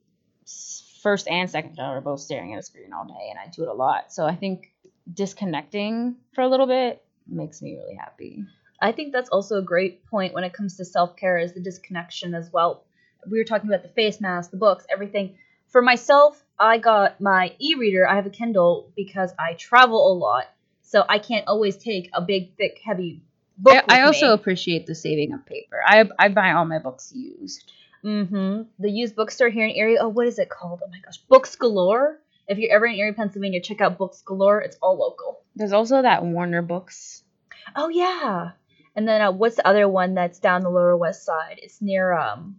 first 1.02 1.28
and 1.28 1.50
second 1.50 1.76
job 1.76 1.98
are 1.98 2.02
both 2.02 2.20
staring 2.20 2.54
at 2.54 2.60
a 2.60 2.64
screen 2.64 2.94
all 2.94 3.06
day, 3.06 3.30
and 3.30 3.40
I 3.40 3.50
do 3.52 3.64
it 3.64 3.70
a 3.70 3.74
lot. 3.74 4.14
So 4.14 4.26
I 4.26 4.36
think 4.36 4.72
disconnecting 5.12 6.16
for 6.34 6.42
a 6.42 6.48
little 6.48 6.68
bit 6.68 7.04
makes 7.28 7.62
me 7.62 7.76
really 7.76 7.96
happy. 7.96 8.46
I 8.82 8.92
think 8.92 9.14
that's 9.14 9.30
also 9.30 9.58
a 9.58 9.62
great 9.62 10.06
point 10.08 10.34
when 10.34 10.44
it 10.44 10.54
comes 10.54 10.78
to 10.78 10.86
self 10.86 11.16
care 11.16 11.38
is 11.38 11.54
the 11.54 11.60
disconnection 11.60 12.34
as 12.34 12.52
well. 12.52 12.84
We 13.30 13.38
were 13.38 13.44
talking 13.44 13.70
about 13.70 13.84
the 13.84 13.90
face 13.90 14.20
mask, 14.20 14.52
the 14.52 14.58
books, 14.58 14.86
everything. 14.92 15.38
For 15.68 15.82
myself, 15.82 16.44
I 16.60 16.80
got 16.80 17.22
my 17.22 17.56
e 17.60 17.76
reader. 17.76 18.08
I 18.08 18.16
have 18.16 18.26
a 18.26 18.32
Kindle 18.32 18.92
because 18.96 19.32
I 19.40 19.54
travel 19.54 20.12
a 20.12 20.16
lot. 20.16 20.46
So 20.82 21.06
I 21.08 21.20
can't 21.20 21.48
always 21.48 21.78
take 21.78 22.10
a 22.14 22.22
big, 22.22 22.58
thick, 22.58 22.80
heavy 22.84 23.22
book. 23.58 23.84
I, 23.88 24.00
I 24.00 24.02
also 24.02 24.28
me. 24.28 24.34
appreciate 24.34 24.88
the 24.88 24.96
saving 24.96 25.34
of 25.34 25.46
paper. 25.46 25.80
I 25.86 26.10
I 26.20 26.30
buy 26.30 26.52
all 26.52 26.66
my 26.66 26.80
books 26.80 27.14
used. 27.16 27.72
Mm-hmm. 28.04 28.62
The 28.80 28.90
used 28.92 29.16
bookstore 29.16 29.50
here 29.50 29.66
in 29.66 29.76
Erie. 29.76 29.98
Oh, 30.00 30.10
what 30.10 30.28
is 30.28 30.40
it 30.40 30.50
called? 30.50 30.82
Oh 30.84 30.90
my 30.90 31.00
gosh, 31.04 31.18
Books 31.30 31.56
Galore. 31.56 32.20
If 32.48 32.58
you're 32.58 32.74
ever 32.74 32.86
in 32.88 32.96
Erie, 32.96 33.14
Pennsylvania, 33.14 33.62
check 33.62 33.82
out 33.82 33.98
Books 33.98 34.22
Galore. 34.24 34.62
It's 34.62 34.78
all 34.82 34.98
local. 34.98 35.42
There's 35.56 35.74
also 35.74 36.02
that 36.02 36.24
Warner 36.26 36.62
Books. 36.62 37.24
Oh 37.76 37.90
yeah. 37.90 38.52
And 38.96 39.08
then 39.08 39.22
uh, 39.22 39.32
what's 39.32 39.56
the 39.56 39.68
other 39.68 39.88
one 39.88 40.16
that's 40.16 40.40
down 40.40 40.62
the 40.62 40.70
Lower 40.70 40.98
West 40.98 41.24
Side? 41.26 41.60
It's 41.62 41.82
near 41.82 42.12
um. 42.12 42.58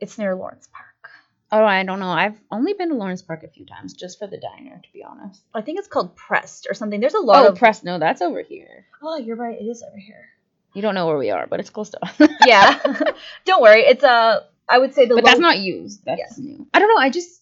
It's 0.00 0.18
near 0.18 0.34
Lawrence 0.34 0.68
Park. 0.72 1.10
Oh, 1.52 1.64
I 1.64 1.84
don't 1.84 2.00
know. 2.00 2.10
I've 2.10 2.38
only 2.50 2.72
been 2.74 2.88
to 2.90 2.94
Lawrence 2.96 3.22
Park 3.22 3.42
a 3.44 3.48
few 3.48 3.64
times, 3.64 3.94
just 3.94 4.18
for 4.18 4.26
the 4.26 4.36
diner, 4.38 4.80
to 4.82 4.92
be 4.92 5.04
honest. 5.04 5.42
I 5.54 5.60
think 5.62 5.78
it's 5.78 5.88
called 5.88 6.16
Prest 6.16 6.66
or 6.68 6.74
something. 6.74 7.00
There's 7.00 7.14
a 7.14 7.20
lot 7.20 7.44
Oh, 7.46 7.48
of. 7.50 7.58
Press. 7.58 7.82
No, 7.84 7.98
that's 7.98 8.20
over 8.20 8.42
here. 8.42 8.86
oh, 9.02 9.16
you're 9.16 9.36
right. 9.36 9.56
It 9.60 9.64
is 9.64 9.82
over 9.82 9.96
here. 9.96 10.28
You 10.76 10.82
don't 10.82 10.94
know 10.94 11.06
where 11.06 11.16
we 11.16 11.30
are, 11.30 11.46
but 11.46 11.58
it's 11.58 11.70
close 11.70 11.88
to 11.90 12.04
us. 12.04 12.30
Yeah. 12.46 12.78
don't 13.46 13.62
worry. 13.62 13.82
It's 13.82 14.04
uh. 14.04 14.40
I 14.68 14.78
would 14.78 14.94
say 14.94 15.06
the. 15.06 15.14
but 15.14 15.24
that's 15.24 15.40
not 15.40 15.58
used. 15.58 16.04
That's 16.04 16.36
new. 16.38 16.66
I 16.74 16.78
don't 16.80 16.88
know. 16.94 17.00
I 17.00 17.08
just 17.08 17.40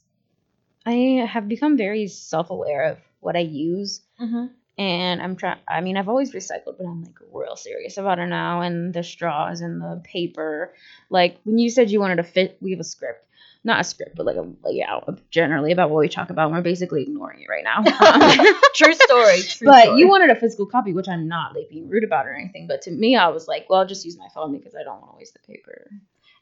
I 0.86 1.26
have 1.28 1.48
become 1.48 1.76
very 1.76 2.06
self-aware 2.06 2.92
of 2.92 2.98
what 3.20 3.34
I 3.36 3.40
use, 3.40 4.02
Mhm. 4.20 4.50
and 4.78 5.22
I'm 5.22 5.34
trying. 5.36 5.58
I 5.66 5.80
mean, 5.80 5.96
I've 5.96 6.08
always 6.08 6.32
recycled, 6.32 6.76
but 6.78 6.84
I'm 6.86 7.02
like 7.02 7.18
real 7.32 7.56
serious 7.56 7.96
about 7.96 8.18
it 8.20 8.26
now. 8.26 8.60
And 8.60 8.94
the 8.94 9.02
straws 9.02 9.62
and 9.62 9.80
the 9.80 10.00
paper. 10.04 10.74
Like 11.10 11.38
when 11.44 11.58
you 11.58 11.70
said 11.70 11.90
you 11.90 11.98
wanted 12.00 12.16
to 12.16 12.24
fit, 12.24 12.58
we 12.60 12.70
have 12.72 12.80
a 12.80 12.84
script. 12.84 13.26
Not 13.66 13.80
a 13.80 13.84
script, 13.84 14.14
but 14.16 14.26
like 14.26 14.36
a 14.36 14.42
layout 14.62 15.04
yeah, 15.08 15.14
generally 15.30 15.72
about 15.72 15.88
what 15.88 16.00
we 16.00 16.08
talk 16.10 16.28
about. 16.28 16.52
We're 16.52 16.60
basically 16.60 17.02
ignoring 17.02 17.40
it 17.40 17.48
right 17.48 17.64
now. 17.64 17.82
True 18.74 18.92
story. 18.92 19.40
True 19.42 19.66
but 19.66 19.84
story. 19.84 19.98
you 20.00 20.08
wanted 20.08 20.28
a 20.28 20.36
physical 20.38 20.66
copy, 20.66 20.92
which 20.92 21.08
I'm 21.08 21.28
not 21.28 21.54
like 21.56 21.70
being 21.70 21.88
rude 21.88 22.04
about 22.04 22.26
or 22.26 22.34
anything. 22.34 22.66
But 22.66 22.82
to 22.82 22.90
me, 22.90 23.16
I 23.16 23.28
was 23.28 23.48
like, 23.48 23.66
well, 23.70 23.80
I'll 23.80 23.86
just 23.86 24.04
use 24.04 24.18
my 24.18 24.28
phone 24.34 24.52
because 24.52 24.74
I 24.74 24.82
don't 24.82 25.00
want 25.00 25.12
to 25.12 25.16
waste 25.16 25.32
the 25.32 25.40
paper. 25.50 25.90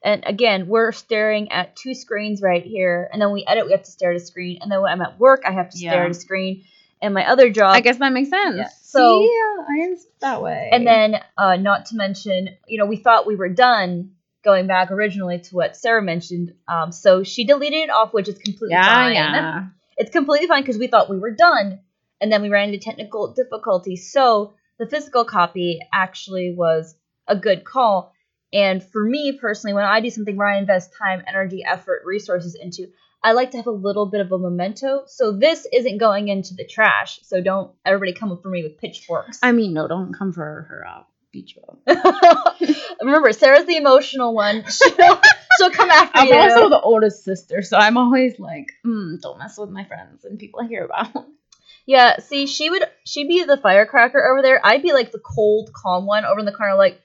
And 0.05 0.25
again, 0.27 0.67
we're 0.67 0.91
staring 0.91 1.53
at 1.53 1.77
two 1.77 1.95
screens 1.95 2.43
right 2.43 2.65
here, 2.65 3.09
and 3.13 3.23
then 3.23 3.31
we 3.31 3.45
edit. 3.47 3.67
We 3.67 3.71
have 3.73 3.85
to 3.85 3.91
stare 3.93 4.11
at 4.11 4.17
a 4.17 4.25
screen, 4.25 4.59
and 4.61 4.71
then 4.71 4.83
when 4.83 4.91
I'm 4.91 5.01
at 5.01 5.21
work, 5.21 5.43
I 5.47 5.53
have 5.53 5.71
to 5.71 5.77
stare 5.79 5.95
Yeah. 5.95 6.05
at 6.07 6.11
a 6.11 6.15
screen. 6.15 6.65
And 7.01 7.15
my 7.15 7.25
other 7.29 7.51
job, 7.51 7.73
I 7.75 7.81
guess 7.81 7.99
that 7.99 8.13
makes 8.13 8.31
sense. 8.31 8.57
yeah, 8.57 8.69
so- 8.83 9.21
See, 9.23 9.41
I 9.71 9.85
am 9.85 9.97
that 10.21 10.43
way. 10.43 10.71
And 10.73 10.85
then, 10.87 11.21
uh, 11.39 11.55
not 11.57 11.87
to 11.87 11.97
mention, 11.97 12.49
you 12.67 12.79
know, 12.79 12.87
we 12.87 12.97
thought 12.97 13.27
we 13.29 13.37
were 13.37 13.49
done 13.49 14.13
going 14.43 14.67
back 14.67 14.91
originally 14.91 15.39
to 15.39 15.55
what 15.55 15.77
Sarah 15.77 16.03
mentioned. 16.03 16.53
Um, 16.69 16.93
so 16.93 17.23
she 17.23 17.45
deleted 17.45 17.81
it 17.81 17.91
off, 17.91 18.13
which 18.13 18.29
is 18.29 18.39
completely 18.39 18.71
yeah, 18.71 18.85
fine. 18.85 19.15
yeah. 19.15 19.67
It's 19.97 20.11
completely 20.11 20.49
fine 20.49 20.63
because 20.63 20.79
we 20.79 20.87
thought 20.87 21.11
we 21.11 21.19
were 21.19 21.35
done. 21.35 21.81
And 22.21 22.31
then 22.31 22.43
we 22.43 22.49
ran 22.49 22.69
into 22.73 22.79
technical 22.79 23.33
difficulties. 23.35 24.13
So 24.13 24.55
the 24.79 24.87
physical 24.87 25.25
copy 25.25 25.81
actually 25.93 26.55
was 26.57 26.95
a 27.27 27.37
good 27.37 27.65
call. 27.65 28.13
And 28.53 28.83
for 28.83 29.05
me 29.05 29.33
personally, 29.41 29.75
when 29.75 29.85
I 29.85 30.01
do 30.01 30.11
something 30.11 30.37
where 30.37 30.49
I 30.49 30.59
invest 30.59 30.93
time, 30.97 31.23
energy, 31.27 31.65
effort, 31.65 32.03
resources 32.05 32.55
into, 32.55 32.89
I 33.25 33.33
like 33.33 33.53
to 33.53 33.57
have 33.57 33.67
a 33.67 33.73
little 33.73 34.07
bit 34.07 34.21
of 34.21 34.33
a 34.33 34.39
memento. 34.39 35.05
So 35.07 35.33
this 35.33 35.67
isn't 35.73 35.99
going 35.99 36.29
into 36.29 36.55
the 36.55 36.67
trash. 36.67 37.21
So 37.23 37.41
don't 37.41 37.73
everybody 37.85 38.13
come 38.13 38.33
up 38.33 38.43
for 38.43 38.51
me 38.51 38.63
with 38.63 38.79
pitchforks. 38.79 39.39
I 39.43 39.53
mean, 39.53 39.73
no, 39.73 39.89
don't 39.89 40.13
come 40.13 40.33
for 40.33 40.43
her. 40.43 40.85
I'll 40.89 41.07
beat 41.33 41.55
you 41.55 41.63
up. 41.67 42.57
Remember, 43.01 43.33
Sarah's 43.33 43.65
the 43.67 43.77
emotional 43.77 44.35
one. 44.35 44.65
She'll, 44.71 45.21
she'll 45.59 45.71
come 45.71 45.91
after 45.91 46.23
me. 46.23 46.33
I'm 46.33 46.49
you. 46.49 46.55
also 46.55 46.69
the 46.69 46.81
oldest 46.81 47.25
sister, 47.25 47.63
so 47.63 47.77
I'm 47.77 47.97
always 47.97 48.39
like, 48.39 48.73
mm, 48.85 49.21
don't 49.21 49.39
mess 49.39 49.59
with 49.59 49.71
my 49.71 49.85
friends 49.85 50.25
and 50.25 50.39
people 50.39 50.61
I 50.61 50.67
hear 50.67 50.85
about. 50.85 51.27
yeah, 51.87 52.19
see, 52.21 52.47
she 52.47 52.71
would 52.71 52.85
she'd 53.05 53.29
be 53.29 53.45
the 53.45 53.57
firecracker 53.57 54.23
over 54.33 54.43
there. 54.43 54.61
I'd 54.65 54.83
be 54.83 54.93
like 54.93 55.13
the 55.13 55.19
cold, 55.19 55.73
calm 55.73 56.07
one 56.07 56.25
over 56.25 56.41
in 56.41 56.47
the 56.47 56.53
corner, 56.53 56.77
like, 56.77 57.01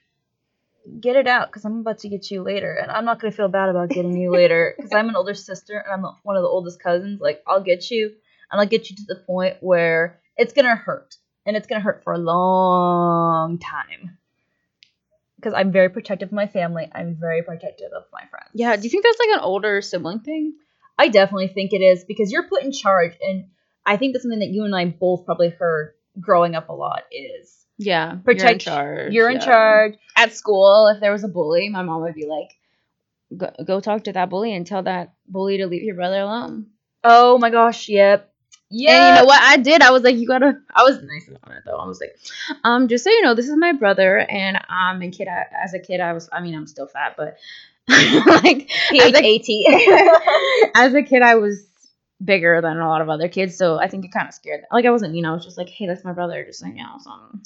get 1.00 1.16
it 1.16 1.28
out, 1.28 1.50
because 1.50 1.66
I'm 1.66 1.80
about 1.80 2.00
to 2.00 2.10
get 2.10 2.30
you 2.32 2.44
later, 2.44 2.74
and 2.74 2.92
I'm 2.92 3.06
not 3.06 3.20
gonna 3.20 3.32
feel 3.32 3.50
bad 3.50 3.70
about 3.70 3.90
getting 3.90 4.18
you 4.18 4.32
later, 4.32 4.74
because 4.78 4.94
I'm 4.94 5.10
an 5.10 5.16
older 5.16 5.34
sister 5.34 5.78
and 5.78 6.06
I'm 6.06 6.12
one 6.24 6.36
of 6.36 6.44
the 6.44 6.50
oldest 6.50 6.82
cousins. 6.82 7.22
Like, 7.22 7.42
I'll 7.48 7.64
get 7.64 7.90
you, 7.90 8.12
and 8.52 8.62
I'll 8.62 8.68
get 8.68 8.90
you 8.90 8.96
to 8.98 9.04
the 9.08 9.24
point 9.26 9.58
where 9.62 10.20
it's 10.36 10.54
gonna 10.54 10.76
hurt, 10.76 11.16
and 11.48 11.58
it's 11.58 11.66
gonna 11.66 11.82
hurt 11.82 12.04
for 12.04 12.14
a 12.14 12.18
long 12.20 13.58
time. 13.58 14.18
Because 15.38 15.54
I'm 15.54 15.72
very 15.72 15.90
protective 15.90 16.30
of 16.30 16.34
my 16.34 16.48
family. 16.48 16.88
I'm 16.94 17.16
very 17.20 17.44
protective 17.44 17.92
of 17.96 18.04
my 18.12 18.24
friends. 18.30 18.50
Yeah, 18.54 18.76
do 18.76 18.84
you 18.84 18.90
think 18.90 19.04
that's 19.04 19.20
like 19.20 19.38
an 19.38 19.44
older 19.44 19.82
sibling 19.82 20.20
thing? 20.20 20.54
I 20.98 21.10
definitely 21.10 21.48
think 21.50 21.74
it 21.74 21.82
is 21.82 22.04
because 22.06 22.32
you're 22.32 22.48
put 22.48 22.64
in 22.64 22.72
charge, 22.72 23.14
and 23.22 23.46
I 23.86 23.98
think 23.98 24.14
that's 24.14 24.24
something 24.24 24.40
that 24.40 24.50
you 24.50 24.64
and 24.66 24.76
I 24.76 24.86
both 24.86 25.26
probably 25.26 25.50
heard 25.50 25.94
growing 26.20 26.56
up 26.56 26.70
a 26.70 26.74
lot 26.74 27.04
is 27.12 27.56
Yeah, 27.78 28.16
Protect- 28.26 28.42
You're 28.42 28.52
in 28.52 28.60
charge. 28.60 29.14
you're 29.14 29.30
in 29.30 29.36
yeah. 29.38 29.46
charge. 29.46 29.94
At 30.16 30.34
school, 30.34 30.88
if 30.88 31.00
there 31.00 31.12
was 31.12 31.24
a 31.24 31.28
bully, 31.28 31.70
my 31.70 31.84
mom 31.84 32.02
would 32.02 32.16
be 32.16 32.26
like, 32.26 32.50
go, 33.38 33.52
go 33.64 33.80
talk 33.80 34.06
to 34.06 34.14
that 34.14 34.32
bully 34.32 34.56
and 34.56 34.66
tell 34.66 34.82
that 34.84 35.14
bully 35.28 35.58
to 35.58 35.68
leave 35.68 35.84
your 35.84 35.96
brother 35.96 36.22
alone. 36.22 36.72
Oh 37.04 37.38
my 37.38 37.52
gosh, 37.52 37.88
yep, 37.90 38.34
yeah. 38.70 38.92
And 38.92 39.16
you 39.16 39.22
know 39.22 39.26
what 39.26 39.42
I 39.42 39.58
did? 39.58 39.82
I 39.82 39.92
was 39.92 40.04
like, 40.04 40.18
you 40.18 40.28
gotta. 40.28 40.60
I 40.74 40.84
was 40.84 41.02
nice 41.02 41.28
about 41.28 41.56
it 41.56 41.64
though. 41.66 41.78
I 41.78 41.86
was 41.86 42.02
like, 42.02 42.18
um, 42.64 42.88
just 42.88 43.04
so 43.04 43.10
you 43.10 43.22
know, 43.22 43.34
this 43.34 43.48
is 43.48 43.56
my 43.56 43.74
brother, 43.74 44.18
and 44.18 44.58
um, 44.70 45.02
and 45.02 45.14
kid, 45.14 45.28
I, 45.28 45.46
as 45.64 45.74
a 45.74 45.80
kid, 45.80 46.00
I 46.00 46.14
was. 46.14 46.30
I 46.32 46.42
mean, 46.42 46.56
I'm 46.56 46.68
still 46.68 46.88
fat, 46.88 47.16
but 47.16 47.38
like 47.88 48.70
as 48.92 49.14
a, 49.16 50.72
as 50.76 50.94
a 50.94 51.04
kid, 51.04 51.22
I 51.22 51.36
was 51.36 51.66
bigger 52.24 52.60
than 52.62 52.78
a 52.78 52.88
lot 52.88 53.02
of 53.02 53.10
other 53.10 53.30
kids, 53.30 53.56
so 53.56 53.80
I 53.80 53.88
think 53.88 54.04
it 54.04 54.12
kind 54.12 54.28
of 54.28 54.34
scared. 54.34 54.62
Them. 54.62 54.68
Like 54.72 54.86
I 54.86 54.92
wasn't, 54.92 55.16
you 55.16 55.22
know, 55.22 55.32
I 55.32 55.36
was 55.36 55.46
just 55.46 55.58
like, 55.58 55.70
hey, 55.70 55.88
that's 55.88 56.04
my 56.04 56.14
brother, 56.14 56.44
just 56.44 56.62
like 56.62 56.76
you 56.76 56.84
know, 56.84 56.98
something. 57.00 57.42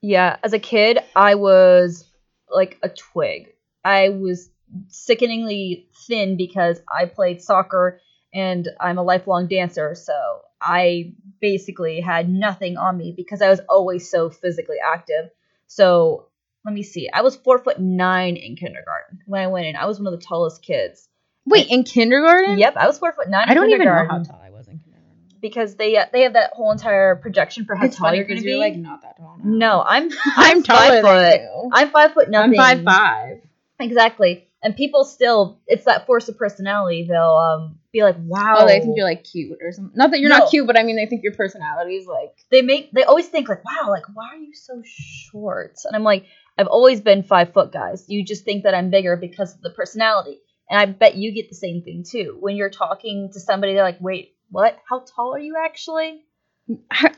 yeah, 0.00 0.36
as 0.44 0.52
a 0.52 0.60
kid, 0.60 1.00
I 1.16 1.34
was 1.34 2.04
like 2.48 2.78
a 2.82 2.88
twig. 2.88 3.48
I 3.84 4.10
was 4.10 4.50
sickeningly 4.88 5.88
thin 6.06 6.36
because 6.36 6.80
I 6.92 7.06
played 7.06 7.42
soccer 7.42 8.00
and 8.38 8.68
I'm 8.80 8.98
a 8.98 9.02
lifelong 9.02 9.46
dancer, 9.48 9.94
so 9.94 10.12
I 10.60 11.12
basically 11.40 12.00
had 12.00 12.28
nothing 12.28 12.76
on 12.76 12.96
me 12.96 13.12
because 13.16 13.42
I 13.42 13.48
was 13.48 13.60
always 13.68 14.10
so 14.10 14.30
physically 14.30 14.76
active. 14.84 15.30
So 15.66 16.26
let 16.64 16.74
me 16.74 16.82
see. 16.82 17.08
I 17.12 17.22
was 17.22 17.36
four 17.36 17.58
foot 17.58 17.78
nine 17.80 18.36
in 18.36 18.56
kindergarten 18.56 19.20
when 19.26 19.40
I 19.42 19.46
went 19.48 19.66
in. 19.66 19.76
I 19.76 19.86
was 19.86 19.98
one 20.00 20.12
of 20.12 20.18
the 20.18 20.24
tallest 20.26 20.62
kids. 20.62 21.08
Wait, 21.46 21.68
in 21.70 21.84
kindergarten? 21.84 22.58
Yep, 22.58 22.76
I 22.76 22.86
was 22.86 22.98
four 22.98 23.12
foot 23.12 23.28
nine. 23.28 23.46
I 23.48 23.54
don't 23.54 23.70
even 23.70 23.86
know 23.86 24.04
how 24.08 24.18
tall 24.22 24.40
I 24.44 24.50
was 24.50 24.68
in 24.68 24.78
kindergarten. 24.78 25.38
because 25.40 25.76
they 25.76 25.96
uh, 25.96 26.06
they 26.12 26.22
have 26.22 26.34
that 26.34 26.50
whole 26.54 26.72
entire 26.72 27.16
projection 27.16 27.64
for 27.64 27.74
how 27.74 27.86
It's 27.86 27.96
tall 27.96 28.14
you're 28.14 28.24
going 28.24 28.40
to 28.40 28.44
be. 28.44 28.56
like 28.56 28.76
not 28.76 29.02
that 29.02 29.16
tall. 29.16 29.38
now. 29.42 29.76
no, 29.78 29.82
I'm 29.86 30.10
I'm 30.36 30.62
taller 30.62 31.00
five 31.00 31.02
foot. 31.02 31.30
than 31.30 31.40
you. 31.40 31.70
I'm 31.72 31.90
five 31.90 32.12
foot 32.14 32.28
I'm 32.34 32.54
five 32.54 32.82
five. 32.84 33.40
Exactly. 33.80 34.44
And 34.62 34.74
people 34.76 35.04
still, 35.04 35.60
it's 35.68 35.84
that 35.84 36.04
force 36.06 36.28
of 36.28 36.36
personality. 36.36 37.06
They'll 37.08 37.36
um 37.36 37.78
be 37.98 38.02
like, 38.04 38.16
"Wow." 38.18 38.54
Oh, 38.58 38.66
they 38.66 38.80
think 38.80 38.96
you're 38.96 39.06
like 39.06 39.24
cute 39.24 39.58
or 39.62 39.72
something. 39.72 39.92
Not 39.96 40.10
that 40.12 40.20
you're 40.20 40.30
No. 40.30 40.38
not 40.38 40.50
cute, 40.50 40.66
but 40.66 40.76
I 40.78 40.82
mean 40.82 40.96
they 40.96 41.06
think 41.06 41.22
your 41.22 41.34
personality 41.34 41.96
is 41.96 42.06
like. 42.06 42.34
They 42.50 42.62
make. 42.62 42.90
They 42.92 43.04
always 43.04 43.28
think 43.28 43.48
like, 43.48 43.64
"Wow, 43.64 43.90
like 43.90 44.04
why 44.14 44.28
are 44.34 44.36
you 44.36 44.54
so 44.54 44.82
short?" 44.84 45.76
And 45.84 45.94
I'm 45.96 46.04
like, 46.04 46.26
I've 46.56 46.66
always 46.66 47.00
been 47.00 47.22
five 47.22 47.52
foot, 47.52 47.72
guys. 47.72 48.04
You 48.08 48.24
just 48.24 48.44
think 48.44 48.64
that 48.64 48.74
I'm 48.74 48.90
bigger 48.90 49.16
because 49.16 49.54
of 49.54 49.60
the 49.62 49.70
personality. 49.70 50.38
And 50.70 50.78
I 50.80 50.86
bet 50.86 51.14
you 51.16 51.32
get 51.32 51.48
the 51.48 51.54
same 51.56 51.82
thing 51.82 52.04
too. 52.08 52.36
When 52.40 52.56
you're 52.56 52.70
talking 52.70 53.30
to 53.32 53.40
somebody, 53.40 53.74
they're 53.74 53.82
like, 53.82 54.00
"Wait, 54.00 54.34
what? 54.50 54.78
How 54.88 55.00
tall 55.00 55.34
are 55.34 55.38
you 55.40 55.56
actually?" 55.64 56.22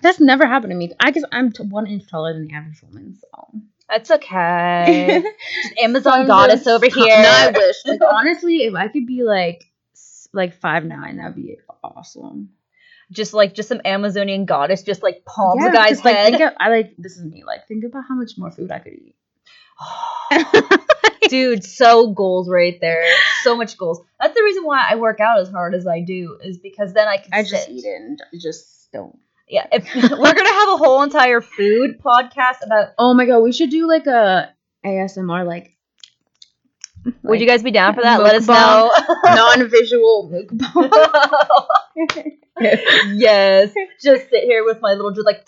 That's 0.03 0.21
never 0.21 0.47
happened 0.47 0.71
to 0.71 0.77
me. 0.77 0.93
I 1.01 1.11
guess 1.11 1.25
I'm 1.33 1.51
t- 1.53 1.65
one 1.65 1.87
inch 1.87 2.09
taller 2.09 2.33
than 2.33 2.47
the 2.47 2.55
average 2.55 2.83
woman, 2.83 3.17
so. 3.21 3.61
That's 3.89 4.11
okay. 4.13 5.25
Amazon 5.83 6.21
I'm 6.21 6.27
goddess 6.29 6.67
over 6.69 6.87
here. 6.87 7.23
No, 7.23 7.29
I 7.29 7.49
wish. 7.49 7.77
Like 7.85 8.01
honestly, 8.09 8.59
if 8.59 8.75
I 8.75 8.87
could 8.89 9.07
be 9.07 9.25
like 9.25 9.57
s- 9.59 9.70
like 10.33 10.55
five 10.61 10.85
nine, 10.85 11.17
that'd 11.17 11.35
be 11.37 11.57
awesome. 11.83 12.51
just 13.13 13.35
like 13.35 13.55
just 13.55 13.69
some 13.69 13.81
Amazonian 13.85 14.45
goddess, 14.47 14.83
just 14.83 15.03
like 15.03 15.25
palms 15.25 15.61
Yeah, 15.63 15.71
a 15.71 15.73
guy's 15.73 15.91
just, 15.91 16.05
like, 16.05 16.17
head. 16.17 16.31
think 16.31 16.43
of- 16.43 16.55
I 16.59 16.69
like 16.69 16.95
this 16.99 17.17
is 17.17 17.25
me. 17.25 17.43
Like 17.45 17.67
think 17.69 17.85
about 17.85 18.05
how 18.09 18.15
much 18.15 18.33
more 18.39 18.51
food 18.51 18.71
I 18.71 18.79
could 18.79 18.93
eat. 18.93 19.17
Dude, 21.29 21.65
so 21.65 22.09
goals 22.13 22.49
right 22.49 22.79
there. 22.81 23.05
So 23.43 23.57
much 23.57 23.77
goals. 23.79 24.01
That's 24.21 24.35
the 24.35 24.43
reason 24.43 24.65
why 24.65 24.85
I 24.91 24.97
work 24.97 25.21
out 25.21 25.39
as 25.41 25.49
hard 25.51 25.75
as 25.75 25.87
I 25.87 26.01
do, 26.01 26.39
is 26.43 26.59
because 26.59 26.93
then 26.93 27.07
I 27.09 27.19
can 27.19 27.33
I 27.33 27.43
sit. 27.45 27.51
just 27.51 27.69
eat 27.71 27.85
it 27.85 27.95
and 28.01 28.21
just 28.41 28.91
don't. 28.93 29.17
Yeah, 29.49 29.67
if 29.73 29.85
we're 29.95 30.35
gonna 30.35 30.49
have 30.49 30.69
a 30.71 30.77
whole 30.77 31.03
entire 31.03 31.41
food 31.41 32.01
podcast 32.01 32.65
about 32.65 32.91
Oh 32.99 33.15
my 33.15 33.27
god, 33.27 33.41
we 33.41 33.53
should 33.53 33.71
do 33.71 33.87
like 33.89 34.07
a 34.07 34.53
ASMR 34.85 35.47
like. 37.05 37.15
would 37.23 37.41
you 37.41 37.47
guys 37.47 37.63
be 37.63 37.71
down 37.71 37.95
for 37.95 38.03
that? 38.03 38.23
Let 38.23 38.35
us 38.35 38.47
know. 38.47 38.93
non-visual 39.25 40.31
mukbang? 40.33 40.91
yes. 43.17 43.73
Just 44.03 44.31
sit 44.31 44.45
here 44.45 44.65
with 44.65 44.81
my 44.81 44.93
little 44.93 45.13
just 45.13 45.27
like 45.27 45.47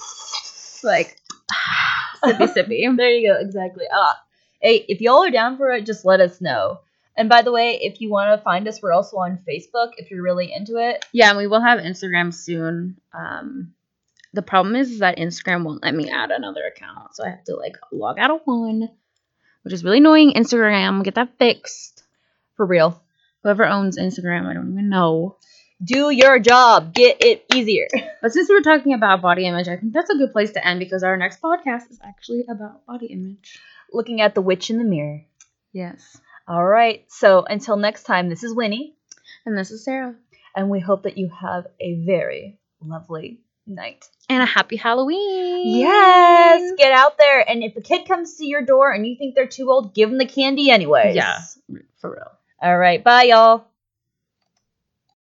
like 0.83 1.19
sippy 2.25 2.55
sippy. 2.55 2.97
There 2.97 3.11
you 3.11 3.29
go, 3.29 3.41
exactly. 3.41 3.85
Ah. 3.93 4.21
Hey, 4.61 4.85
if 4.89 5.01
y'all 5.01 5.25
are 5.25 5.31
down 5.31 5.57
for 5.57 5.71
it, 5.73 5.85
just 5.85 6.05
let 6.05 6.21
us 6.21 6.41
know. 6.41 6.81
And 7.17 7.29
by 7.29 7.43
the 7.43 7.53
way, 7.53 7.79
if 7.83 8.01
you 8.01 8.11
want 8.11 8.39
to 8.39 8.43
find 8.43 8.67
us, 8.67 8.81
we're 8.81 8.93
also 8.93 9.19
on 9.19 9.39
Facebook 9.47 9.91
if 9.99 10.11
you're 10.11 10.23
really 10.23 10.53
into 10.53 10.77
it. 10.77 11.05
Yeah, 11.13 11.31
and 11.31 11.39
we 11.39 11.47
will 11.47 11.61
have 11.61 11.81
Instagram 11.81 12.33
soon. 12.33 12.99
Um, 13.13 13.75
the 14.33 14.43
problem 14.43 14.77
is, 14.77 14.93
is 14.93 14.99
that 15.01 15.19
Instagram 15.19 15.65
won't 15.65 15.83
let 15.83 15.95
me 15.95 16.11
add 16.11 16.31
another 16.31 16.63
account, 16.65 17.15
so 17.15 17.25
I 17.25 17.31
have 17.31 17.45
to 17.45 17.57
like 17.57 17.77
log 17.93 18.19
out 18.19 18.31
of 18.31 18.41
one, 18.45 18.89
which 19.63 19.75
is 19.75 19.85
really 19.85 19.99
annoying. 19.99 20.33
Instagram, 20.35 21.03
get 21.05 21.15
that 21.17 21.39
fixed. 21.39 22.03
For 22.57 22.67
real. 22.67 23.01
Whoever 23.43 23.67
owns 23.67 23.99
Instagram, 23.99 24.47
I 24.47 24.55
don't 24.55 24.73
even 24.73 24.89
know. 24.89 25.37
Do 25.83 26.11
your 26.11 26.39
job. 26.39 26.95
Get 26.95 27.17
it 27.25 27.45
easier. 27.53 27.89
But 28.21 28.33
since 28.33 28.49
we 28.49 28.55
were 28.55 28.61
talking 28.63 28.95
about 28.95 29.21
body 29.21 29.47
image, 29.47 29.67
I 29.67 29.77
think 29.77 29.93
that's 29.93 30.11
a 30.11 30.17
good 30.17 30.31
place 30.33 30.53
to 30.53 30.65
end 30.65 30.79
because 30.79 31.03
our 31.03 31.17
next 31.17 31.43
podcast 31.43 31.91
is 31.91 31.99
actually 32.05 32.45
about 32.49 32.87
body 32.87 33.07
image. 33.07 33.59
Looking 33.93 34.21
at 34.21 34.35
the 34.37 34.43
witch 34.43 34.71
in 34.71 34.79
the 34.79 34.85
mirror. 34.85 35.25
Yes. 35.73 36.21
All 36.47 36.65
right. 36.65 37.05
So 37.09 37.43
until 37.45 37.77
next 37.77 38.05
time, 38.05 38.29
this 38.29 38.45
is 38.45 38.55
Winnie, 38.55 38.95
And 39.45 39.59
this 39.59 39.71
is 39.73 39.85
Sarah. 39.85 40.15
and 40.55 40.71
we 40.71 40.79
hope 40.81 41.03
that 41.03 41.19
you 41.19 41.31
have 41.31 41.67
a 41.81 41.95
very 42.05 42.59
lovely 42.81 43.41
night. 43.67 44.09
And 44.29 44.43
a 44.43 44.47
happy 44.47 44.77
Halloween. 44.77 45.81
Yes, 45.81 46.73
get 46.79 46.93
out 46.93 47.19
there. 47.19 47.49
And 47.49 47.63
if 47.63 47.77
a 47.77 47.81
kid 47.81 48.07
comes 48.07 48.37
to 48.37 48.47
your 48.47 48.63
door 48.63 48.93
and 48.93 49.07
you 49.07 49.17
think 49.17 49.35
they're 49.35 49.47
too 49.47 49.71
old, 49.71 49.95
give 49.95 50.09
them 50.09 50.19
the 50.19 50.27
candy 50.27 50.71
anyways. 50.71 51.15
Yeah, 51.15 51.41
for 52.01 52.11
real. 52.11 52.31
All 52.61 52.79
right. 52.79 53.03
Bye, 53.03 53.25
y'all. 53.25 53.67